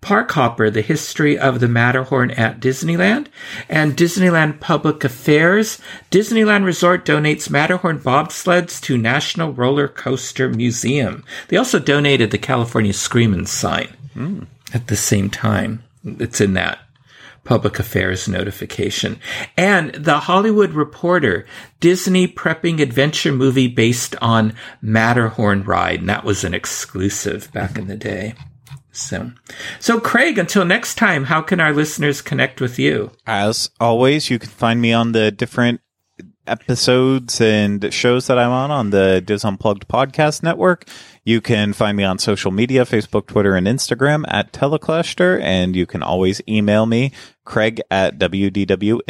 Parkhoppr, 0.00 0.72
The 0.72 0.82
History 0.82 1.38
of 1.38 1.60
the 1.60 1.68
Matterhorn 1.68 2.30
at 2.32 2.60
Disneyland, 2.60 3.26
and 3.68 3.96
Disneyland 3.96 4.60
Public 4.60 5.04
Affairs. 5.04 5.80
Disneyland 6.10 6.64
Resort 6.64 7.04
donates 7.04 7.50
Matterhorn 7.50 7.98
bobsleds 7.98 8.80
to 8.82 8.98
National 8.98 9.52
Roller 9.52 9.88
Coaster 9.88 10.48
Museum. 10.48 11.24
They 11.48 11.56
also 11.56 11.78
donated 11.78 12.30
the 12.30 12.38
California 12.38 12.92
Screamin' 12.92 13.46
sign 13.46 13.94
mm. 14.14 14.46
at 14.72 14.88
the 14.88 14.96
same 14.96 15.30
time. 15.30 15.82
It's 16.04 16.40
in 16.40 16.54
that 16.54 16.78
public 17.44 17.78
affairs 17.78 18.26
notification. 18.26 19.20
And 19.56 19.94
The 19.94 20.20
Hollywood 20.20 20.72
Reporter, 20.72 21.46
Disney 21.78 22.26
prepping 22.26 22.80
adventure 22.80 23.32
movie 23.32 23.68
based 23.68 24.16
on 24.20 24.54
Matterhorn 24.82 25.62
ride. 25.64 26.00
And 26.00 26.08
that 26.08 26.24
was 26.24 26.42
an 26.42 26.54
exclusive 26.54 27.52
back 27.52 27.78
in 27.78 27.86
the 27.86 27.96
day. 27.96 28.34
So, 28.94 29.32
so 29.80 30.00
Craig, 30.00 30.38
until 30.38 30.64
next 30.64 30.94
time, 30.94 31.24
how 31.24 31.42
can 31.42 31.60
our 31.60 31.72
listeners 31.72 32.22
connect 32.22 32.60
with 32.60 32.78
you? 32.78 33.10
As 33.26 33.70
always, 33.80 34.30
you 34.30 34.38
can 34.38 34.50
find 34.50 34.80
me 34.80 34.92
on 34.92 35.12
the 35.12 35.30
different 35.30 35.80
episodes 36.46 37.40
and 37.40 37.92
shows 37.92 38.26
that 38.26 38.38
I'm 38.38 38.50
on 38.50 38.70
on 38.70 38.90
the 38.90 39.22
Dis 39.24 39.44
Unplugged 39.44 39.88
podcast 39.88 40.42
network. 40.42 40.86
You 41.24 41.40
can 41.40 41.72
find 41.72 41.96
me 41.96 42.04
on 42.04 42.18
social 42.18 42.50
media, 42.50 42.84
Facebook, 42.84 43.26
Twitter, 43.26 43.56
and 43.56 43.66
Instagram 43.66 44.24
at 44.28 44.52
Teleclaster, 44.52 45.40
and 45.40 45.74
you 45.74 45.86
can 45.86 46.02
always 46.02 46.42
email 46.46 46.84
me, 46.86 47.12
Craig 47.44 47.80
at 47.90 48.18
wdwinfo.com. 48.18 49.00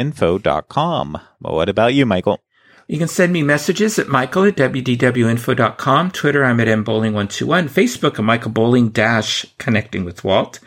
Well, 1.40 1.54
what 1.54 1.68
about 1.68 1.94
you, 1.94 2.06
Michael? 2.06 2.43
You 2.86 2.98
can 2.98 3.08
send 3.08 3.32
me 3.32 3.42
messages 3.42 3.98
at 3.98 4.08
michael 4.08 4.44
at 4.44 4.56
wdwinfo.com. 4.56 6.10
Twitter, 6.10 6.44
I'm 6.44 6.60
at 6.60 6.68
mbowling121. 6.68 7.70
Facebook, 7.70 8.18
I'm 8.18 8.26
Michael 8.26 8.50
Bowling 8.50 8.90
dash 8.90 9.46
connecting 9.56 10.04
with 10.04 10.22
Walt. 10.22 10.60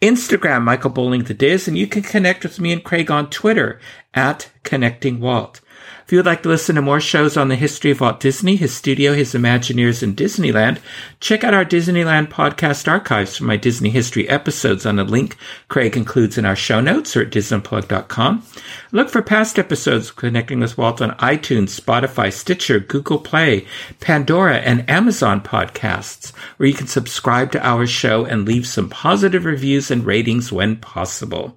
Instagram, 0.00 0.62
Michael 0.62 0.90
Bowling 0.90 1.24
the 1.24 1.34
Diz. 1.34 1.66
And 1.66 1.76
you 1.76 1.88
can 1.88 2.02
connect 2.02 2.44
with 2.44 2.60
me 2.60 2.72
and 2.72 2.84
Craig 2.84 3.10
on 3.10 3.28
Twitter 3.28 3.80
at 4.14 4.50
connecting 4.62 5.18
Walt. 5.18 5.60
If 6.04 6.12
you 6.12 6.18
would 6.18 6.26
like 6.26 6.42
to 6.42 6.50
listen 6.50 6.74
to 6.74 6.82
more 6.82 7.00
shows 7.00 7.34
on 7.34 7.48
the 7.48 7.56
history 7.56 7.90
of 7.90 8.02
Walt 8.02 8.20
Disney, 8.20 8.56
his 8.56 8.76
studio, 8.76 9.14
his 9.14 9.32
Imagineers, 9.32 10.02
and 10.02 10.14
Disneyland, 10.14 10.78
check 11.18 11.42
out 11.42 11.54
our 11.54 11.64
Disneyland 11.64 12.28
podcast 12.28 12.86
archives 12.86 13.38
for 13.38 13.44
my 13.44 13.56
Disney 13.56 13.88
history 13.88 14.28
episodes 14.28 14.84
on 14.84 14.98
a 14.98 15.04
link 15.04 15.38
Craig 15.68 15.96
includes 15.96 16.36
in 16.36 16.44
our 16.44 16.56
show 16.56 16.82
notes 16.82 17.16
or 17.16 17.22
at 17.22 17.30
disunplug.com. 17.30 18.46
Look 18.92 19.08
for 19.08 19.22
past 19.22 19.58
episodes 19.58 20.10
connecting 20.10 20.60
with 20.60 20.76
Walt 20.76 21.00
on 21.00 21.12
iTunes, 21.12 21.80
Spotify, 21.80 22.30
Stitcher, 22.30 22.80
Google 22.80 23.18
Play, 23.18 23.66
Pandora, 24.00 24.58
and 24.58 24.88
Amazon 24.90 25.40
podcasts, 25.40 26.36
where 26.58 26.68
you 26.68 26.74
can 26.74 26.86
subscribe 26.86 27.50
to 27.52 27.66
our 27.66 27.86
show 27.86 28.26
and 28.26 28.44
leave 28.44 28.66
some 28.66 28.90
positive 28.90 29.46
reviews 29.46 29.90
and 29.90 30.04
ratings 30.04 30.52
when 30.52 30.76
possible. 30.76 31.56